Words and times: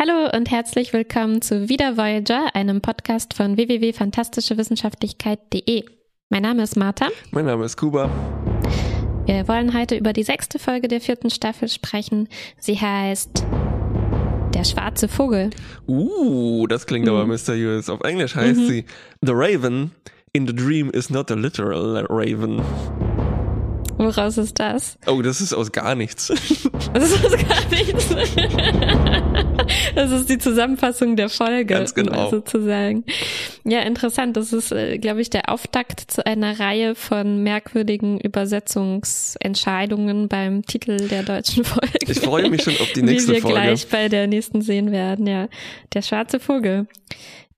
Hallo 0.00 0.30
und 0.32 0.48
herzlich 0.48 0.92
willkommen 0.92 1.42
zu 1.42 1.68
Wieder 1.68 1.96
Voyager, 1.96 2.54
einem 2.54 2.80
Podcast 2.80 3.34
von 3.34 3.56
www.fantastischewissenschaftlichkeit.de. 3.56 5.86
Mein 6.28 6.42
Name 6.42 6.62
ist 6.62 6.76
Martha. 6.76 7.08
Mein 7.32 7.46
Name 7.46 7.64
ist 7.64 7.76
Kuba. 7.76 8.08
Wir 9.26 9.48
wollen 9.48 9.76
heute 9.76 9.96
über 9.96 10.12
die 10.12 10.22
sechste 10.22 10.60
Folge 10.60 10.86
der 10.86 11.00
vierten 11.00 11.30
Staffel 11.30 11.68
sprechen. 11.68 12.28
Sie 12.60 12.80
heißt 12.80 13.44
Der 14.54 14.62
schwarze 14.62 15.08
Vogel. 15.08 15.50
Uh, 15.88 16.68
das 16.68 16.86
klingt 16.86 17.06
mhm. 17.06 17.14
aber 17.14 17.26
mysteriös. 17.26 17.90
Auf 17.90 18.02
Englisch 18.02 18.36
heißt 18.36 18.60
mhm. 18.60 18.68
sie 18.68 18.84
The 19.22 19.32
Raven 19.34 19.90
in 20.32 20.46
the 20.46 20.54
Dream 20.54 20.90
is 20.90 21.10
not 21.10 21.32
a 21.32 21.34
literal 21.34 22.06
raven. 22.08 22.62
Woraus 23.98 24.38
ist 24.38 24.60
das? 24.60 24.96
Oh, 25.08 25.20
das 25.22 25.40
ist 25.40 25.52
aus 25.52 25.72
gar 25.72 25.96
nichts. 25.96 26.28
Das 26.94 27.10
ist 27.10 27.24
aus 27.24 27.32
gar 27.32 27.68
nichts. 27.70 28.08
Das 29.98 30.12
ist 30.12 30.30
die 30.30 30.38
Zusammenfassung 30.38 31.16
der 31.16 31.28
Folge. 31.28 31.74
Ganz 31.74 31.92
genau. 31.92 32.30
Sozusagen. 32.30 33.02
Ja, 33.64 33.80
interessant. 33.80 34.36
Das 34.36 34.52
ist, 34.52 34.70
äh, 34.70 34.96
glaube 34.98 35.20
ich, 35.20 35.28
der 35.28 35.48
Auftakt 35.48 36.08
zu 36.08 36.24
einer 36.24 36.60
Reihe 36.60 36.94
von 36.94 37.42
merkwürdigen 37.42 38.20
Übersetzungsentscheidungen 38.20 40.28
beim 40.28 40.64
Titel 40.64 41.08
der 41.08 41.24
deutschen 41.24 41.64
Folge. 41.64 41.98
Ich 42.06 42.20
freue 42.20 42.48
mich 42.48 42.62
schon 42.62 42.74
auf 42.74 42.92
die 42.92 43.02
nächste 43.02 43.32
Folge. 43.32 43.42
Wie 43.42 43.48
wir 43.48 43.54
gleich 43.54 43.88
bei 43.88 44.08
der 44.08 44.28
nächsten 44.28 44.62
sehen 44.62 44.92
werden, 44.92 45.26
ja. 45.26 45.48
Der 45.92 46.02
schwarze 46.02 46.38
Vogel. 46.38 46.86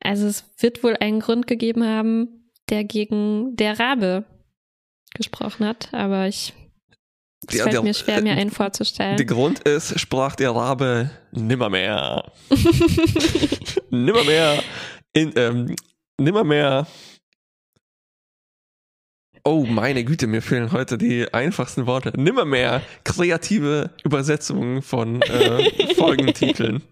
Also 0.03 0.27
es 0.27 0.47
wird 0.61 0.83
wohl 0.83 0.97
einen 0.97 1.21
Grund 1.21 1.47
gegeben 1.47 1.85
haben, 1.85 2.49
der 2.71 2.85
gegen 2.85 3.55
der 3.57 3.79
Rabe 3.79 4.25
gesprochen 5.13 5.67
hat, 5.67 5.91
aber 5.93 6.27
ich 6.27 6.55
es 7.49 7.61
fällt 7.61 7.73
der, 7.73 7.83
mir 7.83 7.95
schwer, 7.95 8.23
mir 8.23 8.33
einen 8.33 8.51
vorzustellen. 8.51 9.17
Der 9.17 9.27
Grund 9.27 9.61
ist, 9.61 9.99
sprach 9.99 10.37
der 10.37 10.51
Rabe 10.51 11.11
nimmermehr. 11.33 12.31
nimmermehr. 13.91 14.63
In, 15.13 15.33
ähm, 15.37 15.77
nimmermehr. 16.19 16.87
Oh, 19.43 19.65
meine 19.65 20.05
Güte, 20.05 20.27
mir 20.27 20.43
fehlen 20.43 20.71
heute 20.71 20.99
die 20.99 21.33
einfachsten 21.33 21.87
Worte. 21.87 22.13
Nimmermehr 22.15 22.83
kreative 23.05 23.91
Übersetzungen 24.05 24.83
von 24.83 25.23
äh, 25.23 25.95
Folgentiteln. 25.95 26.83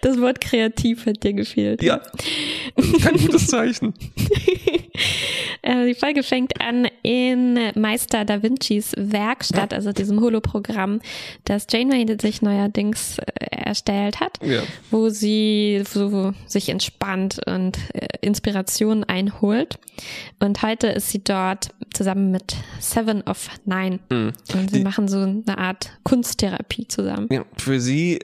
Das 0.00 0.20
Wort 0.20 0.40
kreativ 0.40 1.06
hat 1.06 1.24
dir 1.24 1.34
gefehlt. 1.34 1.82
Ja, 1.82 2.00
kein 3.02 3.16
gutes 3.18 3.48
Zeichen. 3.48 3.94
Äh, 5.68 5.86
die 5.86 5.94
Folge 5.94 6.22
fängt 6.22 6.60
an 6.62 6.88
in 7.02 7.58
Meister 7.74 8.24
Da 8.24 8.42
Vincis 8.42 8.94
Werkstatt, 8.96 9.74
also 9.74 9.92
diesem 9.92 10.18
Holoprogramm, 10.20 11.00
das 11.44 11.66
Janeway 11.70 12.06
sich 12.18 12.40
neuerdings 12.40 13.18
äh, 13.18 13.24
erstellt 13.50 14.18
hat, 14.20 14.38
ja. 14.42 14.62
wo 14.90 15.10
sie 15.10 15.82
so 15.86 16.32
sich 16.46 16.70
entspannt 16.70 17.40
und 17.46 17.76
äh, 17.92 18.06
Inspiration 18.22 19.04
einholt. 19.04 19.78
Und 20.40 20.62
heute 20.62 20.86
ist 20.86 21.10
sie 21.10 21.22
dort 21.22 21.68
zusammen 21.92 22.30
mit 22.30 22.56
Seven 22.80 23.22
of 23.22 23.50
Nine. 23.66 23.98
Mhm. 24.10 24.32
Und 24.54 24.70
sie 24.70 24.78
die, 24.78 24.84
machen 24.84 25.06
so 25.06 25.18
eine 25.18 25.58
Art 25.58 25.90
Kunsttherapie 26.02 26.88
zusammen. 26.88 27.28
Ja, 27.30 27.44
für 27.58 27.78
sie 27.78 28.20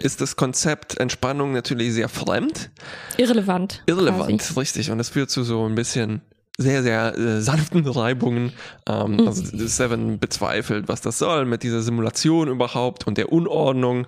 ist 0.00 0.20
das 0.20 0.34
Konzept 0.34 0.98
Entspannung 0.98 1.52
natürlich 1.52 1.92
sehr 1.92 2.08
fremd. 2.08 2.70
Irrelevant. 3.16 3.84
Irrelevant, 3.86 4.40
quasi. 4.40 4.58
richtig. 4.58 4.90
Und 4.90 4.98
das 4.98 5.10
führt 5.10 5.30
zu 5.30 5.44
so 5.44 5.64
ein 5.68 5.76
bisschen 5.76 6.20
sehr, 6.58 6.82
sehr 6.82 7.16
äh, 7.16 7.40
sanften 7.40 7.86
Reibungen. 7.86 8.52
Ähm, 8.88 9.16
mhm. 9.16 9.26
Also 9.26 9.42
Seven 9.66 10.18
bezweifelt, 10.18 10.88
was 10.88 11.00
das 11.00 11.18
soll 11.18 11.44
mit 11.44 11.62
dieser 11.62 11.82
Simulation 11.82 12.48
überhaupt 12.48 13.06
und 13.06 13.18
der 13.18 13.32
Unordnung. 13.32 14.06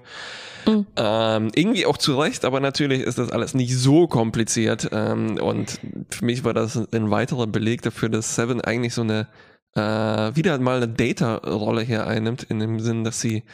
Mhm. 0.66 0.86
Ähm, 0.96 1.50
irgendwie 1.54 1.86
auch 1.86 1.96
zu 1.96 2.18
Recht, 2.18 2.44
aber 2.44 2.60
natürlich 2.60 3.02
ist 3.02 3.18
das 3.18 3.30
alles 3.30 3.54
nicht 3.54 3.76
so 3.76 4.06
kompliziert. 4.06 4.88
Ähm, 4.92 5.38
und 5.38 5.80
für 6.10 6.24
mich 6.24 6.44
war 6.44 6.54
das 6.54 6.76
ein 6.92 7.10
weiterer 7.10 7.46
Beleg 7.46 7.82
dafür, 7.82 8.08
dass 8.08 8.34
Seven 8.34 8.60
eigentlich 8.60 8.94
so 8.94 9.02
eine 9.02 9.28
äh, 9.74 10.34
wieder 10.34 10.58
mal 10.58 10.78
eine 10.78 10.88
Data-Rolle 10.88 11.82
hier 11.82 12.06
einnimmt, 12.06 12.44
in 12.44 12.58
dem 12.58 12.80
Sinn, 12.80 13.04
dass 13.04 13.20
sie 13.20 13.44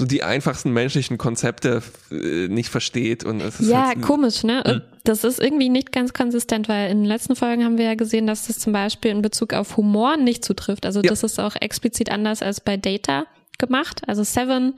so 0.00 0.06
die 0.06 0.22
einfachsten 0.22 0.72
menschlichen 0.72 1.18
Konzepte 1.18 1.82
äh, 2.10 2.48
nicht 2.48 2.70
versteht 2.70 3.22
und 3.22 3.42
es 3.42 3.60
ist 3.60 3.68
ja 3.68 3.88
halt, 3.88 4.00
komisch, 4.00 4.44
ne? 4.44 4.64
Hm. 4.66 4.80
Das 5.04 5.24
ist 5.24 5.38
irgendwie 5.38 5.68
nicht 5.68 5.92
ganz 5.92 6.14
konsistent, 6.14 6.70
weil 6.70 6.90
in 6.90 7.00
den 7.00 7.06
letzten 7.06 7.36
Folgen 7.36 7.64
haben 7.64 7.76
wir 7.76 7.84
ja 7.84 7.94
gesehen, 7.96 8.26
dass 8.26 8.46
das 8.46 8.58
zum 8.58 8.72
Beispiel 8.72 9.10
in 9.10 9.20
Bezug 9.20 9.52
auf 9.52 9.76
Humor 9.76 10.16
nicht 10.16 10.42
zutrifft. 10.42 10.86
Also 10.86 11.02
ja. 11.02 11.10
das 11.10 11.22
ist 11.22 11.38
auch 11.38 11.54
explizit 11.54 12.10
anders 12.10 12.40
als 12.40 12.62
bei 12.62 12.78
Data 12.78 13.26
gemacht. 13.58 14.00
Also 14.06 14.22
Seven 14.22 14.74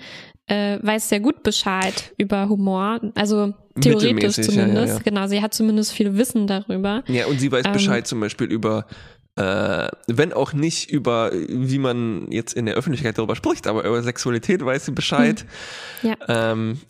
äh, 0.49 0.79
weiß 0.83 1.09
sehr 1.09 1.21
gut 1.21 1.45
Bescheid 1.45 2.13
über 2.19 2.49
Humor, 2.49 3.01
also 3.15 3.55
theoretisch 3.81 4.35
zumindest. 4.35 4.89
Ja, 4.89 4.95
ja, 4.95 4.99
genau, 5.05 5.29
sie 5.29 5.41
hat 5.41 5.55
zumindest 5.55 5.93
viel 5.93 6.17
Wissen 6.19 6.49
darüber. 6.49 7.05
Ja, 7.07 7.27
und 7.27 7.39
sie 7.39 7.53
weiß 7.53 7.67
ähm, 7.67 7.73
Bescheid 7.73 8.09
zum 8.09 8.19
Beispiel 8.19 8.49
über 8.49 8.87
äh, 9.37 9.89
wenn 10.09 10.33
auch 10.33 10.53
nicht 10.53 10.91
über, 10.91 11.31
wie 11.33 11.79
man 11.79 12.31
jetzt 12.31 12.53
in 12.53 12.67
der 12.67 12.75
Öffentlichkeit 12.75 13.17
darüber 13.19 13.37
spricht, 13.37 13.67
aber 13.67 13.85
über 13.85 14.03
Sexualität 14.03 14.65
weiß 14.65 14.87
sie 14.87 14.93
Bescheid. 14.93 15.47
Hm. 16.01 16.11
Ja. 16.11 16.53
Ähm, 16.53 16.81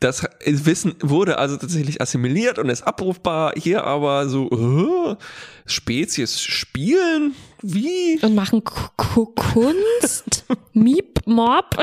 das 0.00 0.26
Wissen 0.44 0.96
wurde 1.00 1.38
also 1.38 1.56
tatsächlich 1.56 2.00
assimiliert 2.00 2.58
und 2.58 2.68
ist 2.68 2.82
abrufbar. 2.82 3.52
Hier 3.56 3.84
aber 3.84 4.28
so 4.28 4.50
uh, 4.50 5.16
Spezies 5.64 6.40
spielen? 6.40 7.36
Wie? 7.62 8.18
Und 8.20 8.34
machen 8.34 8.64
K 8.64 8.90
Kunst? 8.96 10.44
Miep, 10.72 11.20
Mob? 11.24 11.76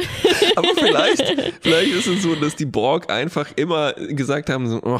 aber 0.57 0.67
vielleicht, 0.75 1.53
vielleicht 1.61 1.93
ist 1.93 2.07
es 2.07 2.23
so, 2.23 2.35
dass 2.35 2.57
die 2.57 2.65
Borg 2.65 3.09
einfach 3.09 3.47
immer 3.55 3.93
gesagt 3.93 4.49
haben, 4.49 4.67
so, 4.67 4.81
oh, 4.83 4.99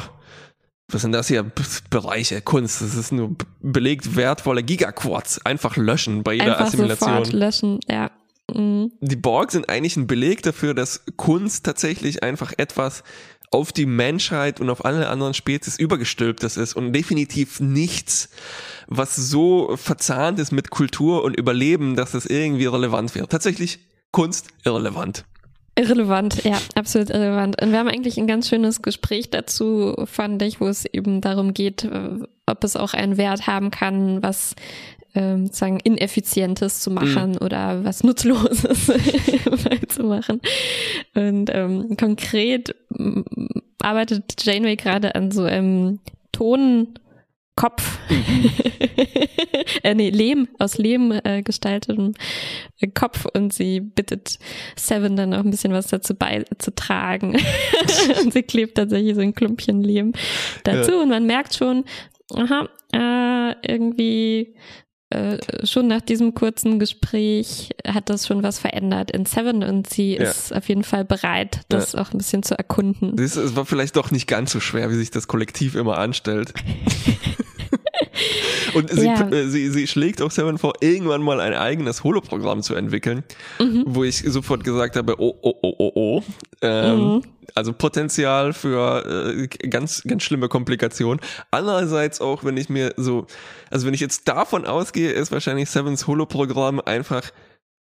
was 0.92 1.02
sind 1.02 1.12
das 1.12 1.28
hier? 1.28 1.44
Bereiche, 1.90 2.40
Kunst. 2.40 2.82
Das 2.82 2.94
ist 2.94 3.12
nur 3.12 3.36
belegt 3.60 4.16
wertvolle 4.16 4.62
Gigaquartz. 4.62 5.40
Einfach 5.44 5.76
löschen 5.76 6.22
bei 6.22 6.34
jeder 6.34 6.58
Einfach 6.58 6.66
Assimilation. 6.66 7.24
Sofort 7.24 7.32
löschen, 7.32 7.80
ja. 7.88 8.10
Mhm. 8.54 8.92
Die 9.00 9.16
Borg 9.16 9.52
sind 9.52 9.68
eigentlich 9.68 9.96
ein 9.96 10.06
Beleg 10.06 10.42
dafür, 10.42 10.74
dass 10.74 11.02
Kunst 11.16 11.64
tatsächlich 11.64 12.22
einfach 12.22 12.52
etwas 12.56 13.02
auf 13.50 13.72
die 13.72 13.86
Menschheit 13.86 14.60
und 14.60 14.70
auf 14.70 14.84
alle 14.84 15.08
anderen 15.08 15.34
Spezies 15.34 15.78
übergestülptes 15.78 16.56
ist 16.56 16.74
und 16.74 16.92
definitiv 16.92 17.60
nichts, 17.60 18.28
was 18.86 19.16
so 19.16 19.76
verzahnt 19.76 20.38
ist 20.38 20.52
mit 20.52 20.70
Kultur 20.70 21.24
und 21.24 21.36
Überleben, 21.36 21.96
dass 21.96 22.14
es 22.14 22.26
irgendwie 22.26 22.66
relevant 22.66 23.14
wäre. 23.14 23.26
Tatsächlich 23.26 23.80
Kunst 24.12 24.48
irrelevant. 24.64 25.24
Irrelevant, 25.80 26.44
ja, 26.44 26.58
absolut 26.74 27.08
irrelevant. 27.08 27.60
Und 27.62 27.72
wir 27.72 27.78
haben 27.78 27.88
eigentlich 27.88 28.18
ein 28.18 28.26
ganz 28.26 28.48
schönes 28.48 28.82
Gespräch 28.82 29.30
dazu, 29.30 29.94
fand 30.04 30.42
ich, 30.42 30.60
wo 30.60 30.66
es 30.66 30.84
eben 30.84 31.22
darum 31.22 31.54
geht, 31.54 31.84
äh, 31.84 32.18
ob 32.46 32.64
es 32.64 32.76
auch 32.76 32.92
einen 32.92 33.16
Wert 33.16 33.46
haben 33.46 33.70
kann, 33.70 34.22
was 34.22 34.54
ähm, 35.14 35.46
sozusagen 35.46 35.80
Ineffizientes 35.80 36.80
zu 36.80 36.90
machen 36.90 37.32
mhm. 37.32 37.38
oder 37.38 37.82
was 37.82 38.04
Nutzloses 38.04 38.86
zu 39.88 40.02
machen. 40.04 40.40
Und 41.14 41.50
ähm, 41.52 41.96
konkret 41.96 42.74
arbeitet 43.80 44.34
Janeway 44.44 44.76
gerade 44.76 45.14
an 45.14 45.30
so 45.30 45.44
einem 45.44 46.00
Ton 46.32 46.88
Kopf, 47.60 47.98
äh, 49.82 49.94
nee, 49.94 50.08
Lehm, 50.08 50.48
aus 50.58 50.78
Lehm 50.78 51.12
äh, 51.12 51.42
gestaltetem 51.42 52.14
äh, 52.80 52.86
Kopf 52.86 53.26
und 53.34 53.52
sie 53.52 53.80
bittet 53.80 54.38
Seven 54.76 55.14
dann 55.14 55.34
auch 55.34 55.40
ein 55.40 55.50
bisschen 55.50 55.74
was 55.74 55.88
dazu 55.88 56.14
beizutragen. 56.14 57.36
und 58.24 58.32
sie 58.32 58.44
klebt 58.44 58.78
tatsächlich 58.78 59.14
so 59.14 59.20
ein 59.20 59.34
Klumpchen 59.34 59.82
Lehm 59.82 60.14
dazu 60.64 60.92
ja. 60.92 61.02
und 61.02 61.10
man 61.10 61.26
merkt 61.26 61.54
schon, 61.54 61.84
aha, 62.34 62.66
äh, 62.94 63.54
irgendwie 63.70 64.54
äh, 65.10 65.36
schon 65.66 65.88
nach 65.88 66.00
diesem 66.00 66.32
kurzen 66.32 66.78
Gespräch 66.78 67.70
hat 67.86 68.08
das 68.08 68.26
schon 68.26 68.42
was 68.42 68.58
verändert 68.58 69.10
in 69.10 69.26
Seven 69.26 69.64
und 69.64 69.90
sie 69.90 70.14
ja. 70.14 70.22
ist 70.22 70.54
auf 70.54 70.66
jeden 70.70 70.84
Fall 70.84 71.04
bereit, 71.04 71.60
das 71.68 71.92
ja. 71.92 72.00
auch 72.00 72.12
ein 72.12 72.18
bisschen 72.18 72.42
zu 72.42 72.56
erkunden. 72.56 73.18
Es 73.18 73.54
war 73.54 73.66
vielleicht 73.66 73.96
doch 73.96 74.10
nicht 74.10 74.28
ganz 74.28 74.50
so 74.50 74.60
schwer, 74.60 74.90
wie 74.90 74.94
sich 74.94 75.10
das 75.10 75.28
Kollektiv 75.28 75.74
immer 75.74 75.98
anstellt. 75.98 76.54
Und 78.74 78.90
sie, 78.90 79.06
ja. 79.06 79.28
Äh, 79.28 79.48
sie, 79.48 79.68
sie 79.70 79.86
schlägt 79.86 80.22
auch 80.22 80.30
Seven 80.30 80.58
vor, 80.58 80.74
irgendwann 80.80 81.22
mal 81.22 81.40
ein 81.40 81.54
eigenes 81.54 82.04
Holoprogramm 82.04 82.62
zu 82.62 82.74
entwickeln, 82.74 83.24
mhm. 83.58 83.84
wo 83.86 84.04
ich 84.04 84.18
sofort 84.18 84.64
gesagt 84.64 84.96
habe, 84.96 85.16
oh, 85.18 85.36
oh, 85.42 85.54
oh, 85.62 85.74
oh, 85.78 85.92
oh. 85.94 86.22
Ähm, 86.62 86.98
mhm. 86.98 87.22
Also 87.54 87.72
Potenzial 87.72 88.52
für 88.52 89.04
äh, 89.32 89.48
ganz, 89.68 90.02
ganz 90.02 90.22
schlimme 90.22 90.48
Komplikationen. 90.48 91.20
Andererseits 91.50 92.20
auch, 92.20 92.44
wenn 92.44 92.56
ich 92.56 92.68
mir 92.68 92.94
so, 92.96 93.26
also 93.70 93.86
wenn 93.86 93.94
ich 93.94 94.00
jetzt 94.00 94.28
davon 94.28 94.66
ausgehe, 94.66 95.10
ist 95.10 95.32
wahrscheinlich 95.32 95.68
Sevens 95.68 96.06
Holoprogramm 96.06 96.80
einfach 96.80 97.30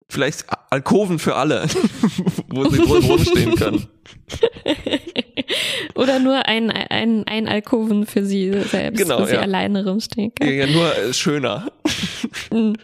vielleicht 0.09 0.47
Alkoven 0.71 1.19
für 1.19 1.37
alle, 1.37 1.65
wo 2.49 2.69
sie 2.69 2.89
wohl 2.89 3.01
rumstehen 3.01 3.57
können. 3.57 3.87
Oder 5.95 6.19
nur 6.19 6.47
ein, 6.47 6.71
ein, 6.71 7.25
ein 7.27 7.49
Alkoven 7.49 8.07
für 8.07 8.25
sie 8.25 8.53
selbst, 8.63 9.03
genau, 9.03 9.21
wo 9.21 9.25
sie 9.25 9.35
ja. 9.35 9.41
alleine 9.41 9.85
rumstehen 9.87 10.35
kann. 10.35 10.53
Ja, 10.53 10.67
nur 10.67 10.97
äh, 10.97 11.13
schöner. 11.13 11.71
Mhm. 12.51 12.77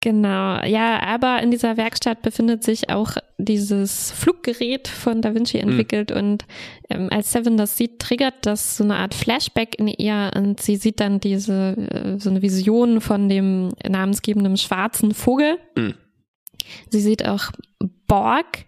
Genau, 0.00 0.62
ja, 0.64 1.02
aber 1.02 1.42
in 1.42 1.50
dieser 1.50 1.76
Werkstatt 1.76 2.22
befindet 2.22 2.62
sich 2.62 2.88
auch 2.88 3.16
dieses 3.36 4.12
Fluggerät 4.12 4.86
von 4.86 5.22
Da 5.22 5.34
Vinci 5.34 5.58
Hm. 5.58 5.70
entwickelt 5.70 6.12
und 6.12 6.44
ähm, 6.88 7.08
als 7.10 7.32
Seven 7.32 7.56
das 7.56 7.76
sieht, 7.76 7.98
triggert 7.98 8.34
das 8.42 8.76
so 8.76 8.84
eine 8.84 8.94
Art 8.96 9.12
Flashback 9.12 9.76
in 9.76 9.88
ihr 9.88 10.30
und 10.36 10.60
sie 10.60 10.76
sieht 10.76 11.00
dann 11.00 11.18
diese, 11.18 11.76
äh, 11.76 12.18
so 12.20 12.30
eine 12.30 12.42
Vision 12.42 13.00
von 13.00 13.28
dem 13.28 13.70
namensgebenden 13.88 14.56
schwarzen 14.56 15.14
Vogel. 15.14 15.58
Mhm. 15.76 15.94
Sie 16.90 17.00
sieht 17.00 17.26
auch 17.26 17.50
Borg 18.06 18.66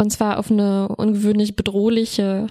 und 0.00 0.10
zwar 0.10 0.38
auf 0.38 0.50
eine 0.50 0.88
ungewöhnlich 0.88 1.56
bedrohliche 1.56 2.46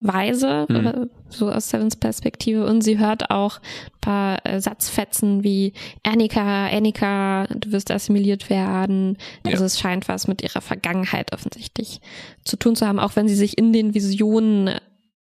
Weise, 0.00 0.66
äh, 0.68 1.06
so 1.30 1.50
aus 1.50 1.70
Sevens 1.70 1.96
Perspektive. 1.96 2.66
Und 2.66 2.82
sie 2.82 2.98
hört 2.98 3.30
auch 3.30 3.56
ein 3.58 4.00
paar 4.00 4.46
äh, 4.46 4.60
Satzfetzen 4.60 5.42
wie 5.42 5.72
Annika, 6.02 6.66
Annika, 6.66 7.46
du 7.46 7.72
wirst 7.72 7.90
assimiliert 7.90 8.50
werden. 8.50 9.16
Ja. 9.44 9.52
Also 9.52 9.64
es 9.64 9.80
scheint 9.80 10.08
was 10.08 10.28
mit 10.28 10.42
ihrer 10.42 10.60
Vergangenheit 10.60 11.32
offensichtlich 11.32 12.00
zu 12.44 12.56
tun 12.56 12.76
zu 12.76 12.86
haben, 12.86 12.98
auch 12.98 13.16
wenn 13.16 13.28
sie 13.28 13.34
sich 13.34 13.56
in 13.56 13.72
den 13.72 13.94
Visionen 13.94 14.78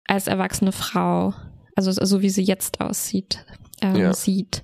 als 0.07 0.27
erwachsene 0.27 0.71
Frau, 0.71 1.33
also 1.75 1.91
so 1.91 2.21
wie 2.21 2.29
sie 2.29 2.43
jetzt 2.43 2.79
aussieht, 2.79 3.45
ähm, 3.81 3.95
Ja. 3.97 4.13
sieht. 4.13 4.63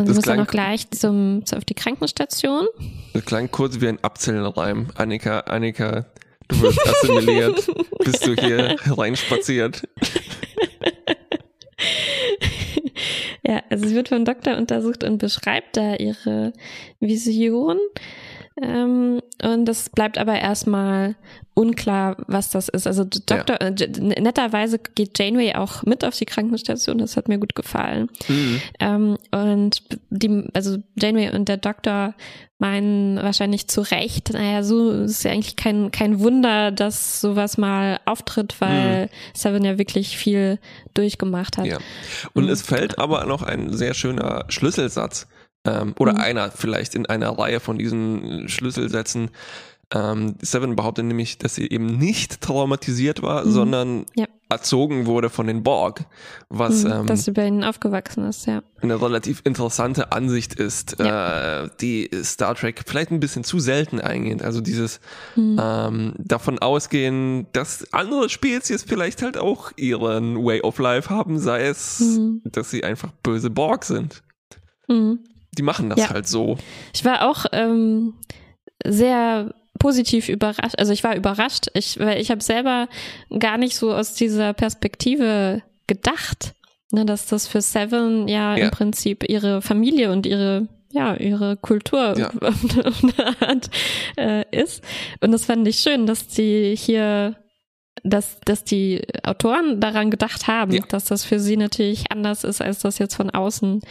Und 0.00 0.08
Das 0.08 0.16
muss 0.16 0.24
dann 0.24 0.34
klang- 0.36 0.46
auch 0.46 0.50
gleich 0.50 0.90
zum, 0.90 1.42
auf 1.54 1.64
die 1.64 1.74
Krankenstation. 1.74 2.66
Das 3.12 3.24
klang 3.24 3.50
kurz 3.50 3.80
wie 3.80 3.88
ein 3.88 4.02
Abzählreim. 4.02 4.88
Annika, 4.94 5.40
Annika, 5.40 6.06
du 6.48 6.60
wirst 6.62 6.80
assimiliert. 6.88 7.66
Bist 8.04 8.26
du 8.26 8.34
hier 8.34 8.76
hereinspaziert? 8.82 9.82
Ja, 13.46 13.62
also 13.70 13.88
sie 13.88 13.94
wird 13.94 14.08
vom 14.10 14.24
Doktor 14.24 14.56
untersucht 14.58 15.02
und 15.02 15.18
beschreibt 15.18 15.76
da 15.76 15.94
ihre 15.94 16.52
Vision. 17.00 17.78
Ähm, 18.62 19.20
und 19.42 19.68
es 19.68 19.88
bleibt 19.90 20.18
aber 20.18 20.38
erstmal 20.38 21.14
unklar, 21.54 22.16
was 22.26 22.50
das 22.50 22.68
ist. 22.68 22.86
Also 22.86 23.04
Doktor, 23.04 23.60
äh, 23.60 23.70
J- 23.70 23.98
netterweise 23.98 24.78
geht 24.78 25.18
Janeway 25.18 25.54
auch 25.54 25.82
mit 25.82 26.04
auf 26.04 26.16
die 26.16 26.26
Krankenstation, 26.26 26.98
das 26.98 27.16
hat 27.16 27.28
mir 27.28 27.38
gut 27.38 27.54
gefallen. 27.54 28.08
Mhm. 28.28 28.60
Ähm, 28.78 29.16
und 29.32 29.82
die, 30.10 30.44
also 30.54 30.78
Janeway 30.96 31.34
und 31.34 31.48
der 31.48 31.56
Doktor 31.58 32.14
meinen 32.58 33.16
wahrscheinlich 33.16 33.68
zu 33.68 33.80
Recht, 33.80 34.34
naja, 34.34 34.62
so 34.62 34.90
ist 34.90 35.22
ja 35.24 35.30
eigentlich 35.32 35.56
kein, 35.56 35.90
kein 35.90 36.20
Wunder, 36.20 36.70
dass 36.70 37.20
sowas 37.22 37.56
mal 37.56 37.98
auftritt, 38.04 38.56
weil 38.60 39.08
Seven 39.32 39.64
ja 39.64 39.78
wirklich 39.78 40.16
viel 40.18 40.58
durchgemacht 40.92 41.56
hat. 41.56 41.66
Ja. 41.66 41.78
Und 42.34 42.44
Mhm. 42.44 42.50
es 42.50 42.60
fällt 42.62 42.98
aber 42.98 43.24
noch 43.24 43.42
ein 43.42 43.72
sehr 43.72 43.94
schöner 43.94 44.44
Schlüsselsatz. 44.48 45.26
Ähm, 45.64 45.94
oder 45.98 46.12
Mhm. 46.14 46.18
einer 46.20 46.50
vielleicht 46.50 46.94
in 46.94 47.06
einer 47.06 47.30
Reihe 47.38 47.60
von 47.60 47.78
diesen 47.78 48.48
Schlüsselsätzen. 48.48 49.30
Ähm, 49.92 50.36
Seven 50.40 50.76
behauptet 50.76 51.04
nämlich, 51.04 51.36
dass 51.38 51.56
sie 51.56 51.68
eben 51.68 51.98
nicht 51.98 52.40
traumatisiert 52.40 53.22
war, 53.22 53.44
Mhm. 53.44 53.50
sondern 53.50 54.06
Ja. 54.14 54.26
erzogen 54.48 55.06
wurde 55.06 55.28
von 55.30 55.48
den 55.48 55.64
Borg. 55.64 56.04
Was 56.48 56.84
Mhm, 56.84 56.92
ähm, 56.92 57.06
dass 57.08 57.24
sie 57.24 57.32
bei 57.32 57.46
ihnen 57.48 57.64
aufgewachsen 57.64 58.24
ist, 58.24 58.46
ja. 58.46 58.62
eine 58.80 59.02
relativ 59.02 59.42
interessante 59.44 60.12
Ansicht 60.12 60.54
ist, 60.54 60.98
äh, 61.00 61.68
die 61.80 62.08
Star 62.22 62.54
Trek 62.54 62.82
vielleicht 62.86 63.10
ein 63.10 63.18
bisschen 63.18 63.42
zu 63.42 63.58
selten 63.58 64.00
eingeht. 64.00 64.42
Also 64.44 64.60
dieses 64.60 65.00
Mhm. 65.34 65.58
ähm, 65.60 66.14
davon 66.18 66.60
ausgehen, 66.60 67.48
dass 67.52 67.92
andere 67.92 68.28
Spezies 68.28 68.84
vielleicht 68.84 69.22
halt 69.22 69.36
auch 69.36 69.72
ihren 69.76 70.36
Way 70.36 70.60
of 70.62 70.78
Life 70.78 71.10
haben, 71.10 71.38
sei 71.40 71.66
es, 71.66 71.98
Mhm. 72.00 72.42
dass 72.44 72.70
sie 72.70 72.84
einfach 72.84 73.10
böse 73.24 73.50
Borg 73.50 73.84
sind. 73.84 74.22
Mhm. 74.86 75.18
Die 75.58 75.62
machen 75.62 75.90
das 75.90 75.98
Ja. 75.98 76.10
halt 76.10 76.28
so. 76.28 76.56
Ich 76.94 77.04
war 77.04 77.28
auch 77.28 77.46
ähm, 77.52 78.14
sehr 78.86 79.54
positiv 79.78 80.28
überrascht. 80.28 80.74
Also 80.78 80.92
ich 80.92 81.02
war 81.04 81.16
überrascht, 81.16 81.66
ich, 81.74 81.98
weil 81.98 82.20
ich 82.20 82.30
habe 82.30 82.42
selber 82.42 82.88
gar 83.38 83.56
nicht 83.58 83.76
so 83.76 83.92
aus 83.92 84.14
dieser 84.14 84.52
Perspektive 84.52 85.62
gedacht, 85.86 86.54
ne, 86.92 87.04
dass 87.06 87.26
das 87.26 87.46
für 87.48 87.62
Seven 87.62 88.28
ja, 88.28 88.56
Ja. 88.56 88.64
im 88.66 88.70
Prinzip 88.70 89.24
ihre 89.28 89.62
Familie 89.62 90.12
und 90.12 90.26
ihre 90.26 90.68
ja, 90.92 91.14
ihre 91.14 91.56
Kultur 91.56 92.18
Ja. 92.18 92.30
eine 92.40 93.40
Art 93.48 93.70
äh, 94.18 94.44
ist. 94.50 94.82
Und 95.20 95.30
das 95.30 95.44
fand 95.44 95.66
ich 95.68 95.76
schön, 95.78 96.04
dass 96.04 96.26
die 96.26 96.74
hier, 96.76 97.36
dass, 98.02 98.40
dass 98.40 98.64
die 98.64 99.00
Autoren 99.22 99.80
daran 99.80 100.10
gedacht 100.10 100.48
haben, 100.48 100.72
Ja. 100.72 100.82
dass 100.88 101.04
das 101.04 101.24
für 101.24 101.38
sie 101.38 101.56
natürlich 101.56 102.10
anders 102.10 102.42
ist, 102.42 102.60
als 102.60 102.80
das 102.80 102.98
jetzt 102.98 103.14
von 103.14 103.30
außen 103.30 103.82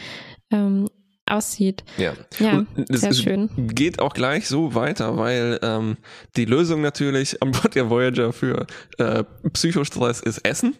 ähm, 0.51 0.89
aussieht. 1.29 1.83
Ja. 1.97 2.13
Ja, 2.39 2.65
es 2.89 3.01
sehr 3.01 3.13
schön. 3.13 3.49
geht 3.55 3.99
auch 3.99 4.13
gleich 4.13 4.47
so 4.47 4.75
weiter, 4.75 5.17
weil 5.17 5.59
ähm, 5.61 5.97
die 6.35 6.45
Lösung 6.45 6.81
natürlich 6.81 7.41
am 7.41 7.51
Bord 7.51 7.75
der 7.75 7.89
Voyager 7.89 8.33
für 8.33 8.65
äh, 8.97 9.23
Psychostress 9.53 10.19
ist 10.21 10.39
Essen. 10.39 10.75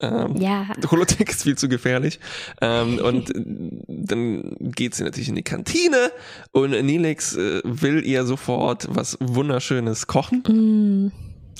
Ähm, 0.00 0.36
Ja. 0.36 0.68
Holodeck 0.90 1.30
ist 1.30 1.44
viel 1.44 1.56
zu 1.56 1.68
gefährlich. 1.68 2.18
Ähm, 2.60 2.98
und 2.98 3.30
äh, 3.30 3.42
dann 3.88 4.56
geht 4.60 4.94
sie 4.94 5.04
natürlich 5.04 5.28
in 5.28 5.36
die 5.36 5.42
Kantine 5.42 6.10
und 6.52 6.70
Nilix 6.70 7.36
äh, 7.36 7.60
will 7.64 8.04
ihr 8.04 8.24
sofort 8.24 8.86
was 8.90 9.16
Wunderschönes 9.20 10.06
kochen. 10.06 10.42
Mm. 10.42 11.12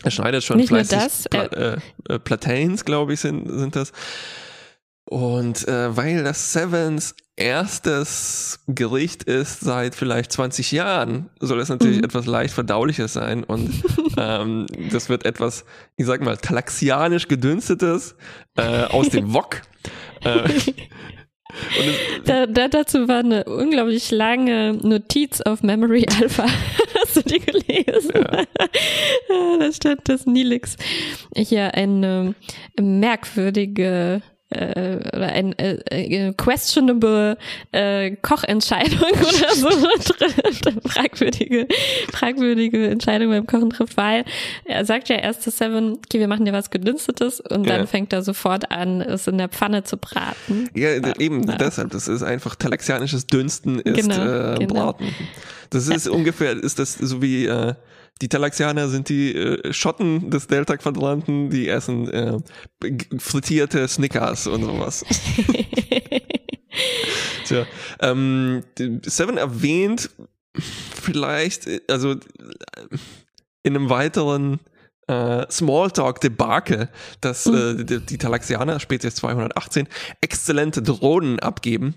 Er 0.03 0.11
schneidet 0.11 0.45
schon 0.45 0.59
Nicht 0.59 0.71
nur 0.71 0.85
fleißig 0.85 0.99
das, 0.99 1.29
Pla 1.29 1.45
äh, 1.45 1.79
äh, 2.09 2.19
Plantains, 2.19 2.85
glaube 2.85 3.15
ich, 3.15 3.21
sind, 3.21 3.49
sind 3.49 3.75
das. 3.77 3.93
Und 5.07 5.69
äh, 5.69 5.97
weil 5.97 6.25
das 6.25 6.53
Sevens 6.53 7.15
erstes 7.37 8.61
Gericht 8.69 9.25
ist 9.25 9.61
seit 9.61 9.95
vielleicht 9.95 10.31
20 10.33 10.71
Jahren, 10.73 11.29
soll 11.41 11.61
es 11.61 11.69
natürlich 11.69 11.99
Mhm. 11.99 12.05
etwas 12.05 12.27
leicht 12.27 12.55
verdauliches 12.55 13.13
sein. 13.13 13.45
Und 13.45 13.71
ähm, 14.17 14.67
das 14.93 15.09
wird 15.09 15.25
etwas, 15.27 15.65
ich 15.97 16.07
sag 16.07 16.21
mal, 16.23 16.37
talaxianisch 16.37 17.29
gedünstetes 17.29 18.15
äh, 18.57 18.85
aus 18.85 19.09
dem 19.11 19.35
Wok. 19.35 19.63
Äh, 20.25 20.49
Da, 22.25 22.47
da, 22.47 22.67
dazu 22.67 23.07
war 23.07 23.19
eine 23.21 23.45
unglaublich 23.45 24.11
lange 24.11 24.73
Notiz 24.83 25.41
auf 25.41 25.63
Memory 25.63 26.05
Alpha. 26.21 26.47
Hast 27.01 27.15
du 27.15 27.23
die 27.23 27.39
gelesen? 27.39 28.11
Ja. 28.15 28.45
da 29.61 29.73
stand, 29.73 30.09
dass 30.09 30.27
Nilix 30.27 30.77
hier 31.37 31.75
eine 31.75 32.35
merkwürdige 32.81 34.21
äh, 34.55 34.97
oder 35.17 35.27
ein 35.29 35.59
äh, 35.59 35.79
äh, 35.91 36.33
questionable 36.35 37.37
äh, 37.73 38.13
Kochentscheidung 38.23 39.01
oder 39.11 39.55
so 39.55 39.69
trifft, 40.13 40.73
fragwürdige, 40.89 41.67
fragwürdige 42.13 42.89
Entscheidung 42.89 43.31
beim 43.31 43.47
Kochen 43.47 43.71
trifft, 43.71 43.97
weil 43.97 44.25
er 44.65 44.85
sagt 44.85 45.09
ja 45.09 45.17
erst 45.17 45.43
zu 45.43 45.51
Seven, 45.51 45.95
okay, 46.05 46.19
wir 46.21 46.29
machen 46.29 46.45
dir 46.45 46.53
was 46.53 46.71
Gedünstetes 46.71 47.41
und 47.41 47.69
dann 47.69 47.81
Ja. 47.81 47.87
fängt 47.87 48.13
er 48.13 48.23
sofort 48.23 48.71
an, 48.71 49.01
es 49.01 49.27
in 49.27 49.39
der 49.39 49.49
Pfanne 49.49 49.85
zu 49.85 49.97
braten. 49.97 50.69
Ja, 50.75 50.99
d- 50.99 51.13
eben 51.23 51.47
Ja. 51.49 51.57
deshalb. 51.57 51.91
Das 51.91 52.09
ist 52.09 52.23
einfach 52.23 52.55
talaxianisches 52.55 53.27
Dünsten 53.27 53.79
ist 53.81 54.09
Genau, 54.09 54.55
äh, 54.55 54.59
genau. 54.59 54.75
Braten. 54.93 55.09
Das 55.71 55.89
ist 55.89 56.09
ungefähr, 56.09 56.53
ist 56.53 56.79
das 56.79 56.95
so 56.95 57.21
wie 57.23 57.47
äh, 57.47 57.75
die 58.23 58.29
Talaxianer 58.29 58.89
sind 58.89 59.09
die 59.09 59.35
äh, 59.35 59.73
Schotten 59.73 60.31
des 60.31 60.47
Delta-Quadranten, 60.47 61.51
die 61.51 61.69
essen 61.69 62.09
äh, 62.09 62.39
frittierte 63.19 63.89
Snickers 63.89 64.47
und 64.47 64.63
sowas. 64.63 65.05
Tja, 67.45 67.67
ähm, 68.01 68.63
Seven 69.03 69.37
erwähnt 69.37 70.11
vielleicht, 70.57 71.67
äh, 71.67 71.81
also 71.89 72.13
äh, 72.13 72.17
in 73.63 73.77
einem 73.77 73.91
weiteren 73.91 74.61
äh, 75.09 75.47
Smalltalk-Debakel, 75.51 76.89
dass 77.21 77.47
äh, 77.47 77.85
die, 77.85 78.01
die 78.01 78.19
Talaxianer, 78.19 78.81
Spezies 78.81 79.17
218, 79.17 79.89
exzellente 80.21 80.83
Drohnen 80.83 81.41
abgeben. 81.41 81.95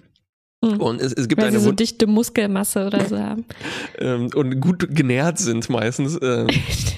Mhm. 0.61 0.81
Und 0.81 1.01
es, 1.01 1.13
es 1.13 1.27
gibt 1.27 1.41
Weil 1.41 1.51
sie 1.51 1.57
eine 1.57 1.63
so 1.63 1.69
Wund 1.69 1.79
dichte 1.79 2.07
Muskelmasse 2.07 2.87
oder 2.87 3.05
so 3.05 3.19
haben. 3.19 3.45
ähm, 3.99 4.29
und 4.33 4.59
gut 4.59 4.87
genährt 4.89 5.37
sind 5.37 5.69
meistens, 5.69 6.17
ähm, 6.21 6.47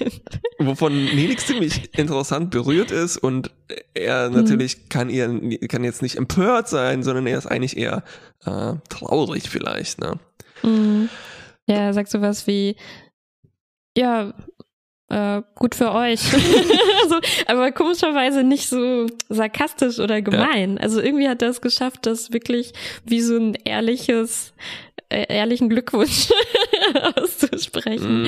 wovon 0.60 0.94
Nelix 0.94 1.48
ziemlich 1.48 1.98
interessant 1.98 2.52
berührt 2.52 2.92
ist 2.92 3.18
und 3.18 3.52
er 3.94 4.30
natürlich 4.30 4.88
kann 4.88 5.10
ihr 5.10 5.58
kann 5.68 5.84
jetzt 5.84 6.02
nicht 6.02 6.16
empört 6.16 6.70
sein, 6.70 7.04
sondern 7.04 7.28
er 7.28 7.38
ist 7.38 7.48
eigentlich 7.48 7.76
eher 7.76 8.04
äh, 8.46 8.74
traurig 8.88 9.50
vielleicht. 9.50 10.00
Ne? 10.00 10.20
Mhm. 10.64 11.10
Ja, 11.68 11.76
er 11.76 11.94
sagt 11.94 12.10
sowas 12.10 12.48
wie, 12.48 12.78
ja, 13.98 14.34
äh, 15.10 15.42
gut 15.56 15.76
für 15.76 15.92
euch. 15.92 16.22
also, 17.04 17.20
aber 17.48 17.72
komischerweise 17.72 18.44
nicht 18.44 18.70
so 18.70 19.08
sarkastisch 19.30 20.00
oder 20.00 20.22
gemein. 20.22 20.78
Also 20.78 21.02
irgendwie 21.02 21.28
hat 21.28 21.42
er 21.42 21.50
es 21.50 21.62
geschafft, 21.62 22.06
das 22.06 22.32
wirklich 22.32 22.74
wie 23.06 23.22
so 23.22 23.36
ein 23.38 23.56
ehrliches, 23.66 24.54
äh, 25.10 25.26
ehrlichen 25.34 25.70
Glückwunsch 25.70 26.30
auszusprechen. 27.16 28.24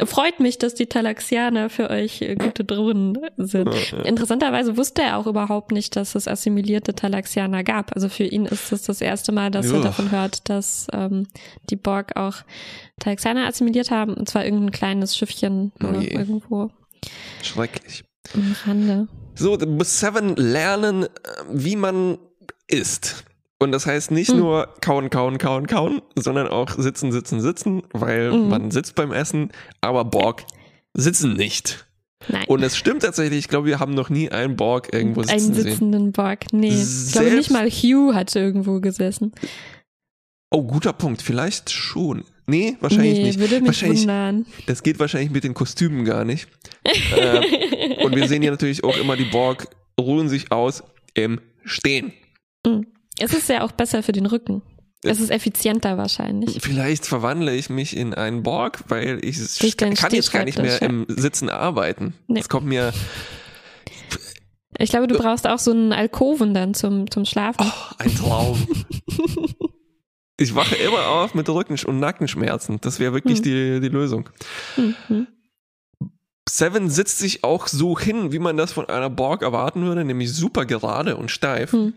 Mhm. 0.00 0.06
Freut 0.06 0.40
mich, 0.40 0.58
dass 0.58 0.74
die 0.74 0.86
Talaxianer 0.86 1.70
für 1.70 1.90
euch 1.90 2.22
äh, 2.22 2.34
gute 2.36 2.64
Drohnen 2.64 3.18
sind. 3.36 3.68
Ja, 3.72 3.98
ja. 3.98 4.04
Interessanterweise 4.04 4.76
wusste 4.76 5.02
er 5.02 5.18
auch 5.18 5.26
überhaupt 5.26 5.72
nicht, 5.72 5.96
dass 5.96 6.14
es 6.14 6.28
assimilierte 6.28 6.94
Talaxianer 6.94 7.64
gab. 7.64 7.94
Also 7.94 8.08
für 8.08 8.24
ihn 8.24 8.46
ist 8.46 8.72
es 8.72 8.82
das 8.82 9.00
erste 9.00 9.32
Mal, 9.32 9.50
dass 9.50 9.70
Ja. 9.70 9.76
er 9.78 9.82
davon 9.82 10.10
hört, 10.10 10.48
dass 10.48 10.86
ähm, 10.92 11.26
die 11.70 11.76
Borg 11.76 12.16
auch 12.16 12.36
Talaxianer 13.00 13.46
assimiliert 13.46 13.90
haben. 13.90 14.14
Und 14.14 14.28
zwar 14.28 14.44
irgendein 14.44 14.70
kleines 14.72 15.16
Schiffchen 15.16 15.72
Oh 15.82 15.86
äh, 15.98 16.06
irgendwo 16.06 16.70
Schrecklich. 17.42 18.04
am 18.34 18.54
Rande. 18.66 19.08
So, 19.34 19.56
du 19.56 19.66
musst 19.66 19.98
Seven 19.98 20.36
lernen, 20.36 21.04
äh, 21.04 21.08
wie 21.50 21.76
man 21.76 22.18
isst. 22.68 23.24
Und 23.62 23.72
das 23.72 23.86
heißt 23.86 24.10
nicht 24.10 24.30
Hm. 24.30 24.38
nur 24.38 24.68
kauen, 24.80 25.08
kauen, 25.10 25.38
kauen, 25.38 25.66
kauen, 25.66 26.02
sondern 26.16 26.48
auch 26.48 26.70
sitzen, 26.76 27.12
sitzen, 27.12 27.40
sitzen, 27.40 27.82
weil 27.92 28.32
Mhm. 28.32 28.48
man 28.48 28.70
sitzt 28.70 28.94
beim 28.96 29.12
Essen, 29.12 29.50
aber 29.80 30.04
Borg 30.04 30.44
sitzen 30.94 31.34
nicht. 31.34 31.86
Nein. 32.28 32.44
Und 32.48 32.62
es 32.62 32.76
stimmt 32.76 33.02
tatsächlich, 33.02 33.38
ich 33.40 33.48
glaube, 33.48 33.66
wir 33.66 33.80
haben 33.80 33.94
noch 33.94 34.08
nie 34.10 34.30
einen 34.30 34.56
Borg 34.56 34.92
irgendwo 34.92 35.22
sitzen 35.22 35.32
Einen 35.34 35.54
sehen. 35.54 35.62
sitzenden 35.64 36.12
Borg. 36.12 36.52
Nee. 36.52 36.68
Ich 36.68 37.12
glaube 37.12 37.30
nicht 37.30 37.48
Selbst- 37.48 37.50
mal 37.50 37.68
Hugh 37.68 38.14
hat 38.14 38.34
irgendwo 38.36 38.80
gesessen. 38.80 39.32
Oh, 40.50 40.62
guter 40.62 40.92
Punkt. 40.92 41.22
Vielleicht 41.22 41.70
schon. 41.70 42.24
Nee, 42.46 42.76
wahrscheinlich 42.80 43.18
nee, 43.18 43.24
nicht. 43.24 43.38
würde 43.38 43.60
mich 43.60 43.68
wahrscheinlich, 43.68 44.00
wundern. 44.02 44.46
das 44.66 44.82
geht 44.82 44.98
wahrscheinlich 44.98 45.30
mit 45.30 45.44
den 45.44 45.54
Kostümen 45.54 46.04
gar 46.04 46.24
nicht. 46.24 46.48
äh, 47.16 48.04
und 48.04 48.14
wir 48.14 48.28
sehen 48.28 48.42
hier 48.42 48.50
natürlich 48.50 48.84
auch 48.84 48.96
immer, 48.98 49.16
die 49.16 49.24
Borg 49.24 49.68
ruhen 49.98 50.28
sich 50.28 50.50
aus 50.52 50.82
im 51.14 51.40
Stehen. 51.64 52.12
Es 53.22 53.32
ist 53.32 53.48
ja 53.48 53.62
auch 53.62 53.72
besser 53.72 54.02
für 54.02 54.12
den 54.12 54.26
Rücken. 54.26 54.62
Es 55.04 55.18
ist 55.20 55.30
effizienter 55.30 55.98
wahrscheinlich. 55.98 56.58
Vielleicht 56.60 57.06
verwandle 57.06 57.54
ich 57.56 57.68
mich 57.70 57.96
in 57.96 58.14
einen 58.14 58.42
Borg, 58.44 58.84
weil 58.88 59.24
ich 59.24 59.36
Durch 59.58 59.76
kann 59.76 59.90
jetzt 60.12 60.32
gar 60.32 60.44
nicht 60.44 60.58
mehr 60.58 60.76
Stehschreibtisch, 60.76 61.08
im 61.08 61.16
Sitzen 61.20 61.48
arbeiten. 61.48 62.14
Nee. 62.28 62.38
Es 62.40 62.48
kommt 62.48 62.66
mir 62.66 62.92
Ich 64.78 64.90
glaube, 64.90 65.08
du 65.08 65.18
brauchst 65.18 65.46
auch 65.48 65.58
so 65.58 65.72
einen 65.72 65.92
Alkoven 65.92 66.54
dann 66.54 66.74
zum, 66.74 67.10
zum 67.10 67.24
Schlafen. 67.24 67.66
oh, 67.66 67.94
ein 67.98 68.14
Traum. 68.14 68.64
ich 70.38 70.54
wache 70.54 70.76
immer 70.76 71.08
auf 71.08 71.34
mit 71.34 71.48
Rücken- 71.48 71.78
und 71.84 71.98
Nackenschmerzen. 71.98 72.78
Das 72.80 73.00
wäre 73.00 73.12
wirklich 73.12 73.38
Hm. 73.38 73.42
die, 73.44 73.80
die 73.80 73.88
Lösung. 73.88 74.28
Mhm. 74.76 75.26
Seven 76.48 76.90
sitzt 76.90 77.18
sich 77.18 77.44
auch 77.44 77.66
so 77.66 77.98
hin, 77.98 78.32
wie 78.32 78.38
man 78.38 78.56
das 78.56 78.72
von 78.72 78.88
einer 78.88 79.10
Borg 79.10 79.42
erwarten 79.42 79.82
würde, 79.84 80.04
nämlich 80.04 80.32
super 80.32 80.64
gerade 80.66 81.16
und 81.16 81.30
steif. 81.30 81.72
Hm. 81.72 81.94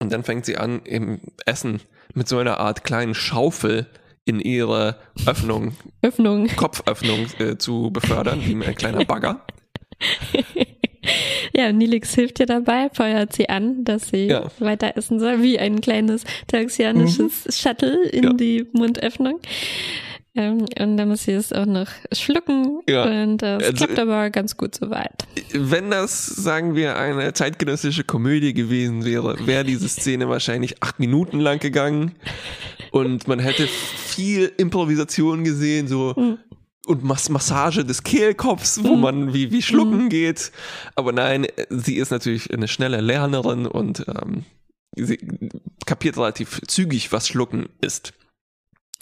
Und 0.00 0.12
dann 0.12 0.22
fängt 0.24 0.46
sie 0.46 0.56
an, 0.56 0.80
im 0.84 1.20
Essen 1.44 1.80
mit 2.14 2.28
so 2.28 2.38
einer 2.38 2.58
Art 2.60 2.84
kleinen 2.84 3.14
Schaufel 3.14 3.86
in 4.24 4.40
ihre 4.40 4.96
Öffnung, 5.26 5.74
Öffnung. 6.02 6.46
Kopföffnung 6.56 7.26
äh, 7.38 7.56
zu 7.58 7.90
befördern, 7.90 8.40
wie 8.44 8.54
ein 8.64 8.74
kleiner 8.74 9.04
Bagger. 9.04 9.44
Ja, 11.54 11.72
Nilix 11.72 12.14
hilft 12.14 12.38
ihr 12.40 12.46
dabei, 12.46 12.90
feuert 12.92 13.32
sie 13.32 13.48
an, 13.48 13.82
dass 13.82 14.08
sie 14.10 14.26
Ja. 14.26 14.50
weiter 14.58 14.96
essen 14.96 15.18
soll, 15.18 15.42
wie 15.42 15.58
ein 15.58 15.80
kleines 15.80 16.24
taxianisches 16.46 17.58
Shuttle 17.58 18.04
in 18.10 18.24
Ja. 18.24 18.32
die 18.34 18.66
Mundöffnung. 18.72 19.40
Ähm, 20.38 20.66
und 20.78 20.96
dann 20.96 21.08
muss 21.08 21.24
sie 21.24 21.32
es 21.32 21.52
auch 21.52 21.66
noch 21.66 21.88
schlucken 22.12 22.80
Ja. 22.88 23.02
und 23.04 23.38
das 23.38 23.60
Also- 23.64 23.86
klappt 23.86 23.98
aber 23.98 24.30
ganz 24.30 24.56
gut 24.56 24.76
soweit. 24.76 25.26
Wenn 25.52 25.90
das, 25.90 26.26
sagen 26.26 26.76
wir, 26.76 26.96
eine 26.96 27.32
zeitgenössische 27.32 28.04
Komödie 28.04 28.54
gewesen 28.54 29.04
wäre, 29.04 29.44
wäre 29.46 29.64
diese 29.64 29.88
Szene 29.88 30.28
wahrscheinlich 30.28 30.80
acht 30.80 31.00
Minuten 31.00 31.40
lang 31.40 31.58
gegangen 31.58 32.12
und 32.92 33.26
man 33.26 33.40
hätte 33.40 33.66
viel 33.66 34.52
Improvisation 34.58 35.42
gesehen, 35.42 35.88
so 35.88 36.14
Mhm. 36.16 36.38
und 36.86 37.02
Mas 37.02 37.28
Massage 37.30 37.84
des 37.84 38.04
Kehlkopfs, 38.04 38.84
wo 38.84 38.94
Mhm. 38.94 39.00
man 39.00 39.34
wie, 39.34 39.50
wie 39.50 39.62
schlucken 39.62 40.08
geht. 40.08 40.52
Aber 40.94 41.10
nein, 41.12 41.46
sie 41.68 41.96
ist 41.96 42.10
natürlich 42.12 42.52
eine 42.54 42.68
schnelle 42.68 43.00
Lernerin 43.00 43.66
und 43.66 44.04
ähm, 44.06 44.44
sie 44.94 45.18
kapiert 45.84 46.16
relativ 46.16 46.60
zügig, 46.68 47.10
was 47.10 47.26
Schlucken 47.26 47.68
ist. 47.80 48.12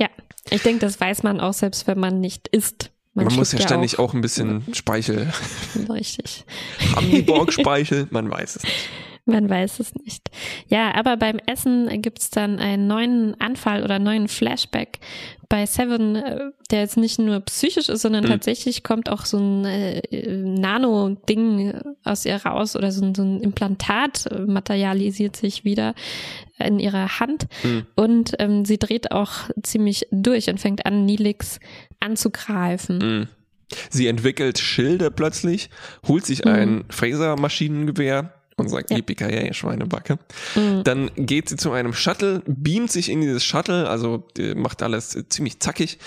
Ja, 0.00 0.08
ich 0.50 0.62
denke, 0.62 0.80
das 0.80 1.00
weiß 1.00 1.22
man 1.22 1.40
auch 1.40 1.54
selbst, 1.54 1.86
wenn 1.86 1.98
man 1.98 2.20
nicht 2.20 2.48
isst. 2.48 2.90
Man, 3.14 3.32
muss 3.34 3.52
ja 3.52 3.60
ständig 3.60 3.98
auch. 3.98 4.12
ein 4.12 4.20
bisschen 4.20 4.62
Speichel. 4.74 5.32
auch. 5.88 5.94
Richtig. 5.94 6.44
Haben 6.94 7.10
die 7.10 7.22
Borg 7.22 7.52
Speichel? 7.52 8.06
Man 8.10 8.30
weiß 8.30 8.56
es 8.56 8.62
nicht. 8.62 8.88
Man 9.28 9.50
weiß 9.50 9.80
es 9.80 9.92
nicht. 9.96 10.30
Ja, 10.68 10.94
aber 10.94 11.16
beim 11.16 11.38
Essen 11.46 11.88
gibt's 12.00 12.30
dann 12.30 12.60
einen 12.60 12.86
neuen 12.86 13.34
Anfall 13.40 13.82
oder 13.82 13.98
neuen 13.98 14.28
Flashback 14.28 15.00
bei 15.48 15.66
Seven, 15.66 16.14
äh, 16.16 16.40
der 16.70 16.80
jetzt 16.80 16.96
nicht 16.96 17.18
nur 17.18 17.40
psychisch 17.40 17.88
ist, 17.88 18.02
sondern 18.02 18.24
Mhm. 18.24 18.28
tatsächlich 18.28 18.84
kommt 18.84 19.08
auch 19.10 19.24
so 19.26 19.38
ein 19.38 19.64
äh, 19.64 20.00
Nano-Ding 20.44 21.74
aus 22.04 22.24
ihr 22.24 22.36
raus 22.36 22.76
oder 22.76 22.92
so 22.92 23.04
ein, 23.04 23.14
so 23.16 23.22
ein 23.22 23.40
Implantat 23.40 24.28
materialisiert 24.46 25.34
sich 25.36 25.64
wieder 25.64 25.94
in 26.58 26.78
ihrer 26.78 27.18
Hand 27.20 27.46
Mhm. 27.64 27.86
und 27.96 28.32
ähm, 28.38 28.64
sie 28.64 28.78
dreht 28.78 29.10
auch 29.10 29.32
ziemlich 29.62 30.06
durch 30.12 30.48
und 30.48 30.60
fängt 30.60 30.86
an, 30.86 31.04
Nilix 31.04 31.58
anzugreifen. 31.98 32.98
Mhm. 32.98 33.28
Sie 33.90 34.06
entwickelt 34.06 34.58
Schilde 34.60 35.10
plötzlich, 35.10 35.70
holt 36.06 36.24
sich 36.24 36.44
Mhm. 36.44 36.50
ein 36.52 36.84
Phaser-Maschinengewehr 36.90 38.32
und 38.56 38.68
sagt, 38.68 38.90
Ja. 38.90 38.96
yippie 38.96 39.52
Schweinebacke. 39.52 40.18
Mhm. 40.54 40.82
Dann 40.84 41.10
geht 41.16 41.48
sie 41.48 41.56
zu 41.56 41.72
einem 41.72 41.92
Shuttle, 41.92 42.42
beamt 42.46 42.90
sich 42.90 43.10
in 43.10 43.20
dieses 43.20 43.44
Shuttle, 43.44 43.88
also 43.88 44.26
macht 44.54 44.82
alles 44.82 45.16
ziemlich 45.28 45.60
zackig, 45.60 45.98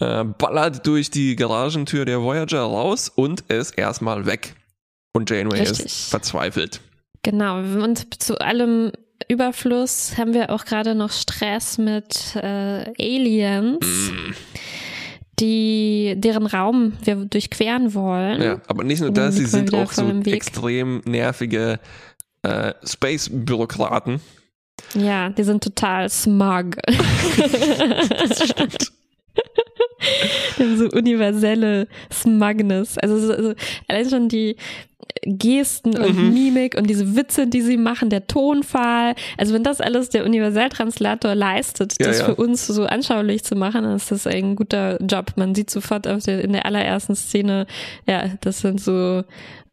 äh, 0.00 0.24
ballert 0.24 0.86
durch 0.86 1.10
die 1.10 1.36
Garagentür 1.36 2.04
der 2.04 2.20
Voyager 2.20 2.60
raus 2.60 3.08
und 3.08 3.40
ist 3.48 3.78
erstmal 3.78 4.26
weg. 4.26 4.54
Und 5.14 5.30
Janeway 5.30 5.60
Richtig. 5.60 5.86
ist 5.86 6.10
verzweifelt. 6.10 6.80
Genau, 7.22 7.58
und 7.58 8.22
zu 8.22 8.38
allem 8.40 8.92
Überfluss 9.28 10.18
haben 10.18 10.34
wir 10.34 10.50
auch 10.50 10.66
gerade 10.66 10.94
noch 10.94 11.10
Stress 11.10 11.78
mit 11.78 12.36
äh, 12.36 12.92
Aliens, 13.00 13.84
Mm. 13.86 14.34
Die 15.38 16.14
deren 16.16 16.46
Raum 16.46 16.94
wir 17.04 17.16
durchqueren 17.16 17.94
wollen. 17.94 18.42
Ja, 18.42 18.60
aber 18.68 18.84
nicht 18.84 19.00
nur 19.00 19.10
das, 19.10 19.36
sie 19.36 19.46
sind 19.46 19.74
auch 19.74 19.92
so 19.92 20.08
extrem 20.24 21.02
nervige 21.04 21.78
äh, 22.42 22.72
Space-Bürokraten. 22.84 24.20
Ja, 24.94 25.30
die 25.30 25.42
sind 25.42 25.62
total 25.62 26.08
smug. 26.08 26.76
Das 26.86 28.48
stimmt. 28.50 28.92
Die 30.58 30.62
haben 30.62 30.76
so 30.78 30.88
universelle 30.90 31.88
Smugness. 32.12 32.96
Also 32.98 33.18
so, 33.18 33.42
so, 33.42 33.54
allein 33.88 34.08
schon 34.08 34.28
die 34.28 34.56
Gesten 35.24 35.96
und 35.98 36.16
Mhm. 36.16 36.34
Mimik 36.34 36.76
und 36.76 36.88
diese 36.88 37.16
Witze, 37.16 37.46
die 37.46 37.60
sie 37.62 37.76
machen, 37.76 38.10
der 38.10 38.26
Tonfall. 38.26 39.14
Also 39.38 39.54
wenn 39.54 39.64
das 39.64 39.80
alles 39.80 40.08
der 40.10 40.24
Universaltranslator 40.24 41.34
leistet, 41.34 41.94
Ja, 42.00 42.06
das 42.08 42.18
ja. 42.20 42.24
für 42.26 42.34
uns 42.36 42.66
so 42.66 42.84
anschaulich 42.84 43.42
zu 43.44 43.56
machen, 43.56 43.82
dann 43.84 43.96
ist 43.96 44.10
das 44.12 44.26
ein 44.26 44.54
guter 44.56 45.02
Job. 45.02 45.32
Man 45.36 45.54
sieht 45.54 45.70
sofort 45.70 46.06
auf 46.06 46.22
der, 46.24 46.42
in 46.44 46.52
der 46.52 46.66
allerersten 46.66 47.16
Szene, 47.16 47.66
ja, 48.06 48.30
das 48.40 48.60
sind 48.60 48.80
so, 48.80 49.24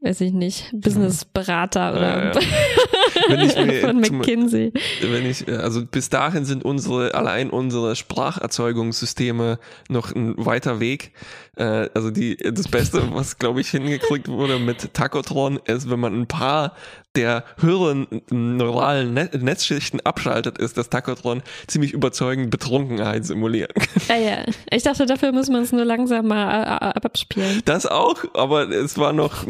weiß 0.01 0.21
ich 0.21 0.33
nicht, 0.33 0.71
Businessberater 0.73 1.91
oder 1.93 2.01
Ja, 2.01 2.25
ja. 2.33 2.39
Wenn 3.29 3.39
ich 3.41 3.55
mir 3.55 3.73
von 3.81 3.97
McKinsey. 4.01 4.73
wenn 5.01 5.25
ich, 5.25 5.47
also 5.47 5.85
bis 5.85 6.09
dahin 6.09 6.45
sind 6.45 6.65
unsere, 6.65 7.13
allein 7.13 7.49
unsere 7.51 7.95
Spracherzeugungssysteme 7.95 9.59
noch 9.89 10.11
ein 10.13 10.33
weiter 10.37 10.79
Weg. 10.79 11.11
Äh, 11.55 11.89
also 11.93 12.09
die, 12.11 12.35
das 12.37 12.67
Beste, 12.67 13.13
was 13.13 13.37
glaube 13.37 13.61
ich 13.61 13.69
hingekriegt 13.69 14.27
wurde 14.27 14.57
mit 14.59 14.93
Tacotron, 14.93 15.59
ist, 15.65 15.89
wenn 15.89 15.99
man 15.99 16.19
ein 16.19 16.27
paar 16.27 16.75
der 17.15 17.43
höheren 17.59 18.07
neuralen 18.31 19.13
Net 19.13 19.39
Netzschichten 19.39 19.99
abschaltet, 20.01 20.57
ist 20.57 20.77
das 20.77 20.89
Tacotron 20.89 21.43
ziemlich 21.67 21.93
überzeugend 21.93 22.49
Betrunkenheit 22.49 23.23
simulieren. 23.23 23.71
Ah 24.09 24.15
ja, 24.15 24.37
ich 24.71 24.81
dachte, 24.81 25.05
dafür 25.05 25.31
muss 25.31 25.47
man 25.49 25.61
es 25.61 25.71
nur 25.71 25.85
langsamer 25.85 26.81
äh, 26.81 26.87
äh, 26.99 27.05
abspielen. 27.05 27.61
Das 27.65 27.85
auch, 27.85 28.23
aber 28.33 28.67
es 28.71 28.97
war 28.97 29.13
noch 29.13 29.45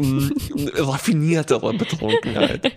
raffiniertere 0.76 1.72
Betrunkenheit. 1.74 2.70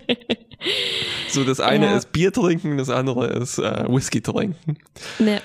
So, 1.28 1.44
das 1.44 1.60
eine 1.60 1.86
Ja. 1.86 1.96
ist 1.96 2.10
Bier 2.12 2.32
trinken, 2.32 2.78
das 2.78 2.88
andere 2.90 3.26
ist 3.26 3.58
äh, 3.58 3.84
Whisky 3.88 4.20
trinken. 4.22 4.78
Ne. 5.18 5.40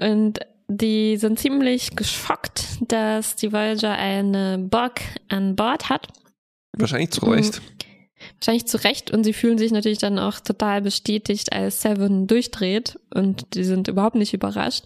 Und 0.00 0.40
die 0.70 1.16
sind 1.16 1.38
ziemlich 1.38 1.96
geschockt, 1.96 2.64
dass 2.86 3.34
die 3.34 3.52
Voyager 3.52 3.92
eine 3.92 4.58
Borg 4.58 5.00
an 5.28 5.56
Bord 5.56 5.88
hat. 5.88 6.06
Wahrscheinlich 6.76 7.10
zu 7.10 7.26
Mhm. 7.26 7.32
Recht. 7.32 7.60
Wahrscheinlich 8.38 8.66
zu 8.66 8.76
Recht. 8.84 9.10
Und 9.10 9.24
sie 9.24 9.32
fühlen 9.32 9.58
sich 9.58 9.72
natürlich 9.72 9.98
dann 9.98 10.18
auch 10.18 10.40
total 10.40 10.82
bestätigt, 10.82 11.52
als 11.52 11.80
Seven 11.82 12.26
durchdreht. 12.26 13.00
Und 13.12 13.54
die 13.54 13.64
sind 13.64 13.88
überhaupt 13.88 14.14
nicht 14.14 14.32
überrascht. 14.32 14.84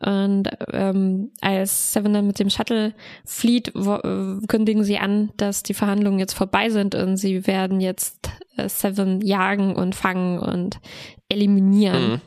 Und 0.00 0.50
ähm, 0.72 1.30
als 1.40 1.92
Seven 1.92 2.12
dann 2.12 2.26
mit 2.26 2.38
dem 2.38 2.50
Shuttle 2.50 2.92
flieht, 3.24 3.72
wo, 3.74 3.94
äh, 3.94 4.46
kündigen 4.48 4.84
sie 4.84 4.98
an, 4.98 5.30
dass 5.36 5.62
die 5.62 5.74
Verhandlungen 5.74 6.18
jetzt 6.18 6.34
vorbei 6.34 6.68
sind 6.70 6.94
und 6.94 7.16
sie 7.16 7.46
werden 7.46 7.80
jetzt 7.80 8.28
äh, 8.56 8.68
Seven 8.68 9.20
jagen 9.22 9.76
und 9.76 9.94
fangen 9.94 10.38
und 10.40 10.80
eliminieren. 11.28 12.10
Mhm. 12.10 12.20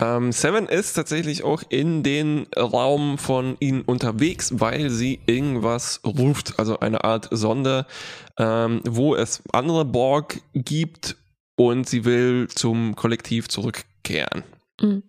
Ähm, 0.00 0.32
Seven 0.32 0.66
ist 0.66 0.94
tatsächlich 0.94 1.44
auch 1.44 1.62
in 1.68 2.02
den 2.02 2.46
Raum 2.56 3.18
von 3.18 3.56
ihnen 3.60 3.82
unterwegs, 3.82 4.60
weil 4.60 4.88
sie 4.90 5.20
irgendwas 5.26 6.00
ruft, 6.04 6.58
also 6.58 6.80
eine 6.80 7.04
Art 7.04 7.28
Sonde, 7.30 7.86
ähm, 8.38 8.80
wo 8.88 9.14
es 9.14 9.42
andere 9.52 9.84
Borg 9.84 10.40
gibt 10.54 11.16
und 11.56 11.88
sie 11.88 12.04
will 12.04 12.48
zum 12.48 12.96
Kollektiv 12.96 13.48
zurückkehren. 13.48 14.44
Mhm. 14.80 15.02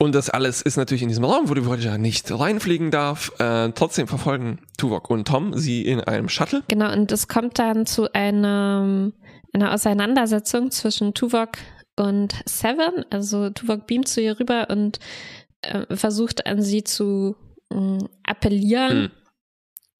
Und 0.00 0.14
das 0.14 0.30
alles 0.30 0.62
ist 0.62 0.76
natürlich 0.76 1.02
in 1.02 1.08
diesem 1.08 1.24
Raum, 1.24 1.48
wo 1.48 1.54
die 1.54 1.66
Voyager 1.66 1.98
nicht 1.98 2.30
reinfliegen 2.30 2.92
darf. 2.92 3.32
Äh, 3.40 3.72
trotzdem 3.72 4.06
verfolgen 4.06 4.60
Tuvok 4.76 5.10
und 5.10 5.26
Tom 5.26 5.58
sie 5.58 5.82
in 5.82 6.00
einem 6.00 6.28
Shuttle. 6.28 6.62
Genau, 6.68 6.92
und 6.92 7.10
es 7.10 7.26
kommt 7.26 7.58
dann 7.58 7.84
zu 7.84 8.12
einer, 8.12 9.10
einer 9.52 9.74
Auseinandersetzung 9.74 10.70
zwischen 10.70 11.14
Tuvok 11.14 11.58
und 11.98 12.34
Seven. 12.44 13.04
Also 13.10 13.50
Tuvok 13.50 13.86
beamt 13.86 14.08
zu 14.08 14.20
ihr 14.20 14.38
rüber 14.38 14.68
und 14.70 14.98
äh, 15.62 15.94
versucht 15.94 16.46
an 16.46 16.62
sie 16.62 16.84
zu 16.84 17.36
äh, 17.72 17.98
appellieren. 18.24 19.02
Hm 19.04 19.10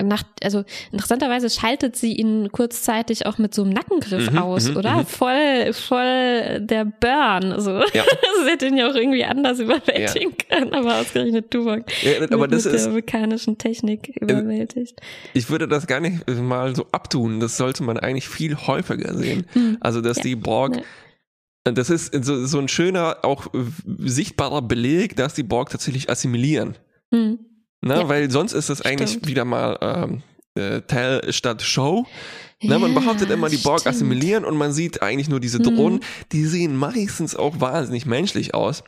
nach, 0.03 0.23
also 0.43 0.65
interessanterweise 0.93 1.51
schaltet 1.51 1.97
sie 1.97 2.13
ihn 2.13 2.53
kurzzeitig 2.53 3.27
auch 3.27 3.39
mit 3.39 3.53
so 3.55 3.63
einem 3.63 3.73
Nackengriff 3.73 4.31
mhm, 4.31 4.39
aus, 4.39 4.69
mhm, 4.69 4.77
oder? 4.77 4.97
Mhm. 4.99 5.07
Voll, 5.07 5.73
voll 5.73 6.61
der 6.61 6.85
Burn. 6.85 7.61
So. 7.61 7.73
Ja. 7.93 8.05
sie 8.45 8.51
hätte 8.51 8.67
ihn 8.67 8.77
ja 8.77 8.89
auch 8.89 8.95
irgendwie 8.95 9.25
anders 9.25 9.59
überwältigen 9.59 10.35
ja. 10.39 10.57
können, 10.57 10.73
aber 10.73 11.01
ausgerechnet 11.01 11.51
Tuvok 11.51 11.85
ja, 12.03 12.13
aber 12.31 12.43
mit, 12.43 12.53
das 12.53 12.65
mit 12.65 12.75
ist, 12.75 12.85
der 12.85 12.93
mechanischen 12.93 13.59
Technik 13.59 14.17
überwältigt. 14.21 15.01
Ich 15.35 15.51
würde 15.51 15.67
das 15.67 15.87
gar 15.87 16.01
nicht 16.01 16.29
mal 16.29 16.77
so 16.77 16.87
abtun. 16.93 17.41
Das 17.41 17.57
sollte 17.57 17.83
man 17.83 17.99
eigentlich 17.99 18.29
viel 18.29 18.57
häufiger 18.57 19.15
sehen. 19.15 19.47
Hm. 19.53 19.79
Also, 19.81 20.01
dass 20.01 20.19
die 20.19 20.37
Borg 20.37 20.81
das 21.73 21.91
ist 21.91 22.25
so, 22.25 22.47
so 22.47 22.59
ein 22.59 22.69
schöner, 22.69 23.19
auch 23.23 23.49
sichtbarer 23.99 24.63
Beleg, 24.63 25.17
dass 25.17 25.35
die 25.35 25.43
Borg 25.43 25.71
tatsächlich 25.71 26.11
assimilieren. 26.11 26.77
Hm. 27.13 27.39
Ne? 27.81 27.95
Ja. 27.95 28.09
Weil 28.09 28.31
sonst 28.31 28.53
ist 28.53 28.69
es 28.69 28.83
eigentlich 28.83 29.11
stimmt. 29.11 29.29
wieder 29.29 29.45
mal 29.45 29.79
ähm, 29.81 30.23
äh, 30.55 30.81
Tell 30.83 31.33
statt 31.33 31.63
Show. 31.63 32.07
Ne, 32.61 32.71
ja, 32.73 32.79
man 32.79 32.93
behauptet 32.93 33.31
immer, 33.31 33.49
die 33.49 33.57
Borg 33.57 33.81
stimmt. 33.81 33.95
assimilieren 33.95 34.45
und 34.45 34.57
man 34.57 34.73
sieht 34.73 35.01
eigentlich 35.01 35.29
nur 35.29 35.39
diese 35.39 35.61
Drohnen. 35.61 35.99
Mhm. 35.99 36.29
Die 36.33 36.45
sehen 36.45 36.77
meistens 36.77 37.37
auch 37.37 37.61
wahnsinnig 37.61 38.05
menschlich 38.05 38.53
aus. 38.53 38.83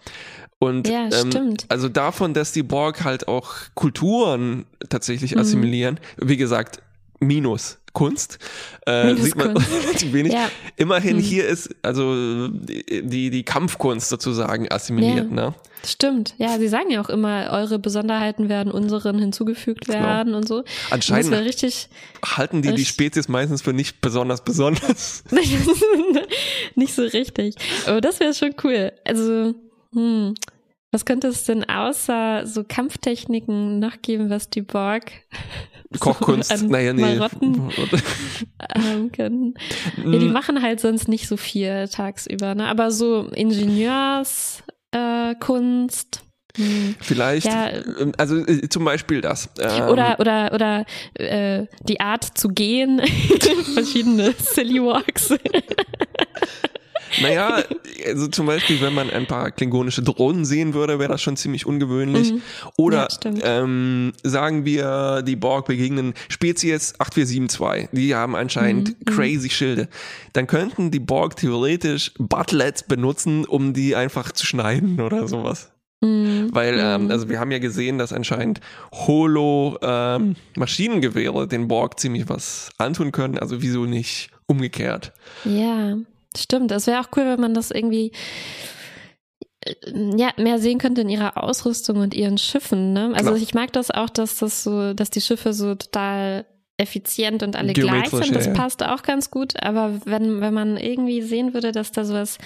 Und 0.59 0.89
ja, 0.89 1.09
ähm, 1.13 1.57
also 1.69 1.89
davon, 1.89 2.35
dass 2.35 2.53
die 2.53 2.63
Borg 2.63 3.05
halt 3.05 3.29
auch 3.29 3.55
Kulturen 3.75 4.67
tatsächlich 4.89 5.35
mhm. 5.35 5.41
assimilieren, 5.41 6.01
wie 6.19 6.37
gesagt, 6.37 6.83
Minus 7.21 7.79
Kunst. 7.93 8.39
Äh, 8.87 9.15
sieht 9.17 9.37
man 9.37 9.57
relativ 9.57 10.13
wenig. 10.13 10.33
Ja. 10.33 10.49
Immerhin 10.77 11.17
mhm. 11.17 11.21
hier 11.21 11.47
ist 11.47 11.75
also 11.83 12.49
die, 12.49 13.31
die 13.31 13.43
Kampfkunst 13.43 14.09
sozusagen 14.09 14.71
assimiliert, 14.71 15.29
ja. 15.29 15.35
ne? 15.35 15.55
Stimmt. 15.85 16.35
Ja, 16.39 16.59
sie 16.59 16.69
sagen 16.69 16.91
ja 16.91 17.01
auch 17.01 17.09
immer, 17.09 17.49
eure 17.51 17.79
Besonderheiten 17.79 18.49
werden 18.49 18.71
unseren 18.71 19.19
hinzugefügt 19.19 19.87
genau. 19.87 19.99
werden 19.99 20.27
genau. 20.27 20.39
und 20.39 20.49
so. 20.49 20.65
Anscheinend 20.91 21.33
richtig, 21.33 21.89
halten 22.25 22.63
die 22.63 22.69
richtig, 22.69 22.87
die 22.87 22.93
Spezies 22.93 23.29
meistens 23.29 23.63
für 23.63 23.73
nicht 23.73 24.01
besonders 24.01 24.45
besonders. 24.45 25.25
nicht 26.75 26.95
so 26.95 27.03
richtig. 27.03 27.55
Aber 27.87 28.01
das 28.01 28.21
wäre 28.21 28.35
schon 28.35 28.55
cool. 28.63 28.93
Also, 29.05 29.55
hm. 29.95 30.35
Was 30.93 31.05
könnte 31.05 31.29
es 31.29 31.45
denn 31.45 31.69
außer 31.69 32.47
so 32.47 32.65
Kampftechniken 32.65 33.79
noch 33.79 34.03
geben, 34.03 34.29
was 34.29 34.51
die 34.51 34.63
Borg 34.63 35.13
Kochkunst, 36.01 36.57
so 36.57 36.67
naja, 36.67 36.93
nee. 36.93 37.17
Marotten 37.17 37.71
haben 38.75 39.13
können. 39.13 39.55
Ja, 40.05 40.19
die 40.19 40.29
machen 40.29 40.63
halt 40.63 40.81
sonst 40.81 41.09
nicht 41.09 41.27
so 41.29 41.37
viel 41.37 41.89
tagsüber, 41.89 42.55
ne? 42.55 42.67
Aber 42.69 42.91
so 42.91 43.29
Ingenieurskunst. 43.35 44.67
Äh, 44.93 46.31
hm. 46.57 46.97
Vielleicht, 47.01 47.47
ja, 47.47 47.71
ähm, 47.71 48.13
also 48.19 48.37
äh, 48.37 48.69
zum 48.69 48.85
Beispiel 48.85 49.21
das. 49.21 49.49
Ähm, 49.61 49.89
oder 49.89 50.19
oder 50.19 50.53
oder 50.53 50.85
äh, 51.15 51.67
die 51.83 52.01
Art 52.01 52.25
zu 52.37 52.49
gehen, 52.49 53.01
verschiedene 53.75 54.33
Silly 54.39 54.83
Walks. 54.83 55.35
Naja, 57.21 57.63
also 58.07 58.29
zum 58.29 58.47
Beispiel, 58.47 58.81
wenn 58.81 58.95
man 58.95 59.11
ein 59.11 59.27
paar 59.27 59.51
klingonische 59.51 60.03
Drohnen 60.03 60.45
sehen 60.45 60.75
würde, 60.75 60.99
wäre 60.99 61.11
das 61.11 61.23
schon 61.23 61.37
ziemlich 61.37 61.67
ungewöhnlich. 61.67 62.33
Mhm. 62.33 62.43
Oder 62.77 63.09
ja, 63.25 63.33
ähm, 63.43 64.13
sagen 64.23 64.65
wir, 64.65 65.23
die 65.23 65.37
Borg 65.37 65.67
begegnen 65.67 66.15
Spezies 66.29 66.95
8472. 66.99 67.89
Die 67.93 68.15
haben 68.15 68.37
anscheinend 68.37 68.99
mhm. 69.01 69.05
crazy 69.05 69.51
Schilde. 69.51 69.89
Dann 70.33 70.47
könnten 70.47 70.91
die 70.91 71.01
Borg 71.01 71.37
theoretisch 71.37 72.13
Butlets 72.19 72.85
benutzen, 72.85 73.45
um 73.45 73.73
die 73.73 73.97
einfach 73.97 74.33
zu 74.33 74.47
schneiden 74.47 75.01
oder 75.01 75.29
sowas. 75.29 75.71
Mhm. 76.01 76.49
Weil, 76.53 76.79
ähm, 76.79 77.05
mhm. 77.05 77.11
also 77.11 77.29
wir 77.29 77.41
haben 77.41 77.51
ja 77.51 77.59
gesehen, 77.59 77.99
dass 77.99 78.13
anscheinend 78.13 78.61
Holo-Maschinengewehre 78.93 81.43
ähm, 81.43 81.49
den 81.49 81.67
Borg 81.69 82.01
ziemlich 82.01 82.29
was 82.29 82.71
antun 82.79 83.13
können. 83.13 83.39
Also 83.39 83.63
wieso 83.63 83.85
nicht 83.85 84.31
umgekehrt? 84.47 85.13
Ja. 85.45 85.97
Stimmt, 86.37 86.71
es 86.73 86.87
wäre 86.87 87.01
auch 87.01 87.09
cool, 87.17 87.25
wenn 87.25 87.41
man 87.41 87.55
das 87.55 87.71
irgendwie 87.71 88.13
äh, 89.65 89.75
ja, 90.17 90.31
mehr 90.37 90.59
sehen 90.59 90.79
könnte 90.79 91.01
in 91.01 91.09
ihrer 91.09 91.43
Ausrüstung 91.43 91.99
und 91.99 92.15
ihren 92.15 92.39
Schiffen, 92.39 92.93
ne? 92.93 93.13
Also 93.15 93.31
Klar. 93.31 93.43
ich 93.43 93.55
mag 93.55 93.73
das 93.73 93.91
auch, 93.91 94.11
dass 94.11 94.37
das 94.37 94.63
so, 94.63 94.95
dass 94.95 95.11
die 95.11 95.21
Schiffe 95.21 95.53
so 95.53 95.75
total 95.75 96.47
effizient 96.81 97.43
und 97.43 97.57
alle 97.57 97.75
gleich 97.75 98.09
sind. 98.09 98.35
Das 98.35 98.47
ja. 98.47 98.53
passt 98.53 98.83
auch 98.83 99.03
ganz 99.03 99.31
gut. 99.31 99.63
Aber 99.63 100.01
wenn, 100.07 100.41
wenn 100.41 100.55
man 100.55 100.77
irgendwie 100.79 101.21
sehen 101.21 101.53
würde, 101.53 101.73
dass 101.73 101.93
da 101.93 102.05
sowas 102.05 102.39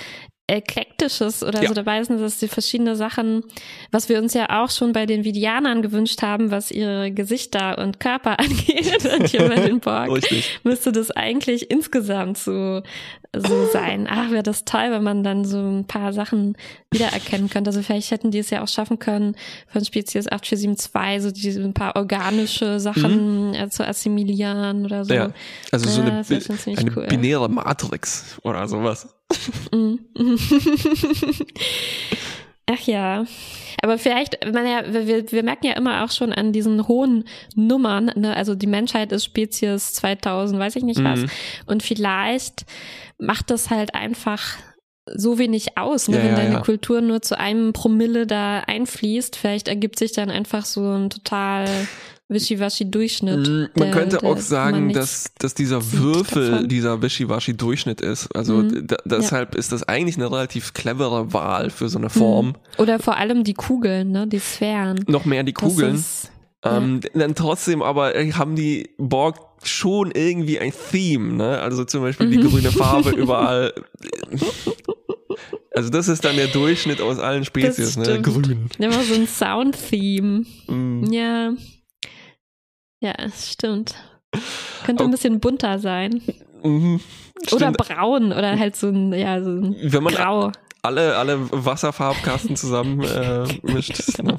Eklektisches 0.47 1.43
oder 1.43 1.63
ja. 1.63 1.69
so 1.69 1.75
dabei 1.75 2.01
ist, 2.01 2.11
dass 2.11 2.39
die 2.39 2.49
verschiedene 2.49 2.97
Sachen, 2.97 3.45
was 3.91 4.11
wir 4.11 4.19
uns 4.19 4.35
ja 4.35 4.63
auch 4.63 4.71
schon 4.71 4.93
bei 4.93 5.07
den 5.07 5.25
Vidianern 5.25 5.81
gewünscht 5.81 6.21
haben, 6.21 6.51
was 6.51 6.71
ihre 6.71 7.11
Gesichter 7.11 7.79
und 7.79 7.99
Körper 7.99 8.39
angeht, 8.39 9.07
und 9.07 9.27
hier 9.27 9.49
bei 9.49 9.55
den 9.55 9.81
Borg, 9.81 10.11
Richtig. 10.11 10.61
müsste 10.63 10.93
das 10.93 11.11
eigentlich 11.11 11.71
insgesamt 11.71 12.37
so, 12.37 12.83
so 13.35 13.67
sein. 13.73 14.07
Ach, 14.11 14.31
wäre 14.31 14.43
das 14.43 14.67
toll, 14.67 14.91
wenn 14.91 15.03
man 15.03 15.25
dann 15.25 15.47
so 15.47 15.57
ein 15.59 15.87
paar 15.87 16.13
Sachen 16.13 16.59
wiedererkennen 16.91 17.49
könnte. 17.49 17.71
Also 17.71 17.81
vielleicht 17.81 18.11
hätten 18.11 18.31
die 18.31 18.39
es 18.39 18.51
ja 18.51 18.63
auch 18.63 18.69
schaffen 18.69 18.99
können, 18.99 19.37
von 19.69 19.83
Spezies 19.83 20.31
8472 20.31 21.23
so 21.23 21.31
diese 21.31 21.63
ein 21.63 21.73
paar 21.73 21.97
organische 21.97 22.81
Sachen 22.81 23.49
mhm. 23.49 23.55
Äh, 23.55 23.71
zu 23.71 23.87
assimilieren 23.87 24.85
oder 24.85 25.07
so. 25.07 25.15
Ja, 25.15 25.31
also 25.73 25.89
so 25.89 26.03
eine, 26.03 26.23
eine 26.23 26.93
cool. 26.97 27.07
binäre 27.07 27.49
Matrix 27.49 28.37
oder 28.43 28.69
sowas. 28.69 29.14
Mhm. 29.73 30.01
Ach 32.67 32.81
ja. 32.87 33.25
Aber 33.83 33.99
vielleicht, 33.99 34.39
man 34.53 34.67
ja, 34.67 34.83
wir, 34.87 35.31
wir 35.31 35.43
merken 35.43 35.67
ja 35.67 35.75
immer 35.75 36.05
auch 36.05 36.11
schon 36.11 36.33
an 36.33 36.53
diesen 36.53 36.89
hohen 36.89 37.25
Nummern, 37.55 38.11
ne? 38.15 38.35
also 38.35 38.55
die 38.55 38.67
Menschheit 38.67 39.13
ist 39.13 39.25
Spezies 39.25 39.93
2000, 39.95 40.59
weiß 40.59 40.77
ich 40.77 40.85
nicht 40.85 41.05
was. 41.05 41.21
Mhm. 41.21 41.31
Und 41.67 41.83
vielleicht 41.83 42.65
macht 43.19 43.51
das 43.51 43.69
halt 43.69 43.95
einfach 43.95 44.57
so 45.07 45.39
wenig 45.39 45.77
aus, 45.77 46.09
ne? 46.09 46.17
Ja, 46.17 46.23
wenn 46.23 46.31
ja, 46.31 46.37
deine 46.37 46.55
ja. 46.55 46.61
Kultur 46.61 47.01
nur 47.01 47.23
zu 47.23 47.39
einem 47.39 47.73
Promille 47.73 48.27
da 48.27 48.61
einfließt. 48.61 49.37
Vielleicht 49.37 49.69
ergibt 49.69 49.99
sich 49.99 50.13
dann 50.13 50.31
einfach 50.31 50.65
so 50.65 50.83
ein 50.93 51.11
total 51.11 51.69
Wischiwaschi-Durchschnitt. 52.29 53.49
Mm, 53.49 53.79
man 53.79 53.91
könnte 53.91 54.23
auch 54.23 54.39
sagen, 54.39 54.93
dass, 54.93 55.33
dass 55.39 55.55
dieser 55.55 55.93
Würfel 55.93 56.51
davon. 56.51 56.69
dieser 56.69 57.03
Wischiwaschi-Durchschnitt 57.03 58.01
ist. 58.01 58.35
Also 58.35 58.55
mhm. 58.55 58.87
deshalb 59.05 59.55
ja. 59.55 59.59
ist 59.59 59.73
das 59.73 59.83
eigentlich 59.87 60.17
eine 60.17 60.31
relativ 60.31 60.73
clevere 60.73 61.33
Wahl 61.33 61.69
für 61.71 61.89
so 61.89 61.99
eine 61.99 62.09
Form. 62.09 62.49
Mhm. 62.49 62.55
Oder 62.79 62.99
vor 62.99 63.17
allem 63.17 63.45
die 63.45 63.55
Kugeln, 63.55 64.11
ne? 64.11 64.27
die 64.27 64.39
Sphären. 64.39 65.05
Noch 65.07 65.27
mehr 65.27 65.43
die 65.43 65.53
Kugeln. 65.53 65.97
Ist, 65.97 66.31
ähm, 66.63 67.01
ja. 67.05 67.11
Dann 67.21 67.35
trotzdem 67.35 67.83
aber 67.83 68.15
äh, 68.15 68.33
haben 68.33 68.57
die 68.57 68.89
Borg 68.97 69.37
schon 69.67 70.11
irgendwie 70.13 70.59
ein 70.59 70.73
Theme, 70.91 71.35
ne? 71.35 71.61
Also 71.61 71.85
zum 71.85 72.03
Beispiel 72.03 72.31
die 72.31 72.39
mhm. 72.39 72.51
grüne 72.51 72.73
Farbe 72.73 73.11
überall. 73.11 73.73
Also 75.75 75.91
das 75.91 76.07
ist 76.09 76.25
dann 76.25 76.37
der 76.37 76.47
Durchschnitt 76.47 77.01
aus 77.01 77.19
allen 77.19 77.45
Spezies, 77.45 77.97
ne? 77.97 78.23
Grün. 78.23 78.69
Immer 78.79 79.03
so 79.03 79.15
ein 79.15 79.27
Sound-Theme. 79.27 80.45
Mm. 80.69 81.13
Ja. 81.13 81.53
Ja, 83.01 83.13
es 83.19 83.53
stimmt. 83.53 83.95
Könnte 84.85 85.05
ein 85.05 85.11
bisschen 85.11 85.41
bunter 85.41 85.79
sein. 85.79 86.23
Mhm, 86.63 87.01
oder 87.53 87.73
braun 87.73 88.33
oder 88.33 88.59
halt 88.59 88.77
so 88.77 88.89
ein, 88.89 89.13
ja, 89.13 89.43
so 89.43 89.51
ein 89.51 89.77
Wenn 89.83 90.03
man 90.03 90.15
grau. 90.15 90.53
Alle, 90.83 91.17
alle 91.17 91.51
Wasserfarbkasten 91.51 92.57
zusammen 92.57 93.03
äh, 93.03 93.47
mischt. 93.63 94.17
genau. 94.17 94.39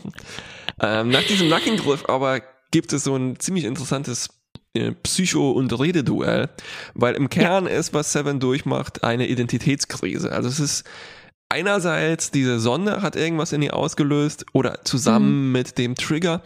ähm, 0.80 1.10
nach 1.10 1.24
diesem 1.24 1.50
Nackengriff 1.50 2.08
aber 2.08 2.42
gibt 2.72 2.94
es 2.94 3.04
so 3.04 3.16
ein 3.16 3.40
ziemlich 3.40 3.66
interessantes 3.66 4.30
äh, 4.76 4.92
Psycho- 5.04 5.52
und 5.52 5.78
Rededuell, 5.78 6.50
weil 6.94 7.16
im 7.16 7.30
Kern 7.30 7.66
ja. 7.66 7.72
ist, 7.72 7.94
was 7.94 8.12
Seven 8.12 8.40
durchmacht, 8.40 9.04
eine 9.04 9.28
Identitätskrise. 9.28 10.32
Also 10.32 10.50
es 10.50 10.60
ist 10.60 10.84
einerseits 11.50 12.32
diese 12.32 12.60
Sonne 12.60 13.02
hat 13.02 13.16
irgendwas 13.16 13.54
in 13.54 13.62
ihr 13.62 13.76
ausgelöst 13.76 14.46
oder 14.54 14.84
zusammen 14.84 15.48
mhm. 15.48 15.52
mit 15.52 15.78
dem 15.78 15.96
Trigger, 15.96 16.42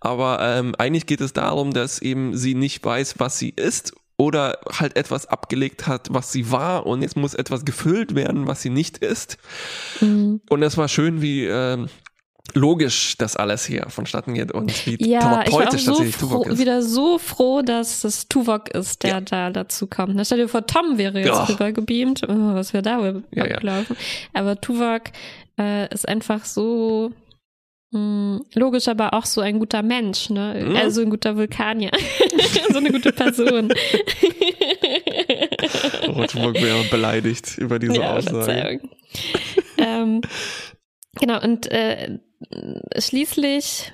aber 0.00 0.40
ähm, 0.40 0.74
eigentlich 0.76 1.06
geht 1.06 1.20
es 1.20 1.32
darum, 1.32 1.72
dass 1.72 2.00
eben 2.02 2.36
sie 2.36 2.54
nicht 2.54 2.84
weiß, 2.84 3.14
was 3.18 3.38
sie 3.38 3.50
ist 3.50 3.94
oder 4.16 4.58
halt 4.70 4.96
etwas 4.96 5.26
abgelegt 5.26 5.86
hat, 5.86 6.08
was 6.10 6.30
sie 6.30 6.50
war 6.50 6.84
und 6.84 7.00
jetzt 7.00 7.16
muss 7.16 7.32
etwas 7.32 7.64
gefüllt 7.64 8.14
werden, 8.14 8.46
was 8.46 8.60
sie 8.60 8.68
nicht 8.68 8.98
ist. 8.98 9.38
Mhm. 10.00 10.42
Und 10.50 10.62
es 10.62 10.76
war 10.76 10.88
schön, 10.88 11.22
wie 11.22 11.46
äh, 11.46 11.86
logisch 12.54 13.16
das 13.18 13.36
alles 13.36 13.64
hier 13.64 13.86
vonstatten 13.88 14.34
geht 14.34 14.52
und 14.52 14.86
wie 14.86 14.96
ja, 15.08 15.20
therapeutisch 15.20 15.84
so 15.84 15.92
tatsächlich 15.92 16.16
Tuvok 16.16 16.46
ist. 16.46 16.58
wieder 16.58 16.82
so 16.82 17.18
froh, 17.18 17.62
dass 17.62 18.04
es 18.04 18.28
Tuvok 18.28 18.68
ist, 18.70 19.02
der 19.02 19.10
ja. 19.10 19.20
da 19.20 19.50
dazu 19.50 19.86
kommt. 19.86 20.14
Na, 20.14 20.24
stell 20.24 20.38
dir 20.38 20.48
vor, 20.48 20.66
Tom 20.66 20.98
wäre 20.98 21.18
jetzt 21.18 21.28
ja. 21.28 21.44
rübergebeamt, 21.44 22.24
oh, 22.28 22.54
was 22.54 22.72
wäre 22.72 22.82
da 22.82 23.22
ja, 23.32 23.44
ablaufen. 23.44 23.96
Ja. 23.98 24.40
Aber 24.40 24.60
Tuvok 24.60 25.02
äh, 25.58 25.92
ist 25.92 26.08
einfach 26.08 26.44
so 26.44 27.12
mh, 27.92 27.98
hm, 27.98 28.40
logisch, 28.54 28.88
aber 28.88 29.14
auch 29.14 29.26
so 29.26 29.40
ein 29.40 29.58
guter 29.58 29.82
Mensch, 29.82 30.30
ne? 30.30 30.64
Mhm. 30.66 30.76
Also 30.76 31.02
ein 31.02 31.10
guter 31.10 31.36
Vulkanier. 31.36 31.90
so 32.70 32.78
eine 32.78 32.90
gute 32.90 33.12
Person. 33.12 33.72
Rotburg 36.08 36.54
wäre 36.60 36.84
beleidigt 36.90 37.58
über 37.58 37.78
diese 37.78 37.96
ja, 37.96 38.14
Aussage. 38.16 38.80
ähm, 39.78 40.22
genau, 41.18 41.40
und 41.42 41.70
äh, 41.70 42.18
schließlich 42.98 43.92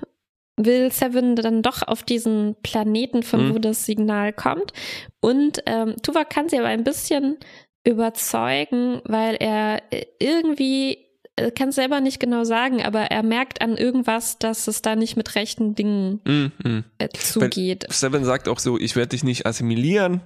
will 0.56 0.90
Seven 0.90 1.36
dann 1.36 1.62
doch 1.62 1.82
auf 1.82 2.02
diesen 2.02 2.56
Planeten, 2.62 3.22
von 3.22 3.48
mhm. 3.48 3.54
wo 3.54 3.58
das 3.58 3.84
Signal 3.84 4.32
kommt. 4.32 4.72
Und 5.20 5.62
ähm, 5.66 5.96
Tuva 6.02 6.24
kann 6.24 6.48
sie 6.48 6.58
aber 6.58 6.68
ein 6.68 6.84
bisschen 6.84 7.36
überzeugen, 7.84 9.00
weil 9.04 9.36
er 9.36 9.82
irgendwie 10.18 11.06
äh, 11.36 11.50
kann 11.50 11.68
es 11.68 11.74
selber 11.74 12.00
nicht 12.00 12.18
genau 12.18 12.44
sagen, 12.44 12.82
aber 12.82 13.02
er 13.02 13.22
merkt 13.22 13.60
an 13.60 13.76
irgendwas, 13.76 14.38
dass 14.38 14.66
es 14.66 14.80
da 14.80 14.96
nicht 14.96 15.16
mit 15.16 15.34
rechten 15.34 15.74
Dingen 15.74 16.20
mhm. 16.24 16.84
äh, 16.98 17.08
zugeht. 17.10 17.84
Weil 17.86 17.94
Seven 17.94 18.24
sagt 18.24 18.48
auch 18.48 18.58
so, 18.58 18.78
ich 18.78 18.96
werde 18.96 19.10
dich 19.10 19.22
nicht 19.22 19.44
assimilieren, 19.44 20.22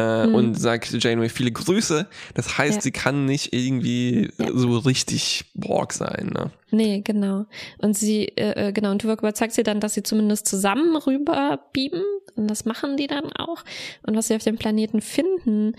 äh, 0.00 0.26
mhm. 0.26 0.34
und 0.34 0.54
sagt 0.54 0.90
Janeway 1.02 1.28
viele 1.28 1.52
Grüße. 1.52 2.06
Das 2.34 2.58
heißt, 2.58 2.76
ja. 2.76 2.80
sie 2.80 2.92
kann 2.92 3.24
nicht 3.26 3.52
irgendwie 3.52 4.30
ja. 4.38 4.48
so 4.52 4.78
richtig 4.78 5.44
Borg 5.54 5.92
sein. 5.92 6.30
Ne? 6.32 6.50
Nee, 6.70 7.02
genau. 7.02 7.46
Und 7.78 7.96
sie, 7.96 8.28
äh, 8.36 8.68
äh 8.68 8.72
genau, 8.72 8.90
und 8.92 9.02
Tuvok 9.02 9.20
überzeugt 9.20 9.52
sie 9.52 9.62
dann, 9.62 9.80
dass 9.80 9.94
sie 9.94 10.02
zumindest 10.02 10.46
zusammen 10.46 10.96
rüber 10.96 11.60
bieben. 11.72 12.02
Und 12.36 12.48
das 12.48 12.64
machen 12.64 12.96
die 12.96 13.06
dann 13.06 13.32
auch. 13.32 13.64
Und 14.02 14.16
was 14.16 14.28
sie 14.28 14.36
auf 14.36 14.44
dem 14.44 14.56
Planeten 14.56 15.00
finden, 15.00 15.74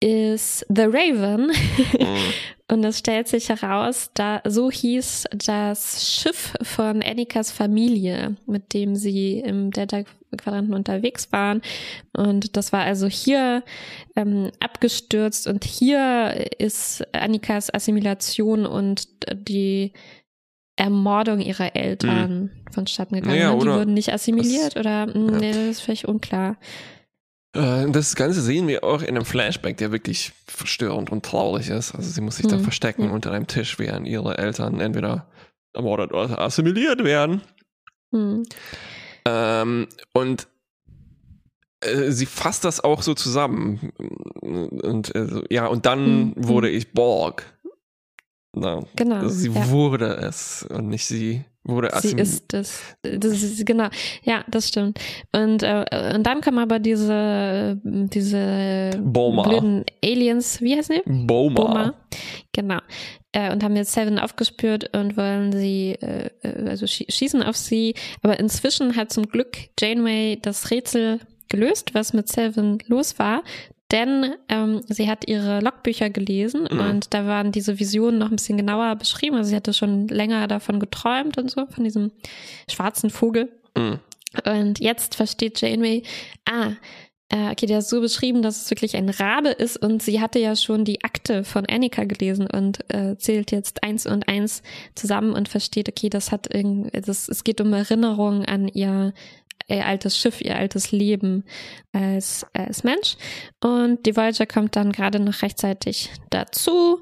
ist 0.00 0.66
The 0.68 0.82
Raven. 0.82 1.46
Mhm. 1.46 1.52
Und 2.72 2.82
es 2.82 2.98
stellt 2.98 3.28
sich 3.28 3.50
heraus, 3.50 4.10
da 4.14 4.40
so 4.46 4.70
hieß 4.70 5.26
das 5.32 6.10
Schiff 6.10 6.54
von 6.62 7.02
Annikas 7.02 7.50
Familie, 7.50 8.36
mit 8.46 8.72
dem 8.72 8.96
sie 8.96 9.40
im 9.40 9.70
Delta-Quadranten 9.70 10.72
unterwegs 10.72 11.30
waren. 11.30 11.60
Und 12.16 12.56
das 12.56 12.72
war 12.72 12.80
also 12.80 13.06
hier 13.06 13.62
ähm, 14.16 14.50
abgestürzt 14.60 15.46
und 15.46 15.64
hier 15.64 16.48
ist 16.58 17.04
Annikas 17.14 17.72
Assimilation 17.72 18.64
und 18.64 19.08
die 19.30 19.92
Ermordung 20.76 21.40
ihrer 21.40 21.76
Eltern 21.76 22.28
hm. 22.28 22.50
vonstatten 22.72 23.16
gegangen. 23.16 23.38
Naja, 23.38 23.54
die 23.54 23.66
wurden 23.66 23.94
nicht 23.94 24.12
assimiliert 24.12 24.74
das, 24.74 24.76
oder? 24.76 25.06
Hm, 25.06 25.26
nee, 25.36 25.52
das 25.52 25.68
ist 25.68 25.80
völlig 25.82 26.08
unklar. 26.08 26.56
Äh, 27.54 27.90
das 27.90 28.14
Ganze 28.16 28.42
sehen 28.42 28.68
wir 28.68 28.84
auch 28.84 29.02
in 29.02 29.16
einem 29.16 29.24
Flashback, 29.24 29.76
der 29.76 29.92
wirklich 29.92 30.32
verstörend 30.46 31.10
und 31.10 31.24
traurig 31.24 31.70
ist. 31.70 31.94
Also 31.94 32.10
sie 32.10 32.20
muss 32.20 32.36
sich 32.36 32.46
mhm. 32.46 32.50
da 32.50 32.58
verstecken 32.58 33.06
mhm. 33.06 33.12
unter 33.12 33.32
einem 33.32 33.46
Tisch, 33.46 33.78
während 33.78 34.06
ihre 34.06 34.38
Eltern 34.38 34.80
entweder 34.80 35.26
ermordet 35.72 36.12
oder 36.12 36.40
assimiliert 36.40 37.04
werden. 37.04 37.42
Mhm. 38.10 38.42
Ähm, 39.24 39.88
und 40.12 40.48
äh, 41.80 42.10
sie 42.10 42.26
fasst 42.26 42.64
das 42.64 42.82
auch 42.82 43.02
so 43.02 43.14
zusammen. 43.14 43.92
Und 44.40 45.14
äh, 45.14 45.42
ja, 45.50 45.66
und 45.66 45.86
dann 45.86 46.26
mhm. 46.26 46.32
wurde 46.36 46.68
ich 46.68 46.92
Borg. 46.92 47.44
Na, 48.52 48.84
genau. 48.94 49.28
Sie 49.28 49.50
ja. 49.50 49.68
wurde 49.70 50.16
es 50.16 50.64
und 50.68 50.88
nicht 50.88 51.06
sie 51.06 51.44
wurde 51.64 51.90
Sie 52.00 52.16
ist 52.16 52.52
das. 52.52 52.96
Das 53.02 53.42
ist 53.42 53.64
genau. 53.64 53.88
Ja, 54.22 54.44
das 54.48 54.68
stimmt. 54.68 54.98
Und, 55.32 55.62
äh, 55.62 56.12
und 56.14 56.24
dann 56.24 56.40
kommen 56.40 56.58
aber 56.58 56.78
diese 56.78 57.80
diese 57.82 58.90
Boma. 59.02 59.42
blöden 59.42 59.84
Aliens. 60.02 60.60
Wie 60.60 60.76
heißt 60.76 60.90
die? 60.90 61.02
Boma. 61.04 61.54
Boma. 61.54 61.94
Genau. 62.52 62.78
Äh, 63.32 63.50
und 63.50 63.64
haben 63.64 63.76
jetzt 63.76 63.92
Seven 63.92 64.18
aufgespürt 64.18 64.96
und 64.96 65.16
wollen 65.16 65.52
sie 65.52 65.96
äh, 66.00 66.30
äh 66.42 66.68
also 66.68 66.86
schießen 66.86 67.42
auf 67.42 67.56
sie. 67.56 67.94
Aber 68.22 68.38
inzwischen 68.38 68.94
hat 68.96 69.12
zum 69.12 69.26
Glück 69.26 69.56
Janeway 69.80 70.38
das 70.40 70.70
Rätsel 70.70 71.20
gelöst, 71.48 71.94
was 71.94 72.12
mit 72.12 72.28
Seven 72.28 72.78
los 72.86 73.18
war 73.18 73.42
denn 73.94 74.34
ähm, 74.48 74.80
sie 74.88 75.08
hat 75.08 75.28
ihre 75.28 75.60
Logbücher 75.60 76.10
gelesen 76.10 76.68
mhm. 76.70 76.80
und 76.80 77.14
da 77.14 77.26
waren 77.26 77.52
diese 77.52 77.78
Visionen 77.78 78.18
noch 78.18 78.28
ein 78.28 78.36
bisschen 78.36 78.58
genauer 78.58 78.96
beschrieben. 78.96 79.36
Also 79.36 79.50
sie 79.50 79.56
hatte 79.56 79.72
schon 79.72 80.08
länger 80.08 80.48
davon 80.48 80.80
geträumt 80.80 81.38
und 81.38 81.50
so, 81.50 81.64
von 81.66 81.84
diesem 81.84 82.10
schwarzen 82.68 83.08
Vogel. 83.08 83.52
Mhm. 83.76 84.00
Und 84.44 84.80
jetzt 84.80 85.14
versteht 85.14 85.60
Janeway, 85.60 86.02
ah, 86.44 86.72
äh, 87.28 87.50
okay, 87.52 87.66
der 87.66 87.78
ist 87.78 87.88
so 87.88 88.00
beschrieben, 88.00 88.42
dass 88.42 88.62
es 88.62 88.70
wirklich 88.70 88.96
ein 88.96 89.08
Rabe 89.08 89.50
ist 89.50 89.76
und 89.76 90.02
sie 90.02 90.20
hatte 90.20 90.40
ja 90.40 90.56
schon 90.56 90.84
die 90.84 91.04
Akte 91.04 91.44
von 91.44 91.64
Annika 91.66 92.02
gelesen 92.02 92.48
und 92.48 92.80
äh, 92.92 93.16
zählt 93.16 93.52
jetzt 93.52 93.84
eins 93.84 94.06
und 94.06 94.28
eins 94.28 94.62
zusammen 94.96 95.32
und 95.32 95.48
versteht, 95.48 95.88
okay, 95.88 96.10
das 96.10 96.32
hat 96.32 96.52
irgendwie, 96.52 96.90
das, 97.00 97.28
es 97.28 97.44
geht 97.44 97.60
um 97.60 97.72
Erinnerungen 97.72 98.44
an 98.44 98.66
ihr 98.66 99.14
ihr 99.68 99.86
altes 99.86 100.18
Schiff, 100.18 100.40
ihr 100.40 100.56
altes 100.56 100.92
Leben 100.92 101.44
als, 101.92 102.46
als 102.52 102.84
Mensch. 102.84 103.16
Und 103.62 104.04
die 104.06 104.16
Voyager 104.16 104.46
kommt 104.46 104.76
dann 104.76 104.92
gerade 104.92 105.20
noch 105.20 105.42
rechtzeitig 105.42 106.10
dazu, 106.30 107.00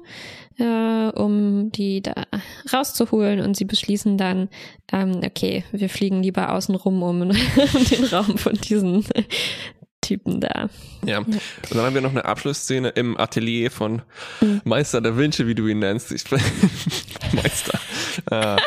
äh, 0.57 1.09
um 1.09 1.71
die 1.71 2.01
da 2.01 2.13
rauszuholen. 2.71 3.41
Und 3.41 3.57
sie 3.57 3.65
beschließen 3.65 4.17
dann, 4.17 4.49
ähm, 4.91 5.21
okay, 5.25 5.63
wir 5.71 5.89
fliegen 5.89 6.23
lieber 6.23 6.53
außen 6.53 6.75
rum 6.75 7.03
um, 7.03 7.21
um 7.21 7.29
den 7.91 8.05
Raum 8.05 8.37
von 8.37 8.53
diesen 8.53 9.05
Typen 10.03 10.41
da. 10.41 10.69
Ja. 11.05 11.19
Und 11.19 11.39
dann 11.69 11.79
haben 11.79 11.93
wir 11.95 12.01
noch 12.01 12.11
eine 12.11 12.25
Abschlussszene 12.25 12.89
im 12.89 13.17
Atelier 13.17 13.71
von 13.71 14.01
mhm. 14.41 14.61
Meister 14.65 15.01
da 15.01 15.17
Vinci, 15.17 15.47
wie 15.47 15.55
du 15.55 15.67
ihn 15.67 15.79
nennst. 15.79 16.11
Ich, 16.11 16.23
Meister. 17.33 17.79
äh, 18.29 18.57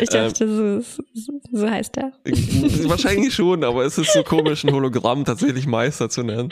ich 0.00 0.08
dachte, 0.08 0.44
ähm, 0.44 0.84
so, 1.14 1.40
so 1.52 1.70
heißt 1.70 1.96
er. 1.96 2.12
Wahrscheinlich 2.88 3.34
schon, 3.34 3.64
aber 3.64 3.84
es 3.84 3.98
ist 3.98 4.12
so 4.12 4.22
komisch, 4.22 4.64
ein 4.64 4.72
Hologramm 4.72 5.24
tatsächlich 5.24 5.66
Meister 5.66 6.08
zu 6.08 6.22
nennen. 6.22 6.50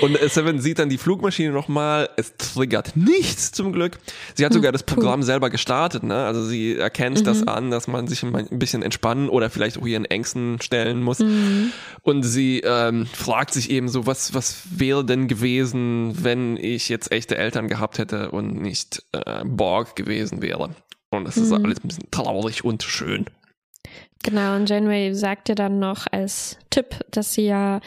Und 0.00 0.18
Seven 0.30 0.58
sieht 0.58 0.78
dann 0.78 0.88
die 0.88 0.98
Flugmaschine 0.98 1.52
nochmal. 1.52 2.08
Es 2.16 2.36
triggert 2.36 2.96
nichts 2.96 3.52
zum 3.52 3.72
Glück. 3.72 3.98
Sie 4.34 4.44
hat 4.44 4.52
sogar 4.52 4.72
das 4.72 4.82
Programm 4.82 5.22
selber 5.22 5.50
gestartet. 5.50 6.02
Ne? 6.02 6.14
Also 6.14 6.44
sie 6.44 6.76
erkennt 6.76 7.20
mhm. 7.20 7.24
das 7.24 7.46
an, 7.46 7.70
dass 7.70 7.88
man 7.88 8.06
sich 8.06 8.22
ein 8.22 8.58
bisschen 8.58 8.82
entspannen 8.82 9.28
oder 9.28 9.50
vielleicht 9.50 9.78
auch 9.78 9.86
ihren 9.86 10.04
Ängsten 10.04 10.60
stellen 10.60 11.02
muss. 11.02 11.20
Mhm. 11.20 11.72
Und 12.02 12.22
sie 12.22 12.60
ähm, 12.60 13.06
fragt 13.06 13.54
sich 13.54 13.70
eben 13.70 13.88
so, 13.88 14.06
was, 14.06 14.34
was 14.34 14.62
wäre 14.70 15.04
denn 15.04 15.28
gewesen, 15.28 16.22
wenn 16.22 16.56
ich 16.56 16.88
jetzt 16.88 17.12
echte 17.12 17.36
Eltern 17.36 17.68
gehabt 17.68 17.98
hätte 17.98 18.30
und 18.30 18.60
nicht 18.60 19.02
äh, 19.12 19.44
Borg 19.44 19.96
gewesen 19.96 20.42
wäre. 20.42 20.70
Und 21.16 21.28
es 21.28 21.36
mhm. 21.36 21.42
ist 21.44 21.52
alles 21.52 21.84
ein 21.84 21.88
bisschen 21.88 22.10
traurig 22.10 22.64
und 22.64 22.82
schön. 22.82 23.26
Genau, 24.22 24.56
und 24.56 24.70
Janeway 24.70 25.12
sagt 25.12 25.50
ja 25.50 25.54
dann 25.54 25.78
noch 25.78 26.06
als 26.10 26.56
Tipp, 26.70 26.96
dass 27.10 27.34
sie 27.34 27.44
ja 27.44 27.80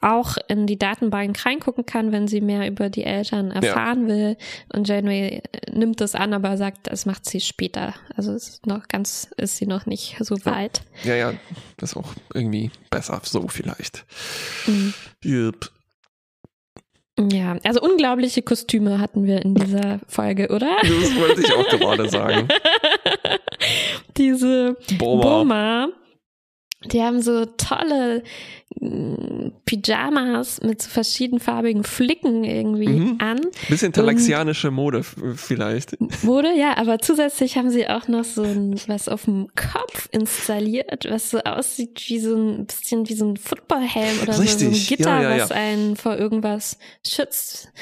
auch 0.00 0.36
in 0.48 0.66
die 0.66 0.78
Datenbank 0.78 1.46
reingucken 1.46 1.86
kann, 1.86 2.12
wenn 2.12 2.26
sie 2.26 2.40
mehr 2.40 2.66
über 2.66 2.90
die 2.90 3.04
Eltern 3.04 3.50
erfahren 3.50 4.08
ja. 4.08 4.14
will. 4.14 4.36
Und 4.72 4.88
Janeway 4.88 5.42
nimmt 5.70 6.00
das 6.00 6.14
an, 6.14 6.32
aber 6.32 6.56
sagt, 6.56 6.88
das 6.88 7.06
macht 7.06 7.28
sie 7.28 7.40
später. 7.40 7.94
Also 8.16 8.34
ist 8.34 8.66
noch 8.66 8.88
ganz, 8.88 9.28
ist 9.36 9.58
sie 9.58 9.66
noch 9.66 9.86
nicht 9.86 10.16
so 10.20 10.34
weit. 10.44 10.82
Ja, 11.04 11.14
ja, 11.14 11.34
das 11.76 11.92
ist 11.92 11.96
auch 11.96 12.14
irgendwie 12.34 12.70
besser, 12.90 13.20
so 13.22 13.46
vielleicht. 13.48 14.04
Mhm. 14.66 14.94
Yep. 15.24 15.70
Ja, 17.18 17.56
also 17.62 17.80
unglaubliche 17.82 18.42
Kostüme 18.42 18.98
hatten 18.98 19.26
wir 19.26 19.42
in 19.42 19.54
dieser 19.54 20.00
Folge, 20.08 20.48
oder? 20.48 20.76
Das 20.82 21.16
wollte 21.16 21.42
ich 21.42 21.52
auch 21.52 21.68
gerade 21.68 22.08
sagen. 22.08 22.48
Diese 24.16 24.76
Boma. 24.98 25.22
Boma 25.22 25.88
die 26.86 27.02
haben 27.02 27.22
so 27.22 27.44
tolle 27.44 28.22
mm, 28.80 29.48
Pyjamas 29.64 30.60
mit 30.62 30.82
so 30.82 30.88
verschiedenfarbigen 30.90 31.84
Flicken 31.84 32.44
irgendwie 32.44 32.88
mhm. 32.88 33.18
an. 33.20 33.40
Bisschen 33.68 33.92
talaxianische 33.92 34.70
Mode 34.70 35.02
vielleicht. 35.02 35.96
Mode, 36.22 36.52
ja, 36.56 36.76
aber 36.76 36.98
zusätzlich 36.98 37.56
haben 37.56 37.70
sie 37.70 37.88
auch 37.88 38.08
noch 38.08 38.24
so 38.24 38.42
ein, 38.42 38.80
was 38.86 39.08
auf 39.08 39.24
dem 39.24 39.48
Kopf 39.54 40.08
installiert, 40.12 41.06
was 41.08 41.30
so 41.30 41.38
aussieht 41.40 42.02
wie 42.08 42.18
so 42.18 42.36
ein 42.36 42.66
bisschen 42.66 43.08
wie 43.08 43.14
so 43.14 43.26
ein 43.26 43.36
Footballhelm 43.36 44.22
oder 44.22 44.32
so, 44.32 44.42
so, 44.42 44.66
ein 44.66 44.72
Gitter, 44.72 45.22
ja, 45.22 45.22
ja, 45.22 45.36
ja. 45.36 45.42
was 45.42 45.52
einen 45.52 45.96
vor 45.96 46.16
irgendwas 46.16 46.78
schützt. 47.06 47.72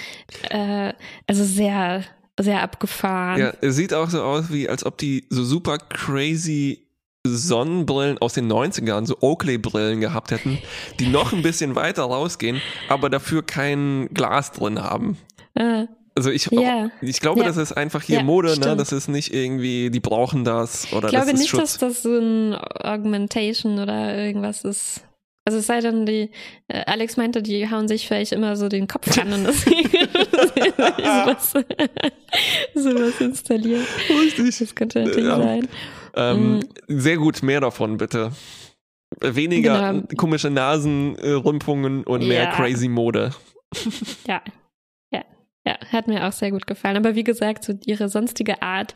Äh, 0.50 0.92
also 1.26 1.44
sehr, 1.44 2.04
sehr 2.38 2.62
abgefahren. 2.62 3.40
Ja, 3.40 3.52
es 3.60 3.76
sieht 3.76 3.94
auch 3.94 4.10
so 4.10 4.22
aus, 4.22 4.52
wie 4.52 4.68
als 4.68 4.84
ob 4.84 4.98
die 4.98 5.26
so 5.30 5.44
super 5.44 5.78
crazy 5.78 6.89
Sonnenbrillen 7.26 8.18
aus 8.18 8.32
den 8.34 8.50
90ern, 8.50 9.04
so 9.06 9.16
Oakley-Brillen 9.20 10.00
gehabt 10.00 10.30
hätten, 10.30 10.58
die 10.98 11.06
noch 11.08 11.32
ein 11.32 11.42
bisschen 11.42 11.74
weiter 11.74 12.04
rausgehen, 12.04 12.60
aber 12.88 13.10
dafür 13.10 13.42
kein 13.42 14.08
Glas 14.14 14.52
drin 14.52 14.82
haben. 14.82 15.18
Äh, 15.54 15.86
Also 16.16 16.30
ich, 16.30 16.46
Ja. 16.50 16.90
ich 17.00 17.20
glaube, 17.20 17.40
Ja. 17.40 17.46
das 17.46 17.56
ist 17.56 17.72
einfach 17.72 18.02
hier 18.02 18.18
Ja, 18.18 18.22
Mode, 18.24 18.58
ne? 18.58 18.74
Das 18.76 18.90
ist 18.92 19.08
nicht 19.08 19.32
irgendwie, 19.32 19.90
die 19.90 20.00
brauchen 20.00 20.44
das 20.44 20.92
oder 20.92 21.04
ich 21.08 21.10
glaube 21.12 21.26
das 21.26 21.34
ist 21.34 21.40
nicht, 21.40 21.50
Schutz. 21.50 21.60
dass 21.60 21.78
das 21.78 22.02
so 22.02 22.18
ein 22.18 22.54
Augmentation 22.56 23.78
oder 23.78 24.16
irgendwas 24.18 24.64
ist. 24.64 25.02
Also 25.46 25.58
es 25.60 25.66
sei 25.66 25.80
denn, 25.80 26.06
die 26.06 26.30
äh, 26.68 26.82
Alex 26.86 27.16
meinte, 27.16 27.42
die 27.42 27.70
hauen 27.70 27.86
sich 27.88 28.06
vielleicht 28.08 28.32
immer 28.32 28.56
so 28.56 28.68
den 28.68 28.88
Kopf 28.88 29.16
an 29.18 29.32
und 29.32 29.44
deswegen 29.46 29.88
sowas, 30.98 31.52
sowas 32.74 33.20
installiert. 33.20 33.86
Richtig. 34.10 34.58
Das 34.58 34.74
könnte 34.74 35.00
natürlich 35.04 35.24
Ja. 35.28 35.38
sein. 35.38 35.68
Ähm, 36.14 36.58
Mm. 36.58 36.98
Sehr 37.00 37.16
gut, 37.16 37.42
mehr 37.42 37.60
davon 37.60 37.96
bitte. 37.96 38.32
Weniger 39.20 39.92
Genau. 39.92 40.06
komische 40.16 40.50
Nasenrümpfungen 40.50 42.04
und 42.04 42.26
mehr 42.26 42.44
Ja. 42.44 42.50
crazy 42.52 42.88
Mode. 42.88 43.32
Ja. 44.26 44.40
Ja. 45.12 45.24
Ja, 45.66 45.76
hat 45.92 46.08
mir 46.08 46.26
auch 46.26 46.32
sehr 46.32 46.50
gut 46.50 46.66
gefallen. 46.66 46.96
Aber 46.96 47.14
wie 47.14 47.22
gesagt, 47.24 47.64
so 47.64 47.74
ihre 47.84 48.08
sonstige 48.08 48.62
Art 48.62 48.94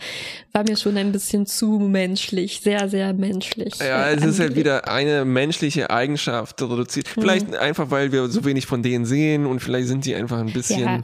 war 0.53 0.63
mir 0.67 0.77
schon 0.77 0.97
ein 0.97 1.13
bisschen 1.13 1.47
zu 1.47 1.79
menschlich. 1.79 2.61
Sehr, 2.63 2.89
sehr 2.89 3.13
menschlich. 3.13 3.75
Ja, 3.81 4.07
äh, 4.09 4.15
es 4.15 4.25
ist 4.25 4.39
halt 4.41 4.51
angelegt. 4.51 4.57
wieder 4.57 4.89
eine 4.89 5.25
menschliche 5.25 5.91
Eigenschaft 5.91 6.61
reduziert. 6.63 7.09
Mhm. 7.17 7.21
Vielleicht 7.21 7.55
einfach, 7.57 7.91
weil 7.91 8.13
wir 8.13 8.29
so 8.29 8.45
wenig 8.45 8.67
von 8.67 8.83
denen 8.83 9.05
sehen 9.05 9.47
und 9.47 9.61
vielleicht 9.61 9.89
sind 9.89 10.07
die 10.07 10.15
einfach 10.15 10.39
ein 10.39 10.53
bisschen, 10.53 10.81
Ja. 10.81 11.01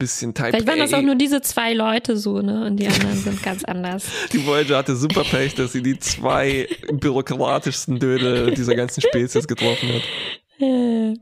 Bisschen 0.00 0.34
Type 0.34 0.48
Vielleicht 0.48 0.66
waren 0.66 0.78
das 0.80 0.92
auch 0.92 1.02
nur 1.02 1.14
diese 1.14 1.40
zwei 1.42 1.72
Leute 1.72 2.16
so, 2.16 2.40
ne? 2.40 2.64
Und 2.64 2.78
die 2.78 2.88
anderen 2.88 3.16
sind 3.16 3.40
ganz 3.42 3.62
anders. 3.64 4.06
Die 4.32 4.44
Voyager 4.44 4.78
hatte 4.78 4.96
super 4.96 5.22
Pech, 5.22 5.54
dass 5.54 5.72
sie 5.72 5.82
die 5.82 5.98
zwei 5.98 6.66
bürokratischsten 6.92 8.00
Dödel 8.00 8.52
dieser 8.54 8.74
ganzen 8.74 9.02
Spezies 9.02 9.46
getroffen 9.46 9.88
hat. 9.94 10.02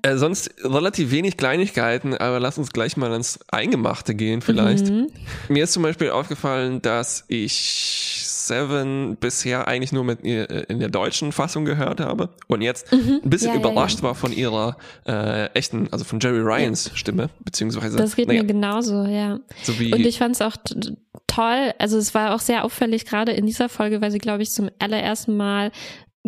Äh, 0.02 0.16
sonst 0.16 0.50
relativ 0.64 1.12
wenig 1.12 1.36
Kleinigkeiten, 1.36 2.12
aber 2.12 2.40
lass 2.40 2.58
uns 2.58 2.72
gleich 2.72 2.96
mal 2.96 3.12
ans 3.12 3.38
Eingemachte 3.46 4.16
gehen 4.16 4.40
vielleicht. 4.40 4.86
mhm. 4.86 5.12
Mir 5.48 5.62
ist 5.62 5.74
zum 5.74 5.84
Beispiel 5.84 6.10
aufgefallen, 6.10 6.82
dass 6.82 7.24
ich 7.28 8.24
Seven 8.48 9.16
bisher 9.16 9.68
eigentlich 9.68 9.92
nur 9.92 10.04
mit 10.04 10.24
äh, 10.24 10.44
in 10.68 10.80
der 10.80 10.88
deutschen 10.88 11.32
Fassung 11.32 11.64
gehört 11.64 12.00
habe 12.00 12.30
und 12.46 12.62
jetzt 12.62 12.92
ein 12.92 13.20
bisschen 13.24 13.48
Mhm. 13.48 13.60
Ja, 13.60 13.60
ja, 13.62 13.70
überrascht 13.70 14.02
war 14.02 14.14
von 14.14 14.32
ihrer 14.32 14.76
äh, 15.06 15.46
echten, 15.52 15.88
also 15.92 16.04
von 16.04 16.18
Jerry 16.20 16.40
Ryans 16.40 16.90
Stimme, 16.94 17.30
beziehungsweise 17.44 17.96
Das 17.96 18.16
geht 18.16 18.28
naja, 18.28 18.42
mir 18.42 18.48
genauso, 18.48 19.04
ja. 19.04 19.38
so 19.62 19.78
wie 19.78 19.92
Und 19.92 20.04
ich 20.04 20.18
fand 20.18 20.34
es 20.34 20.42
auch 20.42 20.56
toll, 21.26 21.72
also 21.78 21.96
es 21.98 22.14
war 22.14 22.34
auch 22.34 22.40
sehr 22.40 22.64
auffällig, 22.64 23.04
gerade 23.04 23.32
in 23.32 23.46
dieser 23.46 23.68
Folge, 23.68 24.00
weil 24.00 24.10
sie, 24.10 24.18
glaube 24.18 24.42
ich, 24.42 24.50
zum 24.50 24.70
allerersten 24.78 25.36
Mal 25.36 25.70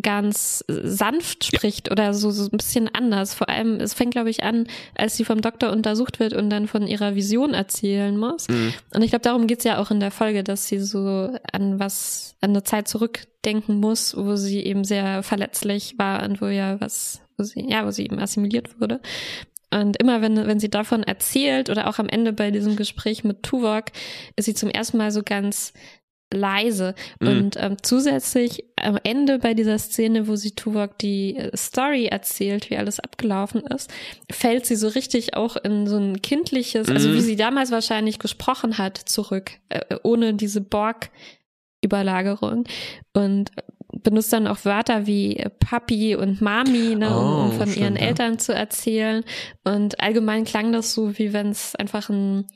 ganz 0.02 0.64
sanft 0.68 1.44
spricht 1.44 1.90
oder 1.90 2.14
so, 2.14 2.30
so 2.30 2.44
ein 2.44 2.56
bisschen 2.56 2.88
anders. 2.92 3.34
Vor 3.34 3.48
allem, 3.48 3.76
es 3.76 3.94
fängt, 3.94 4.12
glaube 4.12 4.30
ich, 4.30 4.42
an, 4.42 4.66
als 4.94 5.16
sie 5.16 5.24
vom 5.24 5.40
Doktor 5.40 5.70
untersucht 5.70 6.20
wird 6.20 6.32
und 6.32 6.50
dann 6.50 6.66
von 6.66 6.86
ihrer 6.86 7.14
Vision 7.14 7.54
erzählen 7.54 8.16
muss. 8.16 8.48
Mhm. 8.48 8.74
Und 8.94 9.02
ich 9.02 9.10
glaube, 9.10 9.22
darum 9.22 9.46
geht's 9.46 9.64
ja 9.64 9.78
auch 9.78 9.90
in 9.90 10.00
der 10.00 10.10
Folge, 10.10 10.44
dass 10.44 10.66
sie 10.66 10.80
so 10.80 11.30
an 11.52 11.78
was, 11.78 12.36
an 12.40 12.50
eine 12.50 12.62
Zeit 12.62 12.88
zurückdenken 12.88 13.78
muss, 13.78 14.16
wo 14.16 14.36
sie 14.36 14.60
eben 14.60 14.84
sehr 14.84 15.22
verletzlich 15.22 15.94
war 15.98 16.22
und 16.24 16.40
wo 16.40 16.46
ja 16.46 16.80
was, 16.80 17.20
wo 17.36 17.44
sie, 17.44 17.68
ja, 17.68 17.86
wo 17.86 17.90
sie 17.90 18.04
eben 18.04 18.18
assimiliert 18.18 18.80
wurde. 18.80 19.00
Und 19.72 19.96
immer 19.98 20.20
wenn, 20.20 20.36
wenn 20.36 20.58
sie 20.58 20.68
davon 20.68 21.04
erzählt 21.04 21.70
oder 21.70 21.88
auch 21.88 21.98
am 21.98 22.08
Ende 22.08 22.32
bei 22.32 22.50
diesem 22.50 22.74
Gespräch 22.74 23.22
mit 23.22 23.44
Tuvok, 23.44 23.84
ist 24.34 24.46
sie 24.46 24.54
zum 24.54 24.68
ersten 24.68 24.98
Mal 24.98 25.12
so 25.12 25.22
ganz 25.22 25.72
leise. 26.32 26.94
Mhm. 27.20 27.28
Und 27.28 27.56
ähm, 27.58 27.76
zusätzlich 27.82 28.64
am 28.76 28.98
Ende 29.02 29.38
bei 29.38 29.54
dieser 29.54 29.78
Szene, 29.78 30.28
wo 30.28 30.36
sie 30.36 30.52
Tuvok 30.52 30.96
die 30.98 31.36
äh, 31.36 31.56
Story 31.56 32.06
erzählt, 32.06 32.70
wie 32.70 32.76
alles 32.76 33.00
abgelaufen 33.00 33.62
ist, 33.62 33.90
fällt 34.30 34.66
sie 34.66 34.76
so 34.76 34.88
richtig 34.88 35.34
auch 35.34 35.56
in 35.56 35.86
so 35.86 35.96
ein 35.96 36.22
kindliches, 36.22 36.88
also 36.88 37.08
Mhm. 37.08 37.14
wie 37.14 37.20
sie 37.20 37.36
damals 37.36 37.70
wahrscheinlich 37.70 38.18
gesprochen 38.18 38.78
hat, 38.78 38.96
zurück, 38.96 39.52
äh, 39.68 39.96
ohne 40.02 40.34
diese 40.34 40.60
Borg-Überlagerung. 41.82 42.64
Und 43.12 43.50
benutzt 44.02 44.32
dann 44.32 44.46
auch 44.46 44.64
Wörter 44.64 45.06
wie 45.06 45.36
äh, 45.36 45.50
Papi 45.50 46.14
und 46.14 46.40
Mami, 46.40 46.94
ne, 46.94 47.08
um, 47.10 47.24
um 47.24 47.48
Oh, 47.48 47.52
von 47.52 47.68
stimmt, 47.68 47.76
ihren 47.76 47.96
ja. 47.96 48.02
Eltern 48.02 48.38
zu 48.38 48.54
erzählen. 48.54 49.24
Und 49.64 50.00
allgemein 50.00 50.44
klang 50.44 50.72
das 50.72 50.94
so, 50.94 51.18
wie 51.18 51.32
wenn 51.32 51.48
es 51.48 51.74
einfach 51.74 52.08
ein, 52.08 52.46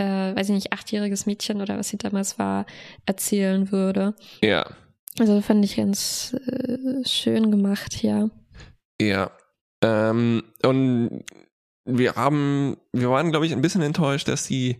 äh, 0.00 0.34
weiß 0.36 0.48
ich 0.48 0.54
nicht, 0.54 0.72
achtjähriges 0.72 1.26
Mädchen 1.26 1.60
oder 1.60 1.78
was 1.78 1.88
sie 1.88 1.98
damals 1.98 2.38
war, 2.38 2.66
erzählen 3.06 3.70
würde. 3.70 4.14
ja, 4.42 4.66
Also 5.18 5.40
fand 5.42 5.64
ich 5.64 5.76
ganz 5.76 6.34
äh, 6.46 7.06
schön 7.06 7.50
gemacht, 7.50 8.02
ja. 8.02 8.30
ja. 9.00 9.30
Ähm, 9.82 10.42
und 10.62 11.24
wir 11.84 12.14
haben, 12.14 12.76
wir 12.92 13.10
waren, 13.10 13.30
glaube 13.30 13.46
ich, 13.46 13.52
ein 13.52 13.62
bisschen 13.62 13.82
enttäuscht, 13.82 14.28
dass 14.28 14.46
die 14.46 14.76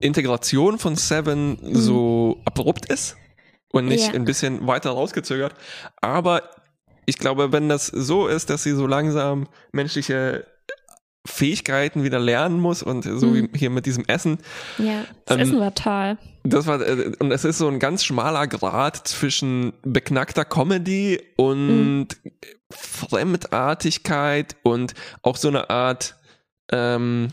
Integration 0.00 0.78
von 0.78 0.96
Seven 0.96 1.58
so 1.74 2.40
abrupt 2.44 2.86
ist 2.92 3.16
und 3.72 3.86
nicht 3.86 4.08
Mhm. 4.08 4.12
Ja. 4.12 4.20
ein 4.20 4.24
bisschen 4.24 4.66
weiter 4.66 4.90
rausgezögert. 4.90 5.54
Aber 6.00 6.42
ich 7.06 7.18
glaube, 7.18 7.52
wenn 7.52 7.68
das 7.68 7.86
so 7.86 8.26
ist, 8.28 8.50
dass 8.50 8.62
sie 8.62 8.72
so 8.72 8.86
langsam 8.86 9.48
menschliche 9.72 10.46
Fähigkeiten 11.26 12.02
wieder 12.04 12.18
lernen 12.18 12.60
muss 12.60 12.82
und 12.82 13.02
so 13.04 13.26
Mhm. 13.28 13.48
wie 13.52 13.58
hier 13.58 13.70
mit 13.70 13.86
diesem 13.86 14.04
Essen, 14.06 14.38
Ja, 14.78 15.04
das 15.24 15.36
Ähm, 15.38 15.42
Essen 15.42 15.60
war 15.60 15.74
toll. 15.74 16.18
das 16.42 16.66
war, 16.66 16.80
äh, 16.86 17.12
und 17.18 17.30
es 17.32 17.44
ist 17.44 17.58
so 17.58 17.68
ein 17.68 17.78
ganz 17.78 18.04
schmaler 18.04 18.46
Grad 18.46 19.08
zwischen 19.08 19.72
beknackter 19.82 20.44
Comedy 20.44 21.20
und 21.36 22.08
Fremdartigkeit 22.70 24.56
und 24.62 24.94
auch 25.22 25.36
so 25.36 25.48
eine 25.48 25.70
Art 25.70 26.16
ähm, 26.72 27.28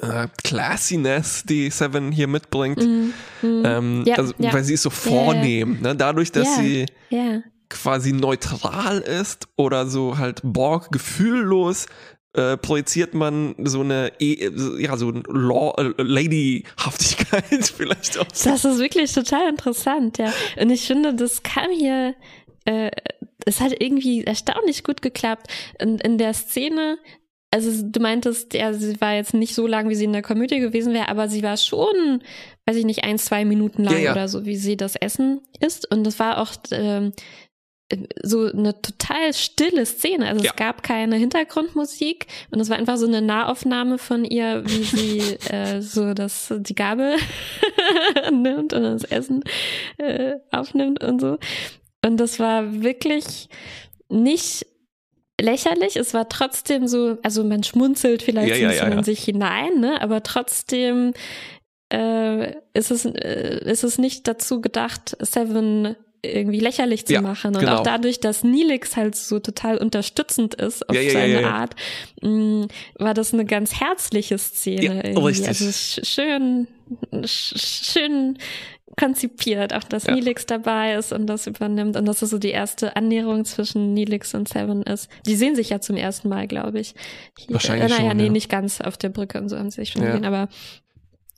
äh, 0.00 0.26
Classiness, 0.42 1.44
die 1.44 1.70
Seven 1.70 2.10
hier 2.12 2.26
mitbringt. 2.28 2.78
Mhm. 2.78 3.12
Mhm. 3.42 3.62
Ähm, 3.64 4.04
Ja, 4.06 4.16
also, 4.16 4.32
ja. 4.38 4.52
Weil 4.52 4.64
sie 4.64 4.74
ist 4.74 4.82
so 4.82 4.90
Ja, 4.90 4.94
ja. 4.94 5.00
vornehm, 5.10 5.80
ne? 5.82 5.94
dadurch, 5.94 6.32
dass 6.32 6.56
sie 6.56 6.86
quasi 7.68 8.12
neutral 8.12 8.98
ist 8.98 9.48
oder 9.56 9.86
so 9.86 10.18
halt 10.18 10.40
Borg 10.44 10.90
gefühllos, 10.92 11.86
äh, 12.36 12.56
projiziert 12.58 13.14
man 13.14 13.54
so 13.64 13.80
eine, 13.80 14.12
e 14.20 14.50
ja, 14.78 14.96
so 14.96 15.08
ein 15.08 15.22
Law, 15.26 15.74
äh, 15.78 16.02
Ladyhaftigkeit 16.02 17.64
vielleicht 17.76 18.18
auch. 18.18 18.26
Das 18.26 18.64
ist 18.64 18.78
wirklich 18.78 19.12
total 19.12 19.48
interessant, 19.48 20.18
ja. 20.18 20.32
Und 20.60 20.70
ich 20.70 20.86
finde, 20.86 21.14
das 21.14 21.42
kam 21.42 21.70
hier, 21.70 22.14
äh, 22.66 22.90
es 23.46 23.60
hat 23.60 23.80
irgendwie 23.80 24.24
erstaunlich 24.24 24.84
gut 24.84 25.00
geklappt. 25.00 25.46
In, 25.80 25.98
in 25.98 26.18
der 26.18 26.34
Szene, 26.34 26.98
also 27.50 27.70
du 27.82 28.00
meintest, 28.00 28.52
ja, 28.52 28.74
sie 28.74 29.00
war 29.00 29.14
jetzt 29.14 29.32
nicht 29.32 29.54
so 29.54 29.66
lang, 29.66 29.88
wie 29.88 29.94
sie 29.94 30.04
in 30.04 30.12
der 30.12 30.22
Komödie 30.22 30.58
gewesen 30.58 30.92
wäre, 30.92 31.08
aber 31.08 31.28
sie 31.28 31.42
war 31.42 31.56
schon, 31.56 32.22
weiß 32.66 32.76
ich 32.76 32.84
nicht, 32.84 33.04
ein, 33.04 33.18
zwei 33.18 33.46
Minuten 33.46 33.84
lang 33.84 33.94
Ja, 33.94 34.00
ja. 34.00 34.12
oder 34.12 34.28
so, 34.28 34.44
wie 34.44 34.56
sie 34.56 34.76
das 34.76 34.94
Essen 34.96 35.40
isst. 35.60 35.90
Und 35.90 36.04
das 36.04 36.18
war 36.18 36.38
auch 36.38 36.52
ähm, 36.72 37.12
so 38.22 38.46
eine 38.46 38.80
total 38.82 39.32
stille 39.32 39.86
Szene. 39.86 40.26
Also 40.28 40.44
Ja. 40.44 40.50
es 40.50 40.56
gab 40.56 40.82
keine 40.82 41.16
Hintergrundmusik 41.16 42.26
und 42.50 42.58
es 42.60 42.68
war 42.68 42.76
einfach 42.76 42.96
so 42.96 43.06
eine 43.06 43.22
Nahaufnahme 43.22 43.98
von 43.98 44.24
ihr, 44.24 44.64
wie 44.66 44.82
sie 44.82 45.20
äh, 45.50 45.80
so 45.80 46.12
das 46.14 46.52
die 46.58 46.74
Gabel 46.74 47.16
nimmt 48.32 48.72
und 48.72 48.82
das 48.82 49.04
Essen 49.04 49.44
äh, 49.98 50.34
aufnimmt 50.50 51.04
und 51.04 51.20
so. 51.20 51.38
Und 52.04 52.16
das 52.18 52.38
war 52.40 52.82
wirklich 52.82 53.48
nicht 54.08 54.66
lächerlich. 55.40 55.96
Es 55.96 56.14
war 56.14 56.28
trotzdem 56.28 56.86
so, 56.88 57.18
also 57.22 57.44
man 57.44 57.62
schmunzelt 57.62 58.22
vielleicht 58.22 58.48
Ja, 58.48 58.56
so 58.56 58.62
ein 58.64 58.68
bisschen 58.70 58.92
ja. 58.92 58.98
in 58.98 59.04
sich 59.04 59.24
hinein, 59.24 59.80
ne? 59.80 60.00
Aber 60.00 60.22
trotzdem 60.22 61.12
äh, 61.92 62.52
ist 62.74 62.90
es 62.90 63.04
äh, 63.04 63.60
ist 63.70 63.84
es 63.84 63.98
nicht 63.98 64.26
dazu 64.26 64.60
gedacht, 64.60 65.16
Seven 65.20 65.94
irgendwie 66.22 66.60
lächerlich 66.60 67.06
zu 67.06 67.12
Ja, 67.14 67.20
machen. 67.22 67.54
Und 67.54 67.60
genau. 67.60 67.76
auch 67.78 67.82
dadurch, 67.82 68.20
dass 68.20 68.42
Nilix 68.44 68.96
halt 68.96 69.14
so 69.16 69.38
total 69.38 69.78
unterstützend 69.78 70.54
ist 70.54 70.88
auf 70.88 70.96
Ja, 70.96 71.02
ja, 71.02 71.10
seine. 71.12 71.46
Art, 71.46 71.74
mh, 72.22 72.66
war 72.98 73.14
das 73.14 73.32
eine 73.34 73.44
ganz 73.44 73.80
herzliche 73.80 74.38
Szene. 74.38 75.16
Richtig. 75.16 75.48
Also 75.48 75.64
sch- 75.66 76.04
schön, 76.06 76.66
sch- 77.12 77.92
schön 77.92 78.38
konzipiert, 78.98 79.74
auch 79.74 79.84
dass 79.84 80.04
Ja. 80.06 80.14
Nilix 80.14 80.46
dabei 80.46 80.94
ist 80.94 81.12
und 81.12 81.26
das 81.26 81.46
übernimmt 81.46 81.96
und 81.96 82.06
dass 82.06 82.22
es 82.22 82.30
so 82.30 82.38
die 82.38 82.50
erste 82.50 82.96
Annäherung 82.96 83.44
zwischen 83.44 83.92
Nilix 83.92 84.34
und 84.34 84.48
Seven 84.48 84.82
ist. 84.84 85.10
Die 85.26 85.36
sehen 85.36 85.54
sich 85.54 85.68
ja 85.70 85.80
zum 85.80 85.96
ersten 85.96 86.28
Mal, 86.30 86.46
glaube 86.46 86.80
ich. 86.80 86.94
Hier, 87.38 87.52
Wahrscheinlich 87.54 87.92
äh, 87.92 87.94
naja, 87.98 88.08
schon, 88.10 88.16
nee, 88.16 88.24
ja. 88.26 88.30
nicht 88.32 88.48
ganz 88.50 88.80
auf 88.80 88.96
der 88.96 89.10
Brücke 89.10 89.38
und 89.38 89.48
so 89.50 89.58
haben 89.58 89.70
sie 89.70 89.82
sich 89.82 89.90
schon 89.90 90.02
Ja. 90.02 90.08
gesehen, 90.12 90.24
aber 90.24 90.48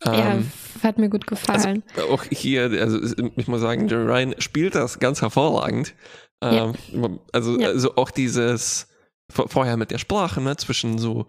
ja, 0.04 0.32
Ähm, 0.34 0.50
hat 0.82 0.98
mir 0.98 1.08
gut 1.08 1.26
gefallen. 1.26 1.82
Also 1.96 2.08
auch 2.10 2.24
hier, 2.30 2.70
also 2.80 3.00
ich 3.36 3.48
muss 3.48 3.60
sagen, 3.60 3.88
Jerry 3.88 4.06
Ryan 4.06 4.34
spielt 4.38 4.74
das 4.74 4.98
ganz 4.98 5.22
hervorragend. 5.22 5.94
Ja. 6.42 6.72
Ähm, 6.92 7.18
also, 7.32 7.58
Ja. 7.58 7.68
also 7.68 7.96
auch 7.96 8.10
dieses 8.10 8.86
vorher 9.30 9.76
mit 9.76 9.90
der 9.90 9.98
Sprache, 9.98 10.40
ne, 10.40 10.56
zwischen 10.56 10.98
so 10.98 11.26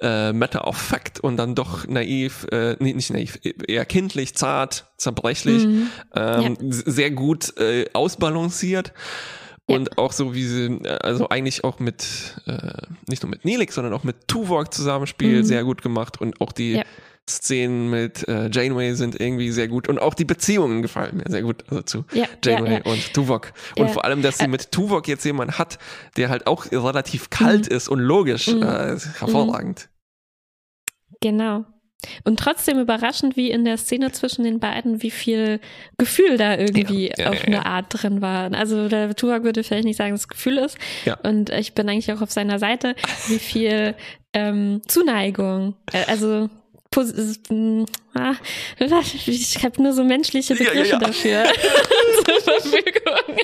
äh, 0.00 0.32
Matter 0.32 0.68
of 0.68 0.76
Fact 0.76 1.18
und 1.18 1.36
dann 1.36 1.54
doch 1.56 1.86
naiv, 1.86 2.46
äh, 2.52 2.76
nee, 2.78 2.92
nicht 2.92 3.10
naiv, 3.10 3.40
eher 3.66 3.84
kindlich, 3.86 4.36
zart, 4.36 4.92
zerbrechlich, 4.96 5.66
mhm. 5.66 5.88
ähm, 6.14 6.56
ja. 6.60 6.68
sehr 6.70 7.10
gut 7.10 7.56
äh, 7.58 7.86
ausbalanciert. 7.92 8.92
Und 9.66 9.98
auch 9.98 10.12
so 10.12 10.34
wie 10.34 10.44
sie, 10.44 10.80
also 11.00 11.28
eigentlich 11.28 11.62
auch 11.62 11.78
mit, 11.78 12.36
äh, 12.46 12.82
nicht 13.08 13.22
nur 13.22 13.30
mit 13.30 13.44
Nelik, 13.44 13.72
sondern 13.72 13.92
auch 13.92 14.02
mit 14.02 14.26
Tuvok 14.26 14.74
zusammenspielt, 14.74 15.42
mhm. 15.42 15.44
sehr 15.44 15.62
gut 15.62 15.80
gemacht 15.82 16.20
und 16.20 16.40
auch 16.40 16.50
die. 16.52 16.82
Szenen 17.30 17.90
mit 17.90 18.26
äh, 18.28 18.48
Janeway 18.50 18.94
sind 18.94 19.20
irgendwie 19.20 19.50
sehr 19.50 19.68
gut 19.68 19.88
und 19.88 19.98
auch 20.00 20.14
die 20.14 20.24
Beziehungen 20.24 20.82
gefallen 20.82 21.16
mir 21.16 21.24
sehr 21.28 21.42
gut 21.42 21.64
also 21.68 21.82
zu 21.82 22.04
ja, 22.12 22.26
Janeway 22.44 22.72
ja, 22.72 22.80
ja. 22.84 22.92
und 22.92 23.14
Tuvok 23.14 23.52
und 23.76 23.90
vor 23.90 24.04
allem, 24.04 24.22
dass 24.22 24.38
sie 24.38 24.48
mit 24.48 24.72
Tuvok 24.72 25.08
jetzt 25.08 25.24
jemanden 25.24 25.58
hat, 25.58 25.78
der 26.16 26.28
halt 26.28 26.46
auch 26.46 26.70
relativ 26.70 27.30
kalt 27.30 27.70
mhm. 27.70 27.76
ist 27.76 27.88
und 27.88 27.98
logisch, 27.98 28.48
mhm. 28.48 28.62
äh, 28.62 28.98
hervorragend. 29.18 29.88
Genau. 31.20 31.64
Und 32.24 32.38
trotzdem 32.38 32.78
überraschend, 32.78 33.36
wie 33.36 33.50
in 33.50 33.64
der 33.64 33.76
Szene 33.76 34.10
zwischen 34.12 34.44
den 34.44 34.58
beiden, 34.58 35.02
wie 35.02 35.10
viel 35.10 35.60
Gefühl 35.98 36.38
da 36.38 36.56
irgendwie 36.56 37.08
ja, 37.08 37.24
ja, 37.24 37.30
auf 37.30 37.40
ja, 37.40 37.46
eine 37.46 37.66
Art 37.66 37.86
drin 37.90 38.22
war. 38.22 38.52
Also 38.54 38.88
der 38.88 39.14
Tuvok 39.14 39.44
würde 39.44 39.62
vielleicht 39.62 39.84
nicht 39.84 39.96
sagen, 39.96 40.12
dass 40.12 40.22
es 40.22 40.28
Gefühl 40.28 40.58
ist. 40.58 40.78
Ja. 41.04 41.18
Und 41.22 41.50
ich 41.50 41.74
bin 41.74 41.88
eigentlich 41.88 42.12
auch 42.12 42.22
auf 42.22 42.30
seiner 42.30 42.58
Seite, 42.58 42.94
wie 43.28 43.38
viel 43.38 43.94
ähm, 44.32 44.80
Zuneigung. 44.86 45.74
Äh, 45.92 46.04
also 46.06 46.48
ich 49.26 49.64
habe 49.64 49.82
nur 49.82 49.92
so 49.92 50.02
menschliche 50.02 50.56
Begriffe 50.56 50.98
dafür 50.98 51.44
zur 52.24 52.40
Verfügung. 52.40 53.36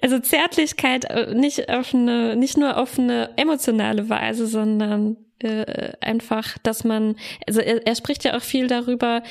also 0.00 0.18
Zärtlichkeit 0.20 1.04
äh, 1.04 1.34
nicht 1.34 1.68
auf 1.68 1.94
eine, 1.94 2.36
nicht 2.36 2.56
nur 2.56 2.78
auf 2.78 2.98
eine 2.98 3.36
emotionale 3.36 4.08
Weise, 4.08 4.46
sondern 4.46 5.18
äh, 5.40 5.92
einfach, 6.00 6.56
dass 6.62 6.84
man, 6.84 7.16
also 7.46 7.60
er, 7.60 7.86
er 7.86 7.96
spricht 7.96 8.24
ja 8.24 8.36
auch 8.36 8.42
viel 8.42 8.66
darüber, 8.66 9.22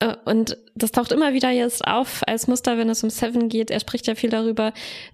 äh, 0.00 0.14
und 0.24 0.58
das 0.74 0.92
taucht 0.92 1.12
immer 1.12 1.32
wieder 1.32 1.50
jetzt 1.50 1.86
auf 1.86 2.22
als 2.26 2.48
Muster, 2.48 2.76
wenn 2.78 2.90
es 2.90 3.02
um 3.02 3.10
Seven 3.10 3.48
geht. 3.48 3.70
Er 3.70 3.80
spricht 3.80 4.06
ja 4.06 4.14
viel 4.14 4.30
darüber, 4.30 4.72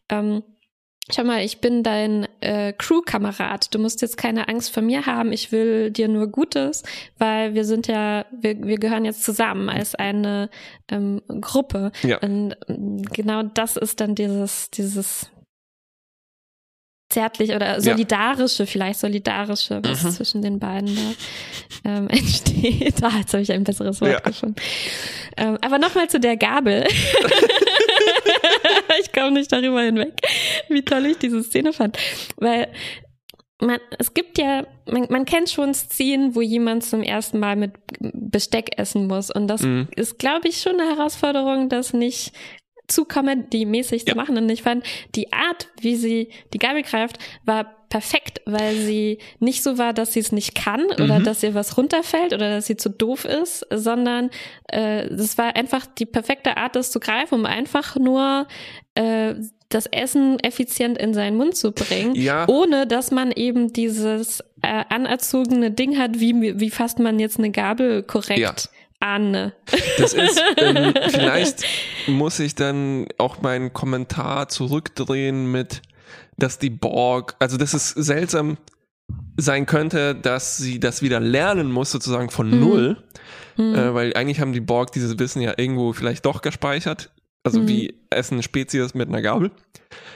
ähm, 0.08 0.42
Schau 1.14 1.24
mal, 1.24 1.44
ich 1.44 1.60
bin 1.60 1.82
dein 1.82 2.26
äh, 2.40 2.72
Crew-Kamerad. 2.72 3.74
Du 3.74 3.78
musst 3.78 4.00
jetzt 4.00 4.16
keine 4.16 4.48
Angst 4.48 4.72
vor 4.72 4.82
mir 4.82 5.04
haben. 5.04 5.32
Ich 5.32 5.52
will 5.52 5.90
dir 5.90 6.08
nur 6.08 6.28
Gutes, 6.28 6.82
weil 7.18 7.54
wir 7.54 7.64
sind 7.64 7.86
ja, 7.86 8.24
wir, 8.32 8.62
wir 8.62 8.78
gehören 8.78 9.04
jetzt 9.04 9.22
zusammen 9.22 9.68
als 9.68 9.94
eine 9.94 10.48
ähm, 10.90 11.20
Gruppe. 11.40 11.92
Ja. 12.02 12.18
Und 12.18 12.56
genau 13.12 13.42
das 13.42 13.76
ist 13.76 14.00
dann 14.00 14.14
dieses, 14.14 14.70
dieses 14.70 15.30
zärtlich 17.10 17.52
oder 17.52 17.80
solidarische, 17.80 18.62
ja. 18.62 18.66
vielleicht 18.66 19.00
solidarische, 19.00 19.80
was 19.84 20.02
mhm. 20.02 20.10
zwischen 20.10 20.42
den 20.42 20.58
beiden 20.58 20.96
da 20.96 21.90
ähm, 21.90 22.08
entsteht. 22.08 23.02
Ah, 23.02 23.18
jetzt 23.18 23.34
habe 23.34 23.42
ich 23.42 23.52
ein 23.52 23.64
besseres 23.64 24.00
Wort 24.00 24.12
ja. 24.12 24.20
gefunden. 24.20 24.56
Ähm, 25.36 25.58
aber 25.60 25.78
nochmal 25.78 26.08
zu 26.08 26.18
der 26.18 26.38
Gabel. 26.38 26.86
ich 29.00 29.12
komme 29.12 29.32
nicht 29.32 29.52
darüber 29.52 29.82
hinweg, 29.82 30.14
wie 30.68 30.82
toll 30.82 31.06
ich 31.06 31.18
diese 31.18 31.42
Szene 31.42 31.72
fand. 31.72 31.98
Weil 32.36 32.68
man, 33.60 33.78
es 33.98 34.12
gibt 34.12 34.38
ja, 34.38 34.66
man, 34.90 35.06
man 35.08 35.24
kennt 35.24 35.48
schon 35.50 35.72
Szenen, 35.74 36.34
wo 36.34 36.40
jemand 36.40 36.84
zum 36.84 37.02
ersten 37.02 37.38
Mal 37.38 37.56
mit 37.56 37.72
Besteck 38.00 38.78
essen 38.78 39.06
muss. 39.06 39.30
Und 39.30 39.48
das 39.48 39.62
mhm. 39.62 39.88
ist, 39.94 40.18
glaube 40.18 40.48
ich, 40.48 40.60
schon 40.60 40.80
eine 40.80 40.96
Herausforderung, 40.96 41.68
das 41.68 41.92
nicht 41.92 42.32
zu 42.88 43.04
Comedy-mäßig 43.04 44.02
ja. 44.06 44.12
zu 44.12 44.16
machen. 44.16 44.36
Und 44.36 44.48
ich 44.50 44.62
fand, 44.62 44.84
die 45.14 45.32
Art, 45.32 45.68
wie 45.80 45.96
sie 45.96 46.28
die 46.52 46.58
Gabel 46.58 46.82
greift, 46.82 47.18
war 47.44 47.81
perfekt, 47.92 48.40
weil 48.46 48.74
sie 48.74 49.18
nicht 49.38 49.62
so 49.62 49.76
war, 49.76 49.92
dass 49.92 50.14
sie 50.14 50.20
es 50.20 50.32
nicht 50.32 50.54
kann 50.54 50.86
oder 50.86 51.18
mhm. 51.18 51.24
dass 51.24 51.42
ihr 51.42 51.52
was 51.52 51.76
runterfällt 51.76 52.32
oder 52.32 52.48
dass 52.48 52.66
sie 52.66 52.78
zu 52.78 52.88
doof 52.88 53.26
ist, 53.26 53.66
sondern 53.70 54.30
äh, 54.72 55.04
es 55.08 55.36
war 55.36 55.54
einfach 55.56 55.84
die 55.84 56.06
perfekte 56.06 56.56
Art, 56.56 56.74
das 56.74 56.90
zu 56.90 57.00
greifen, 57.00 57.34
um 57.34 57.44
einfach 57.44 57.96
nur 57.96 58.46
äh, 58.94 59.34
das 59.68 59.84
Essen 59.84 60.40
effizient 60.40 60.96
in 60.96 61.12
seinen 61.12 61.36
Mund 61.36 61.54
zu 61.54 61.72
bringen, 61.72 62.14
ja. 62.14 62.48
ohne 62.48 62.86
dass 62.86 63.10
man 63.10 63.30
eben 63.30 63.74
dieses 63.74 64.40
äh, 64.62 64.84
anerzogene 64.88 65.70
Ding 65.70 65.98
hat, 65.98 66.18
wie, 66.18 66.58
wie 66.58 66.70
fasst 66.70 66.98
man 66.98 67.20
jetzt 67.20 67.38
eine 67.38 67.50
Gabel 67.50 68.02
korrekt. 68.02 68.38
Ja. 68.38 68.54
Anne. 69.00 69.52
Das 69.98 70.14
ist, 70.14 70.40
ähm, 70.56 70.94
vielleicht 71.10 71.64
muss 72.06 72.38
ich 72.38 72.54
dann 72.54 73.06
auch 73.18 73.42
meinen 73.42 73.74
Kommentar 73.74 74.48
zurückdrehen 74.48 75.50
mit, 75.50 75.82
dass 76.42 76.58
die 76.58 76.70
Borg, 76.70 77.36
also 77.38 77.56
dass 77.56 77.74
es 77.74 77.90
seltsam 77.90 78.58
sein 79.36 79.66
könnte, 79.66 80.14
dass 80.14 80.56
sie 80.56 80.80
das 80.80 81.02
wieder 81.02 81.20
lernen 81.20 81.70
muss, 81.70 81.90
sozusagen 81.90 82.30
von 82.30 82.50
mhm. 82.50 82.60
Null. 82.60 82.96
Mhm. 83.56 83.74
Äh, 83.74 83.94
weil 83.94 84.14
eigentlich 84.14 84.40
haben 84.40 84.52
die 84.52 84.60
Borg 84.60 84.92
dieses 84.92 85.18
Wissen 85.18 85.42
ja 85.42 85.54
irgendwo 85.56 85.92
vielleicht 85.92 86.24
doch 86.26 86.42
gespeichert. 86.42 87.10
Also 87.44 87.60
mhm. 87.60 87.68
wie 87.68 87.94
essen 88.10 88.42
Spezies 88.42 88.94
mit 88.94 89.08
einer 89.08 89.22
Gabel. 89.22 89.50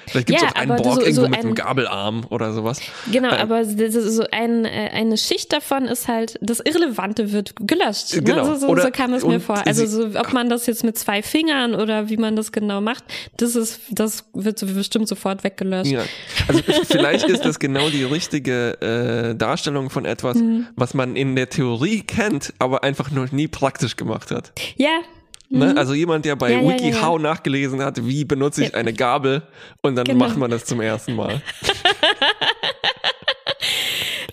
Vielleicht 0.06 0.28
gibt 0.28 0.38
es 0.38 0.44
ja, 0.44 0.50
auch 0.50 0.54
einen 0.54 0.76
Borg 0.76 0.94
so, 0.94 1.00
irgendwo 1.00 1.22
so 1.22 1.28
mit 1.28 1.38
einem 1.40 1.54
Gabelarm 1.54 2.26
oder 2.30 2.52
sowas. 2.52 2.80
Genau, 3.10 3.30
äh, 3.30 3.38
aber 3.38 3.64
so 3.64 4.24
ein, 4.30 4.64
äh, 4.64 4.90
eine 4.92 5.16
Schicht 5.16 5.52
davon 5.52 5.86
ist 5.86 6.06
halt, 6.06 6.38
das 6.40 6.60
Irrelevante 6.60 7.32
wird 7.32 7.54
gelöscht. 7.58 8.14
Ne? 8.14 8.22
Genau. 8.22 8.44
So, 8.44 8.68
so, 8.68 8.76
so 8.76 8.90
kam 8.90 9.12
es 9.14 9.24
mir 9.24 9.40
vor. 9.40 9.66
Also 9.66 9.84
so, 9.86 10.18
ob 10.18 10.32
man 10.32 10.48
das 10.48 10.66
jetzt 10.66 10.84
mit 10.84 10.96
zwei 10.96 11.22
Fingern 11.22 11.74
oder 11.74 12.08
wie 12.08 12.16
man 12.16 12.36
das 12.36 12.52
genau 12.52 12.80
macht, 12.80 13.04
das 13.36 13.56
ist, 13.56 13.80
das 13.90 14.24
wird 14.32 14.60
bestimmt 14.74 15.08
sofort 15.08 15.42
weggelöscht. 15.42 15.90
Ja. 15.90 16.04
Also 16.46 16.62
vielleicht 16.84 17.28
ist 17.28 17.44
das 17.44 17.58
genau 17.58 17.90
die 17.90 18.04
richtige 18.04 18.80
äh, 18.80 19.34
Darstellung 19.34 19.90
von 19.90 20.04
etwas, 20.04 20.36
mhm. 20.36 20.68
was 20.76 20.94
man 20.94 21.16
in 21.16 21.34
der 21.34 21.48
Theorie 21.48 22.02
kennt, 22.02 22.54
aber 22.60 22.84
einfach 22.84 23.10
noch 23.10 23.32
nie 23.32 23.48
praktisch 23.48 23.96
gemacht 23.96 24.30
hat. 24.30 24.52
Ja, 24.76 25.00
Ne? 25.48 25.72
Mhm. 25.72 25.78
Also 25.78 25.94
jemand, 25.94 26.24
der 26.24 26.36
bei 26.36 26.52
ja, 26.52 26.62
WikiHow 26.62 26.94
ja, 26.94 27.12
ja, 27.12 27.18
nachgelesen 27.18 27.82
hat, 27.82 28.04
wie 28.04 28.24
benutze 28.24 28.64
ich 28.64 28.74
eine 28.74 28.92
Gabel 28.92 29.42
und 29.82 29.96
dann 29.96 30.04
genau. 30.04 30.26
macht 30.26 30.36
man 30.36 30.50
das 30.50 30.64
zum 30.64 30.80
ersten 30.80 31.14
Mal. 31.14 31.40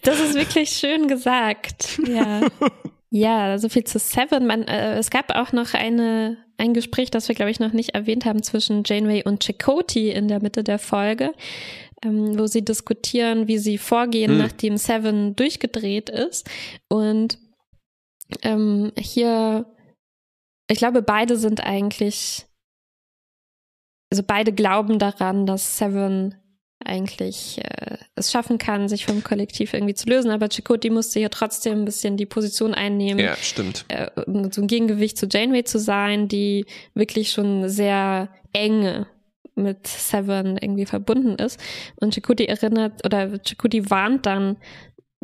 das 0.02 0.20
ist 0.20 0.36
wirklich 0.36 0.70
schön 0.70 1.08
gesagt. 1.08 2.00
Ja. 2.08 2.42
Ja, 3.16 3.60
so 3.60 3.70
viel 3.70 3.84
zu 3.84 4.00
Seven. 4.00 4.48
Man, 4.48 4.64
äh, 4.64 4.98
es 4.98 5.12
gab 5.12 5.36
auch 5.36 5.52
noch 5.52 5.76
eine, 5.76 6.38
ein 6.58 6.74
Gespräch, 6.74 7.12
das 7.12 7.28
wir, 7.28 7.36
glaube 7.36 7.52
ich, 7.52 7.60
noch 7.60 7.72
nicht 7.72 7.94
erwähnt 7.94 8.26
haben, 8.26 8.42
zwischen 8.42 8.82
Janeway 8.84 9.22
und 9.24 9.44
Chakoti 9.44 10.10
in 10.10 10.28
der 10.28 10.42
Mitte 10.42 10.64
der 10.64 10.80
Folge, 10.80 11.32
ähm, 12.04 12.40
wo 12.40 12.48
sie 12.48 12.66
diskutieren, 12.66 13.48
wie 13.48 13.60
sie 13.60 13.78
vorgehen, 13.78 14.32
hm. 14.32 14.38
nachdem 14.40 14.78
Seven 14.78 15.36
durchgedreht 15.36 16.10
ist. 16.10 16.50
Und 16.90 17.38
ähm, 18.42 18.92
hier 18.98 19.68
ich 20.74 20.80
glaube, 20.80 21.04
beide 21.04 21.38
sind 21.38 21.64
eigentlich, 21.64 22.48
also 24.12 24.24
beide 24.26 24.52
glauben 24.52 24.98
daran, 24.98 25.46
dass 25.46 25.78
Seven 25.78 26.36
eigentlich 26.84 27.60
äh, 27.64 27.98
es 28.16 28.32
schaffen 28.32 28.58
kann, 28.58 28.90
sich 28.90 29.06
vom 29.06 29.24
Kollektiv 29.24 29.74
irgendwie 29.74 29.94
zu 29.94 30.10
lösen. 30.10 30.32
Aber 30.32 30.50
Chakotay 30.50 30.90
musste 30.90 31.20
hier 31.20 31.30
trotzdem 31.30 31.84
ein 31.84 31.86
bisschen 31.86 32.18
die 32.18 32.26
Position 32.26 32.74
einnehmen. 32.74 33.24
Ja, 33.24 33.36
stimmt. 33.36 33.86
Äh, 33.88 34.10
um 34.26 34.52
so 34.52 34.62
ein 34.62 34.68
Gegengewicht 34.68 35.18
zu 35.18 35.28
Janeway 35.28 35.64
zu 35.64 35.78
sein, 35.78 36.28
die 36.28 36.66
wirklich 36.96 37.32
schon 37.32 37.70
sehr 37.70 38.30
eng 38.52 39.06
mit 39.54 39.86
Seven 39.86 40.58
irgendwie 40.58 40.88
verbunden 40.88 41.36
ist. 41.36 41.60
Und 41.98 42.16
Chakotay 42.16 42.46
erinnert 42.46 43.06
oder 43.06 43.40
Chakotay 43.44 43.90
warnt 43.92 44.26
dann 44.26 44.58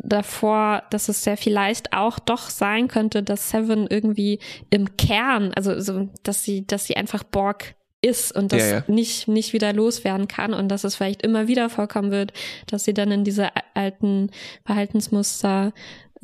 davor, 0.02 0.82
dass 0.90 1.08
es 1.08 1.24
sehr 1.24 1.36
vielleicht 1.36 1.92
auch 1.92 2.18
doch 2.18 2.50
sein 2.50 2.88
könnte, 2.88 3.22
dass 3.22 3.50
Seven 3.50 3.86
irgendwie 3.88 4.38
im 4.70 4.96
Kern, 4.96 5.52
also 5.54 5.78
so, 5.80 6.08
dass 6.22 6.44
sie, 6.44 6.66
dass 6.66 6.86
sie 6.86 6.96
einfach 6.96 7.22
Borg 7.22 7.74
ist 8.02 8.34
und 8.34 8.52
das 8.52 8.62
ja, 8.62 8.76
ja. 8.78 8.84
nicht 8.86 9.28
nicht 9.28 9.52
wieder 9.52 9.72
loswerden 9.72 10.26
kann 10.26 10.54
und 10.54 10.68
dass 10.68 10.84
es 10.84 10.96
vielleicht 10.96 11.22
immer 11.22 11.48
wieder 11.48 11.68
vorkommen 11.68 12.10
wird, 12.10 12.32
dass 12.66 12.84
sie 12.84 12.94
dann 12.94 13.12
in 13.12 13.24
diese 13.24 13.48
alten 13.74 14.30
Verhaltensmuster 14.64 15.72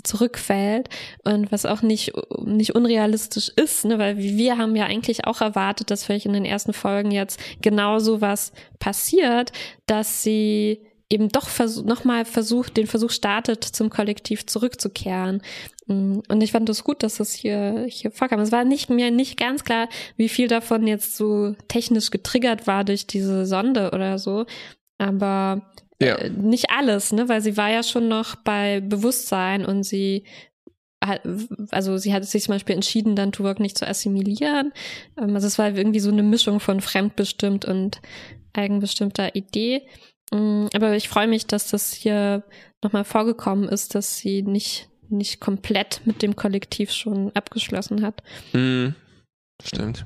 zurückfällt 0.03 0.89
und 1.25 1.53
was 1.53 1.67
auch 1.67 1.83
nicht 1.83 2.13
nicht 2.45 2.75
unrealistisch 2.75 3.51
ist, 3.57 3.85
ne, 3.85 3.99
weil 3.99 4.17
wir 4.17 4.57
haben 4.57 4.75
ja 4.77 4.87
eigentlich 4.87 5.27
auch 5.27 5.41
erwartet, 5.41 5.91
dass 5.91 6.05
vielleicht 6.05 6.27
in 6.27 6.33
den 6.33 6.45
ersten 6.45 6.73
Folgen 6.73 7.11
jetzt 7.11 7.41
genau 7.61 7.99
so 7.99 8.21
was 8.21 8.53
passiert, 8.79 9.53
dass 9.87 10.23
sie 10.23 10.81
eben 11.11 11.29
doch 11.29 11.49
vers 11.49 11.83
nochmal 11.83 12.25
versucht, 12.25 12.77
den 12.77 12.87
Versuch 12.87 13.11
startet, 13.11 13.65
zum 13.65 13.91
Kollektiv 13.91 14.47
zurückzukehren. 14.47 15.43
Mm, 15.87 16.19
und 16.29 16.43
ich 16.43 16.53
fand 16.53 16.69
es 16.69 16.79
das 16.79 16.85
gut, 16.85 17.03
dass 17.03 17.17
das 17.17 17.33
hier, 17.33 17.87
hier 17.89 18.11
vorkam. 18.11 18.41
Es 18.41 18.53
war 18.53 18.65
nicht 18.65 18.91
mir 18.91 19.11
nicht 19.11 19.39
ganz 19.39 19.65
klar, 19.65 19.89
wie 20.17 20.29
viel 20.29 20.49
davon 20.49 20.87
jetzt 20.87 21.17
so 21.17 21.55
technisch 21.69 22.11
getriggert 22.11 22.67
war 22.67 22.85
durch 22.85 23.07
diese 23.07 23.47
Sonde 23.47 23.93
oder 23.93 24.19
so. 24.19 24.47
Aber 24.99 25.71
ja. 26.01 26.17
äh, 26.17 26.31
nicht 26.31 26.71
alles, 26.71 27.13
ne, 27.13 27.29
weil 27.29 27.41
sie 27.41 27.57
war 27.57 27.71
ja 27.71 27.83
schon 27.83 28.09
noch 28.09 28.37
bei 28.37 28.81
Bewusstsein 28.81 29.65
und 29.65 29.85
sie 29.85 30.25
also 31.71 31.99
sie 31.99 32.13
hat 32.15 32.25
sich 32.25 32.45
zum 32.45 32.55
Beispiel 32.55 32.75
entschieden, 32.75 33.17
dann 33.17 33.31
Tuvok 33.31 33.61
nicht 33.61 33.79
zu 33.79 33.87
assimilieren. 33.87 34.73
Ähm, 35.21 35.35
also 35.35 35.47
es 35.47 35.59
war 35.59 35.69
irgendwie 35.69 36.01
so 36.01 36.11
eine 36.11 36.23
Mischung 36.23 36.59
von 36.59 36.81
fremdbestimmt 36.81 37.65
und 37.65 38.01
eigenbestimmter 38.55 39.37
Idee. 39.37 39.83
Mm, 40.33 40.67
aber 40.75 40.95
ich 40.97 41.09
freue 41.09 41.29
mich, 41.29 41.47
dass 41.47 41.71
das 41.71 41.93
hier 41.93 42.43
nochmal 42.83 43.05
vorgekommen 43.05 43.69
ist, 43.69 43.95
dass 43.95 44.19
sie 44.19 44.43
nicht, 44.43 44.89
nicht 45.09 45.41
komplett 45.41 46.01
mit 46.05 46.23
dem 46.23 46.37
Kollektiv 46.37 46.93
schon 46.93 47.33
abgeschlossen 47.35 48.03
hat. 48.03 48.23
Mhm. 48.53 48.95
Stimmt. 49.63 50.05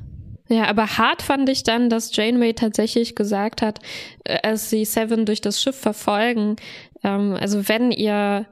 Ja, 0.49 0.65
aber 0.65 0.99
hart 0.99 1.23
fand 1.23 1.49
ich 1.49 1.63
dann, 1.63 1.91
dass 1.91 2.15
Janeway 2.15 2.55
tatsächlich 2.55 3.15
gesagt 3.15 3.63
hat, 3.63 3.79
äh, 4.25 4.39
als 4.43 4.69
sie 4.69 4.85
Seven 4.85 5.25
durch 5.25 5.41
das 5.41 5.63
Schiff 5.63 5.77
verfolgen, 5.77 6.57
ähm, 7.05 7.37
also 7.39 7.69
wenn 7.69 7.93
ihr, 7.93 8.47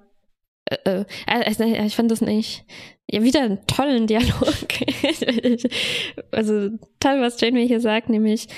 äh, 0.70 1.00
äh, 1.00 1.04
also 1.26 1.64
ich 1.64 1.96
fand 1.96 2.10
das 2.10 2.20
nicht, 2.20 2.64
ja, 3.10 3.22
wieder 3.22 3.42
einen 3.42 3.66
tollen 3.66 4.06
Dialog. 4.06 4.34
also 6.30 6.70
toll, 7.00 7.20
was 7.20 7.40
Janeway 7.40 7.66
hier 7.66 7.80
sagt, 7.80 8.10
nämlich 8.10 8.48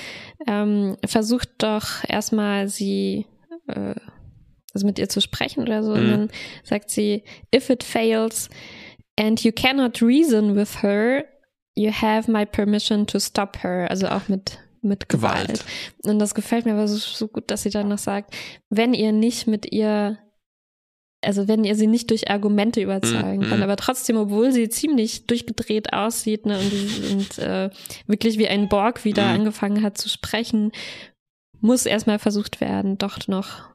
ähm, 0.47 0.97
versucht 1.05 1.49
doch 1.59 2.03
erstmal 2.07 2.67
sie, 2.67 3.25
äh, 3.67 3.95
also 4.73 4.85
mit 4.85 4.99
ihr 4.99 5.09
zu 5.09 5.21
sprechen 5.21 5.63
oder 5.63 5.83
so, 5.83 5.95
mhm. 5.95 5.97
und 5.97 6.11
dann 6.11 6.31
sagt 6.63 6.89
sie, 6.89 7.23
if 7.53 7.69
it 7.69 7.83
fails 7.83 8.49
and 9.19 9.43
you 9.43 9.51
cannot 9.51 10.01
reason 10.01 10.55
with 10.55 10.81
her, 10.81 11.25
You 11.75 11.91
have 11.91 12.29
my 12.29 12.45
permission 12.45 13.07
to 13.07 13.19
stop 13.19 13.63
her. 13.63 13.87
Also 13.89 14.07
auch 14.07 14.27
mit, 14.27 14.59
mit 14.81 15.07
Gewalt. 15.07 15.47
Gewalt. 15.47 15.65
Und 16.03 16.19
das 16.19 16.35
gefällt 16.35 16.65
mir 16.65 16.73
aber 16.73 16.87
so, 16.87 16.97
so 16.97 17.27
gut, 17.27 17.49
dass 17.49 17.63
sie 17.63 17.69
dann 17.69 17.87
noch 17.87 17.97
sagt, 17.97 18.35
wenn 18.69 18.93
ihr 18.93 19.11
nicht 19.11 19.47
mit 19.47 19.71
ihr 19.71 20.17
also 21.23 21.47
wenn 21.47 21.63
ihr 21.63 21.75
sie 21.75 21.87
nicht 21.87 22.09
durch 22.09 22.31
Argumente 22.31 22.81
überzeugen 22.81 23.41
kann, 23.41 23.59
mm. 23.59 23.63
aber 23.63 23.75
trotzdem, 23.75 24.17
obwohl 24.17 24.51
sie 24.51 24.69
ziemlich 24.69 25.27
durchgedreht 25.27 25.93
aussieht 25.93 26.45
ne, 26.45 26.57
und, 26.57 27.11
und 27.11 27.37
äh, 27.37 27.69
wirklich 28.07 28.37
wie 28.37 28.47
ein 28.47 28.69
Borg 28.69 29.05
wieder 29.05 29.25
mm. 29.25 29.35
angefangen 29.35 29.83
hat 29.83 29.97
zu 29.97 30.09
sprechen, 30.09 30.71
muss 31.59 31.85
erstmal 31.85 32.17
versucht 32.17 32.59
werden, 32.59 32.97
doch 32.97 33.27
noch 33.27 33.71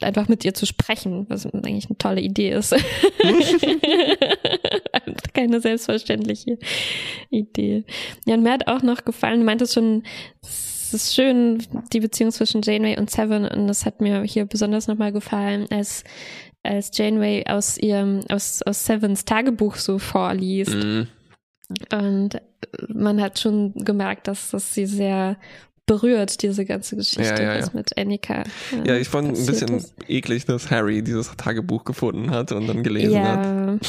einfach 0.00 0.28
mit 0.28 0.44
ihr 0.44 0.54
zu 0.54 0.66
sprechen, 0.66 1.26
was 1.28 1.46
eigentlich 1.46 1.86
eine 1.86 1.98
tolle 1.98 2.20
Idee 2.20 2.52
ist. 2.52 2.74
Keine 5.34 5.60
selbstverständliche 5.60 6.58
Idee. 7.30 7.84
Ja, 8.24 8.34
und 8.34 8.42
mir 8.42 8.52
hat 8.52 8.68
auch 8.68 8.82
noch 8.82 9.04
gefallen, 9.04 9.40
du 9.40 9.46
meintest 9.46 9.74
schon, 9.74 10.04
es 10.42 10.94
ist 10.94 11.14
schön, 11.14 11.62
die 11.92 12.00
Beziehung 12.00 12.30
zwischen 12.30 12.62
Janeway 12.62 12.98
und 12.98 13.10
Seven, 13.10 13.46
und 13.46 13.66
das 13.66 13.84
hat 13.84 14.00
mir 14.00 14.22
hier 14.22 14.44
besonders 14.44 14.86
nochmal 14.86 15.12
gefallen, 15.12 15.66
als 15.70 16.04
als 16.64 16.90
Janeway 16.94 17.44
aus 17.46 17.78
ihrem, 17.78 18.20
aus, 18.30 18.62
aus 18.62 18.84
Sevens 18.84 19.24
Tagebuch 19.24 19.76
so 19.76 19.98
vorliest. 19.98 20.74
Mhm. 20.74 21.08
Und 21.92 22.40
man 22.88 23.20
hat 23.20 23.38
schon 23.38 23.72
gemerkt, 23.74 24.28
dass, 24.28 24.50
dass 24.50 24.74
sie 24.74 24.86
sehr 24.86 25.36
berührt, 25.86 26.42
diese 26.42 26.64
ganze 26.64 26.96
Geschichte, 26.96 27.42
ja, 27.42 27.54
ja, 27.54 27.58
ja. 27.58 27.66
mit 27.74 27.96
Annika. 27.98 28.44
Ja, 28.86 28.96
ich 28.96 29.08
fand 29.08 29.36
ein 29.36 29.46
bisschen 29.46 29.76
ist. 29.76 29.94
eklig, 30.08 30.46
dass 30.46 30.70
Harry 30.70 31.02
dieses 31.02 31.36
Tagebuch 31.36 31.84
gefunden 31.84 32.30
hat 32.30 32.52
und 32.52 32.66
dann 32.66 32.82
gelesen 32.82 33.22
hat. 33.22 33.80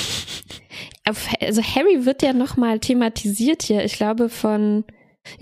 also 1.40 1.62
Harry 1.62 2.06
wird 2.06 2.22
ja 2.22 2.34
nochmal 2.34 2.80
thematisiert 2.80 3.64
hier, 3.64 3.86
ich 3.86 3.94
glaube 3.94 4.28
von 4.28 4.84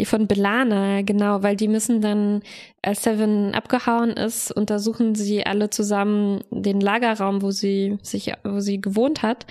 von 0.06 0.28
Belana, 0.28 1.02
genau, 1.02 1.44
weil 1.44 1.56
die 1.56 1.68
müssen 1.68 2.02
dann, 2.02 2.42
als 2.82 3.04
Seven 3.04 3.54
abgehauen 3.54 4.12
ist, 4.12 4.52
untersuchen 4.52 5.16
sie 5.16 5.46
alle 5.46 5.70
zusammen 5.70 6.44
den 6.52 6.82
Lagerraum, 6.82 7.42
wo 7.42 7.52
sie 7.52 7.98
sich, 8.02 8.32
wo 8.44 8.60
sie 8.60 8.82
gewohnt 8.82 9.22
hat. 9.22 9.46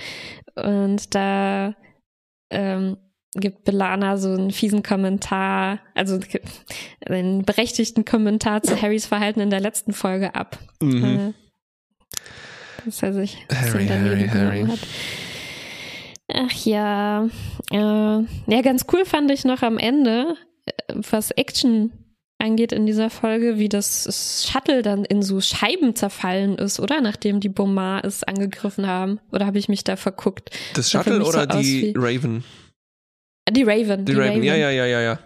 Und 0.55 1.15
da 1.15 1.75
ähm, 2.51 2.97
gibt 3.35 3.65
Belana 3.65 4.17
so 4.17 4.31
einen 4.31 4.51
fiesen 4.51 4.83
Kommentar, 4.83 5.81
also 5.95 6.19
einen 7.07 7.45
berechtigten 7.45 8.05
Kommentar 8.05 8.63
zu 8.63 8.81
Harrys 8.81 9.07
Verhalten 9.07 9.41
in 9.41 9.51
der 9.51 9.61
letzten 9.61 9.93
Folge 9.93 10.35
ab. 10.35 10.59
Mhm. 10.81 11.05
Äh, 11.05 11.33
dass 12.85 13.03
er 13.03 13.13
sich 13.13 13.47
Harry, 13.51 13.87
Harry, 13.87 14.29
Harry. 14.29 14.65
hat. 14.67 14.81
Ach 16.35 16.65
ja. 16.65 17.29
Äh, 17.71 17.77
ja, 17.77 18.63
ganz 18.63 18.87
cool 18.93 19.05
fand 19.05 19.31
ich 19.31 19.45
noch 19.45 19.63
am 19.63 19.79
Ende, 19.79 20.37
äh, 20.65 20.73
was 20.95 21.31
Action 21.33 21.93
angeht 22.39 22.73
in 22.73 22.87
dieser 22.87 23.09
Folge, 23.11 23.59
wie 23.59 23.69
das 23.69 24.49
Shuttle 24.51 24.83
dann 24.83 25.05
in 25.05 25.23
so 25.23 25.41
Scheiben 25.41 25.95
zerfallen 25.95 26.57
ist, 26.57 26.81
oder? 26.81 27.01
Nachdem 27.01 27.41
die 27.41 27.49
Bomar 27.49 28.05
es 28.05 28.25
angegriffen 28.25 28.87
haben. 28.87 29.21
Oder 29.31 29.47
habe 29.47 29.59
ich 29.59 29.69
mich 29.69 29.85
da 29.85 29.97
verguckt? 29.97 30.51
Das 30.75 30.91
Shuttle 30.91 31.23
oder 31.25 31.47
so 31.53 31.61
die 31.61 31.95
Raven? 31.97 32.43
Die 33.49 33.63
Raven. 33.63 34.05
Die, 34.05 34.13
die 34.13 34.19
Raven. 34.19 34.33
Raven, 34.33 34.43
ja, 34.43 34.57
ja, 34.57 34.71
ja, 34.71 34.87
ja, 34.87 35.01
ja. 35.01 35.19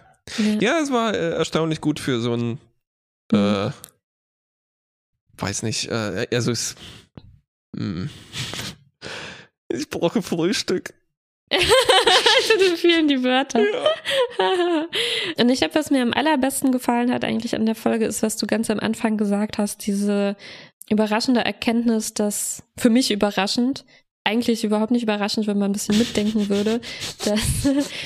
Ja, 0.59 0.79
es 0.79 0.91
war 0.91 1.13
äh, 1.13 1.31
erstaunlich 1.31 1.81
gut 1.81 1.99
für 1.99 2.19
so 2.19 2.33
ein, 2.33 2.59
mhm. 3.31 3.37
äh, 3.37 3.71
weiß 5.37 5.63
nicht, 5.63 5.89
äh, 5.89 6.27
also 6.31 6.51
es, 6.51 6.75
mh. 7.75 8.09
Ich 9.69 9.89
brauche 9.89 10.21
Frühstück. 10.21 10.93
also 11.51 12.75
fehlen 12.75 13.07
die 13.07 13.23
Wörter. 13.23 13.61
Ja. 13.61 14.85
Und 15.37 15.49
ich 15.49 15.59
glaube, 15.59 15.75
was 15.75 15.91
mir 15.91 16.01
am 16.01 16.13
allerbesten 16.13 16.71
gefallen 16.71 17.11
hat 17.11 17.23
eigentlich 17.23 17.55
an 17.55 17.65
der 17.65 17.75
Folge 17.75 18.05
ist, 18.05 18.21
was 18.21 18.37
du 18.37 18.47
ganz 18.47 18.69
am 18.69 18.79
Anfang 18.79 19.17
gesagt 19.17 19.57
hast, 19.57 19.85
diese 19.87 20.35
überraschende 20.89 21.43
Erkenntnis, 21.43 22.13
dass 22.13 22.63
für 22.77 22.89
mich 22.89 23.11
überraschend, 23.11 23.85
eigentlich 24.27 24.65
überhaupt 24.65 24.91
nicht 24.91 25.03
überraschend, 25.03 25.47
wenn 25.47 25.57
man 25.57 25.69
ein 25.69 25.73
bisschen 25.73 25.97
mitdenken 25.97 26.49
würde, 26.49 26.81
dass 27.23 27.39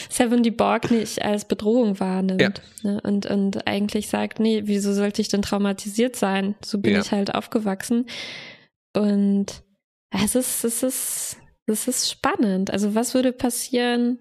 Seven 0.10 0.44
die 0.44 0.52
Borg 0.52 0.92
nicht 0.92 1.24
als 1.24 1.46
Bedrohung 1.46 2.00
wahrnimmt. 2.00 2.62
Ja. 2.84 2.92
Ne? 2.92 3.02
Und, 3.02 3.26
und 3.26 3.68
eigentlich 3.68 4.08
sagt, 4.08 4.40
nee, 4.40 4.62
wieso 4.66 4.94
sollte 4.94 5.22
ich 5.22 5.30
denn 5.30 5.42
traumatisiert 5.42 6.16
sein? 6.16 6.54
So 6.64 6.78
bin 6.78 6.94
ja. 6.94 7.02
ich 7.02 7.12
halt 7.12 7.34
aufgewachsen. 7.34 8.06
Und 8.96 9.64
es 10.12 10.36
ist, 10.36 10.64
es 10.64 10.84
ist, 10.84 11.38
es 11.72 11.88
ist 11.88 12.10
spannend. 12.10 12.72
Also 12.72 12.94
was 12.96 13.14
würde 13.14 13.32
passieren, 13.32 14.20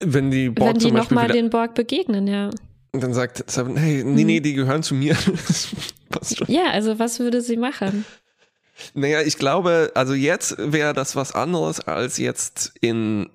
wenn 0.00 0.30
die 0.30 0.50
Borg 0.50 0.74
wenn 0.74 0.78
die 0.78 0.92
nochmal 0.92 1.28
den 1.28 1.50
Borg 1.50 1.74
begegnen, 1.74 2.26
ja. 2.26 2.50
Und 2.92 3.02
dann 3.02 3.14
sagt 3.14 3.50
Seven, 3.50 3.76
hey, 3.76 4.04
nee, 4.04 4.24
nee, 4.24 4.36
hm. 4.36 4.42
die 4.42 4.54
gehören 4.54 4.82
zu 4.82 4.94
mir. 4.94 5.16
ja, 6.46 6.70
also 6.70 6.98
was 6.98 7.18
würde 7.18 7.40
sie 7.40 7.56
machen? 7.56 8.04
Naja, 8.94 9.22
ich 9.22 9.38
glaube, 9.38 9.92
also 9.94 10.14
jetzt 10.14 10.56
wäre 10.58 10.92
das 10.92 11.16
was 11.16 11.32
anderes 11.32 11.80
als 11.80 12.18
jetzt 12.18 12.72
in 12.80 13.28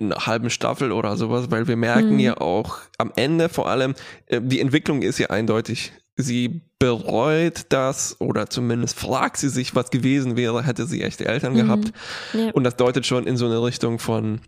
einer 0.00 0.26
halben 0.26 0.50
Staffel 0.50 0.90
oder 0.90 1.16
sowas, 1.16 1.50
weil 1.50 1.68
wir 1.68 1.76
merken 1.76 2.10
hm. 2.10 2.18
ja 2.18 2.36
auch 2.38 2.78
am 2.98 3.12
Ende 3.14 3.48
vor 3.48 3.68
allem, 3.68 3.94
äh, 4.26 4.40
die 4.42 4.60
Entwicklung 4.60 5.02
ist 5.02 5.18
ja 5.18 5.30
eindeutig. 5.30 5.92
Sie 6.16 6.62
bereut 6.78 7.66
das 7.68 8.20
oder 8.20 8.48
zumindest 8.48 8.98
fragt 8.98 9.36
sie 9.36 9.50
sich, 9.50 9.74
was 9.74 9.90
gewesen 9.90 10.36
wäre, 10.36 10.64
hätte 10.64 10.86
sie 10.86 11.02
echte 11.02 11.26
Eltern 11.26 11.52
mhm. 11.52 11.56
gehabt. 11.56 11.92
Ja. 12.32 12.50
Und 12.50 12.64
das 12.64 12.76
deutet 12.76 13.06
schon 13.06 13.26
in 13.26 13.36
so 13.36 13.46
eine 13.46 13.62
Richtung 13.62 13.98
von, 13.98 14.40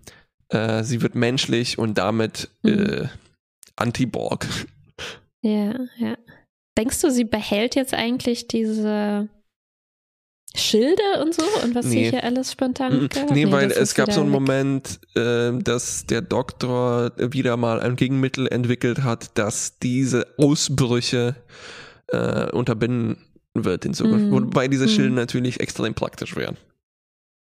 äh, 0.48 0.82
sie 0.82 1.02
wird 1.02 1.14
menschlich 1.14 1.78
und 1.78 1.98
damit 1.98 2.48
mhm. 2.62 2.70
äh, 2.70 3.08
Anti-Borg. 3.76 4.46
Ja, 5.42 5.74
ja. 5.98 6.16
Denkst 6.76 7.00
du, 7.00 7.10
sie 7.10 7.24
behält 7.24 7.74
jetzt 7.74 7.94
eigentlich 7.94 8.48
diese 8.48 9.28
Schilde 10.58 11.02
und 11.22 11.34
so 11.34 11.44
und 11.64 11.74
was 11.74 11.86
nee. 11.86 12.10
hier 12.10 12.24
alles 12.24 12.52
spontan 12.52 13.04
mm 13.04 13.08
Nee, 13.30 13.44
nee 13.44 13.52
weil 13.52 13.70
es 13.70 13.94
gab 13.94 14.12
so 14.12 14.20
einen. 14.20 14.30
Moment, 14.30 15.00
äh, 15.14 15.52
dass 15.58 16.06
der 16.06 16.20
Doktor 16.20 17.12
wieder 17.16 17.56
mal 17.56 17.80
ein 17.80 17.96
Gegenmittel 17.96 18.46
entwickelt 18.48 19.02
hat, 19.02 19.30
das 19.34 19.78
diese 19.78 20.26
Ausbrüche 20.36 21.36
äh, 22.08 22.50
unterbinden 22.50 23.18
wird 23.54 23.84
in 23.84 23.94
Zukunft. 23.94 24.26
Mm. 24.26 24.32
Wobei 24.32 24.68
diese 24.68 24.88
Schilde 24.88 25.10
mm. 25.10 25.16
natürlich 25.16 25.60
extrem 25.60 25.94
praktisch 25.94 26.36
wären. 26.36 26.56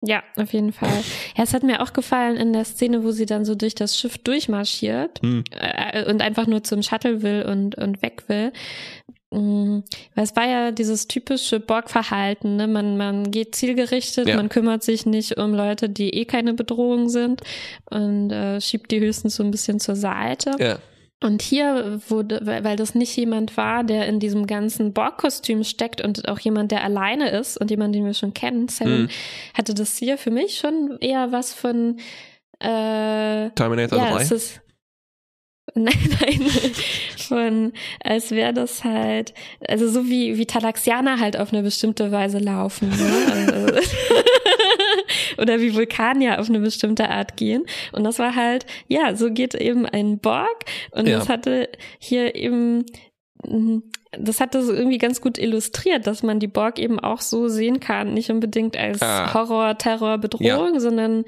Ja, 0.02 0.24
auf 0.36 0.54
jeden 0.54 0.74
Fall. 0.74 1.04
Ja, 1.36 1.44
es 1.44 1.54
hat 1.54 1.64
mir 1.64 1.82
auch 1.82 1.92
gefallen 1.92 2.38
in 2.38 2.54
der 2.54 2.66
Szene, 2.66 3.04
wo 3.04 3.12
sie 3.12 3.26
dann 3.26 3.46
so 3.46 3.56
durch 3.56 3.74
das 3.74 3.98
Schiff 4.00 4.20
durchmarschiert 4.20 5.20
hm. 5.22 5.44
äh, 5.52 6.06
und 6.10 6.22
einfach 6.22 6.46
nur 6.46 6.64
zum 6.64 6.84
Shuttle 6.84 7.24
will 7.24 7.44
und, 7.44 7.76
und 7.76 8.02
weg 8.04 8.24
will. 8.28 8.52
Mhm. 9.32 9.84
Weil 10.16 10.24
es 10.24 10.36
war 10.36 10.48
ja 10.48 10.72
dieses 10.72 11.08
typische 11.08 11.60
Borg-Verhalten, 11.60 12.56
ne? 12.56 12.68
Man, 12.68 12.98
man 12.98 13.30
geht 13.30 13.56
zielgerichtet, 13.56 14.28
ja. 14.28 14.38
man 14.38 14.50
kümmert 14.50 14.84
sich 14.84 15.06
nicht 15.06 15.38
um 15.38 15.54
Leute, 15.54 15.90
die 15.90 16.12
eh 16.14 16.26
keine 16.26 16.54
Bedrohung 16.54 17.10
sind 17.10 17.42
und 17.90 18.32
äh, 18.32 18.62
schiebt 18.62 18.92
die 18.92 19.00
höchstens 19.00 19.36
so 19.36 19.44
ein 19.44 19.52
bisschen 19.52 19.80
zur 19.80 19.96
Seite. 19.96 20.56
Ja. 20.60 20.80
Und 21.24 21.42
hier 21.42 22.00
wurde, 22.10 22.42
weil 22.44 22.76
das 22.76 22.94
nicht 22.94 23.16
jemand 23.18 23.58
war, 23.58 23.84
der 23.84 24.08
in 24.08 24.20
diesem 24.20 24.46
ganzen 24.46 24.94
Borg-Kostüm 24.94 25.64
steckt 25.64 26.00
und 26.00 26.28
auch 26.28 26.40
jemand, 26.40 26.72
der 26.72 26.84
alleine 26.84 27.32
ist 27.32 27.58
und 27.58 27.72
jemand, 27.72 27.96
den 27.96 28.06
wir 28.06 28.14
schon 28.14 28.36
kennen, 28.36 28.68
Sam, 28.68 29.02
mhm. 29.02 29.10
hatte 29.56 29.74
das 29.74 29.98
hier 29.98 30.20
für 30.20 30.30
mich 30.30 30.60
schon 30.60 30.98
eher 31.02 31.32
was 31.32 31.54
von 31.54 31.98
äh, 32.60 33.50
Terminator 33.50 33.98
ja, 33.98 34.14
3. 34.14 34.22
Es 34.22 34.32
ist, 34.32 34.62
Nein, 35.76 35.94
nein, 36.22 36.50
von, 37.18 37.74
als 38.02 38.32
wäre 38.32 38.54
das 38.54 38.84
halt, 38.84 39.34
also 39.68 39.88
so 39.90 40.08
wie, 40.08 40.38
wie 40.38 40.46
Talaxianer 40.46 41.20
halt 41.20 41.38
auf 41.38 41.52
eine 41.52 41.62
bestimmte 41.62 42.12
Weise 42.12 42.40
laufen, 42.40 42.90
ne? 42.90 43.52
Also, 43.52 43.80
oder 45.42 45.60
wie 45.60 45.76
Vulkanier 45.76 46.40
auf 46.40 46.50
eine 46.50 46.60
bestimmte 46.60 47.10
Art 47.10 47.36
gehen. 47.36 47.66
Und 47.92 48.06
das 48.06 48.18
war 48.18 48.36
halt, 48.36 48.66
ja, 48.88 49.16
so 49.16 49.30
geht 49.30 49.56
eben 49.56 49.86
ein 49.86 50.20
Borg 50.20 50.66
und 50.92 51.08
ja. 51.08 51.20
das 51.20 51.30
hatte 51.30 51.70
hier 52.00 52.34
eben, 52.36 52.86
das 54.20 54.40
hat 54.40 54.56
das 54.56 54.68
irgendwie 54.70 54.98
ganz 54.98 55.22
gut 55.22 55.38
illustriert, 55.38 56.08
dass 56.08 56.24
man 56.24 56.40
die 56.40 56.48
Borg 56.48 56.80
eben 56.80 57.00
auch 57.00 57.22
so 57.22 57.48
sehen 57.48 57.80
kann, 57.80 58.14
nicht 58.14 58.30
unbedingt 58.30 58.78
als 58.78 59.02
Ah. 59.02 59.34
Horror, 59.34 59.78
Terror, 59.78 60.18
Bedrohung, 60.18 60.80
sondern 60.80 61.24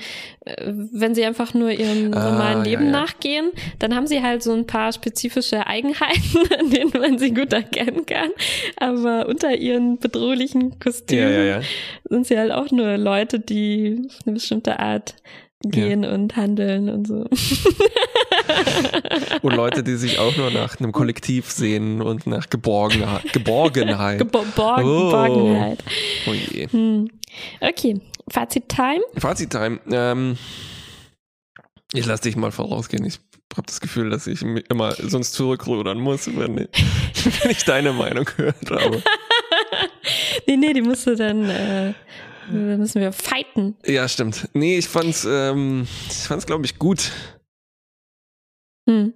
äh, 0.45 0.55
wenn 0.67 1.15
sie 1.15 1.23
einfach 1.23 1.53
nur 1.53 1.71
ihrem 1.71 2.13
Ah, 2.13 2.31
normalen 2.31 2.57
ja, 2.59 2.63
Leben 2.71 2.85
ja. 2.85 2.91
nachgehen, 2.91 3.51
dann 3.79 3.95
haben 3.95 4.07
sie 4.07 4.21
halt 4.21 4.43
so 4.43 4.53
ein 4.53 4.65
paar 4.67 4.91
spezifische 4.93 5.67
Eigenheiten, 5.67 6.39
an 6.59 6.69
denen 6.69 6.91
man 6.99 7.17
sie 7.19 7.33
gut 7.33 7.53
erkennen 7.53 8.05
kann. 8.05 8.29
Aber 8.77 9.27
unter 9.27 9.55
ihren 9.55 9.97
bedrohlichen 9.99 10.79
Kostümen 10.79 11.23
Ja, 11.23 11.29
ja, 11.29 11.43
ja. 11.43 11.61
sind 12.09 12.27
sie 12.27 12.37
halt 12.37 12.51
auch 12.51 12.71
nur 12.71 12.97
Leute, 12.97 13.39
die 13.39 14.01
auf 14.09 14.17
eine 14.25 14.33
bestimmte 14.33 14.79
Art 14.79 15.15
gehen 15.63 16.05
und 16.05 16.35
handeln 16.37 16.89
und 16.89 17.05
so. 17.07 17.25
Und 19.41 19.55
Leute, 19.55 19.83
die 19.83 19.95
sich 19.95 20.19
auch 20.19 20.35
nur 20.37 20.51
nach 20.51 20.79
einem 20.79 20.91
Kollektiv 20.91 21.49
sehen 21.51 22.01
und 22.01 22.27
nach 22.27 22.49
Geborgenheit. 22.49 23.31
Geborgenheit. 23.33 24.17
Gebo 24.19 24.43
Borg 24.55 24.83
Oh. 24.83 25.05
Geborgenheit. 25.07 25.83
Oh 26.27 26.33
je. 26.33 26.67
Hm. 26.67 27.09
Okay, 27.61 28.01
Fazit-Time. 28.29 29.01
Fazit-Time. 29.17 29.79
Ähm, 29.91 30.37
ich 31.93 32.05
lasse 32.05 32.23
dich 32.23 32.35
mal 32.35 32.51
vorausgehen. 32.51 33.05
Ich 33.05 33.19
habe 33.55 33.65
das 33.67 33.79
Gefühl, 33.81 34.09
dass 34.09 34.27
ich 34.27 34.41
immer 34.41 34.93
sonst 34.93 35.33
zurückrudern 35.33 35.99
muss, 35.99 36.27
wenn 36.35 36.57
ich, 36.57 36.67
wenn 37.43 37.51
ich 37.51 37.63
deine 37.65 37.93
Meinung 37.93 38.25
gehört 38.25 38.69
habe. 38.71 39.01
Nee, 40.47 40.57
nee, 40.57 40.73
die 40.73 40.81
musst 40.81 41.05
du 41.05 41.15
dann, 41.15 41.47
äh, 41.47 41.93
da 42.49 42.77
müssen 42.77 43.01
wir 43.01 43.11
fighten. 43.11 43.75
Ja, 43.85 44.07
stimmt. 44.07 44.49
Nee, 44.53 44.79
ich 44.79 44.87
fand's, 44.87 45.27
ähm, 45.29 45.87
ich 46.09 46.15
fand's, 46.27 46.47
glaube 46.47 46.65
ich, 46.65 46.79
gut. 46.79 47.11
Hm. 48.89 49.13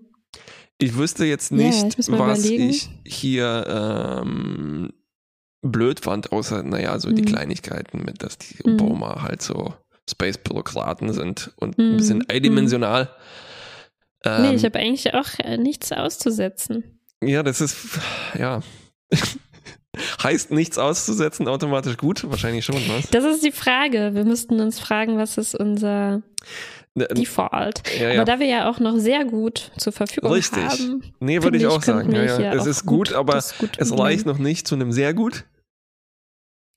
Ich 0.80 0.96
wüsste 0.98 1.26
jetzt 1.26 1.52
Ja, 1.52 1.58
nicht, 1.58 1.86
ich 1.88 1.98
muss 1.98 2.10
mal 2.10 2.20
was 2.20 2.40
überlegen. 2.46 2.70
ich 2.70 2.90
hier 3.06 4.22
ähm, 4.24 4.92
blöd 5.62 6.00
fand, 6.02 6.32
außer, 6.32 6.64
naja, 6.64 7.00
so 7.00 7.12
die 7.12 7.22
Mhm. 7.22 7.26
Kleinigkeiten 7.28 8.04
mit, 8.04 8.22
dass 8.24 8.38
die 8.38 8.56
Mhm. 8.66 8.74
Obama 8.82 9.22
halt 9.22 9.42
so 9.42 9.74
Space-Bürokraten 10.10 11.14
sind 11.14 11.54
und 11.58 11.78
Mhm. 11.78 11.84
ein 11.92 11.98
bisschen 11.98 12.30
eindimensional. 12.30 13.10
Ähm, 14.26 14.42
nee, 14.42 14.56
ich 14.56 14.66
habe 14.66 14.80
eigentlich 14.80 15.14
auch 15.14 15.28
äh, 15.40 15.58
nichts 15.58 15.92
auszusetzen. 15.92 17.00
ja, 17.24 17.44
das 17.44 17.62
ist, 17.62 17.78
ja. 18.38 18.62
heißt 20.24 20.52
nichts 20.52 20.78
auszusetzen 20.78 21.48
automatisch 21.48 21.98
gut? 21.98 22.28
Wahrscheinlich 22.30 22.66
schon, 22.66 22.76
was? 22.90 23.10
Das 23.12 23.24
ist 23.24 23.44
die 23.46 23.52
Frage. 23.52 24.12
Wir 24.16 24.26
müssten 24.26 24.60
uns 24.60 24.80
fragen, 24.80 25.18
was 25.18 25.38
ist 25.38 25.56
unser 25.56 26.24
Default? 26.96 27.82
ja, 28.00 28.10
ja. 28.10 28.16
Aber 28.22 28.26
da 28.26 28.40
wir 28.40 28.46
ja 28.48 28.70
auch 28.70 28.80
noch 28.80 28.98
sehr 28.98 29.26
gut 29.26 29.72
zur 29.78 29.94
Verfügung 29.94 30.32
Richtig. 30.32 30.64
haben. 30.64 31.04
Nee, 31.20 31.42
würde 31.42 31.58
finde 31.58 31.58
ich 31.60 31.68
auch 31.68 31.82
sagen. 31.82 32.12
Ja, 32.12 32.40
ja. 32.40 32.54
Es 32.54 32.66
ist 32.68 32.86
gut, 32.86 33.14
aber 33.14 33.34
das 33.34 33.58
gut 33.58 33.72
es 33.78 33.98
reicht 33.98 34.26
noch 34.26 34.38
nicht 34.38 34.68
zu 34.68 34.76
einem 34.76 34.92
sehr 34.92 35.14
gut. 35.14 35.46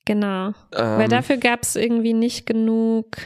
Genau. 0.06 0.48
Ähm, 0.48 0.54
Weil 0.72 1.08
dafür 1.08 1.36
gab 1.36 1.62
es 1.64 1.76
irgendwie 1.76 2.14
nicht 2.14 2.46
genug, 2.46 3.16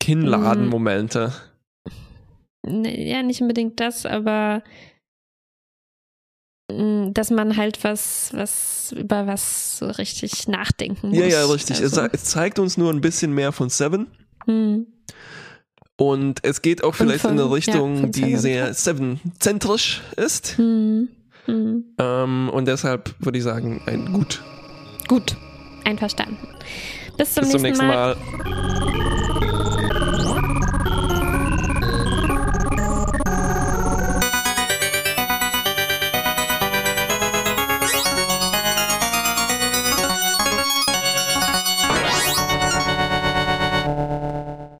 Kinnladen-Momente. 0.00 1.32
ne, 2.66 3.08
ja, 3.08 3.22
nicht 3.22 3.40
unbedingt 3.40 3.78
das, 3.80 4.06
aber 4.06 4.62
mh, 6.70 7.10
dass 7.10 7.30
man 7.30 7.56
halt 7.56 7.82
was, 7.84 8.30
was, 8.34 8.92
über 8.92 9.26
was 9.26 9.78
so 9.78 9.86
richtig 9.86 10.48
nachdenken 10.48 11.10
muss. 11.10 11.18
Ja, 11.18 11.26
ja, 11.26 11.44
richtig. 11.46 11.80
Es, 11.80 11.96
Also, 11.96 12.10
es 12.12 12.24
zeigt 12.24 12.58
uns 12.58 12.76
nur 12.76 12.92
ein 12.92 13.00
bisschen 13.00 13.32
mehr 13.32 13.52
von 13.52 13.70
Seven. 13.70 14.08
Hm. 14.48 14.86
Und 16.00 16.44
es 16.44 16.62
geht 16.62 16.84
auch 16.84 16.94
vielleicht 16.94 17.22
von- 17.22 17.32
in 17.32 17.40
eine 17.40 17.48
ja, 17.48 17.54
Richtung, 17.54 17.98
von 18.00 18.10
die 18.12 18.36
sehr. 18.36 18.72
Seven-zentrisch 18.72 20.00
ist. 20.16 20.56
Hm. 20.56 21.08
Hm. 21.46 21.84
Ähm, 21.98 22.50
und 22.52 22.68
deshalb 22.68 23.14
würde 23.18 23.38
ich 23.38 23.44
sagen, 23.44 23.80
ein 23.86 24.12
Gut. 24.12 24.42
Gut, 25.08 25.36
einverstanden. 25.84 26.36
Bis 27.16 27.34
zum, 27.34 27.42
Bis 27.42 27.50
zum 27.52 27.62
nächsten 27.62 27.86
nächsten 27.86 27.86
Mal. 27.86 29.17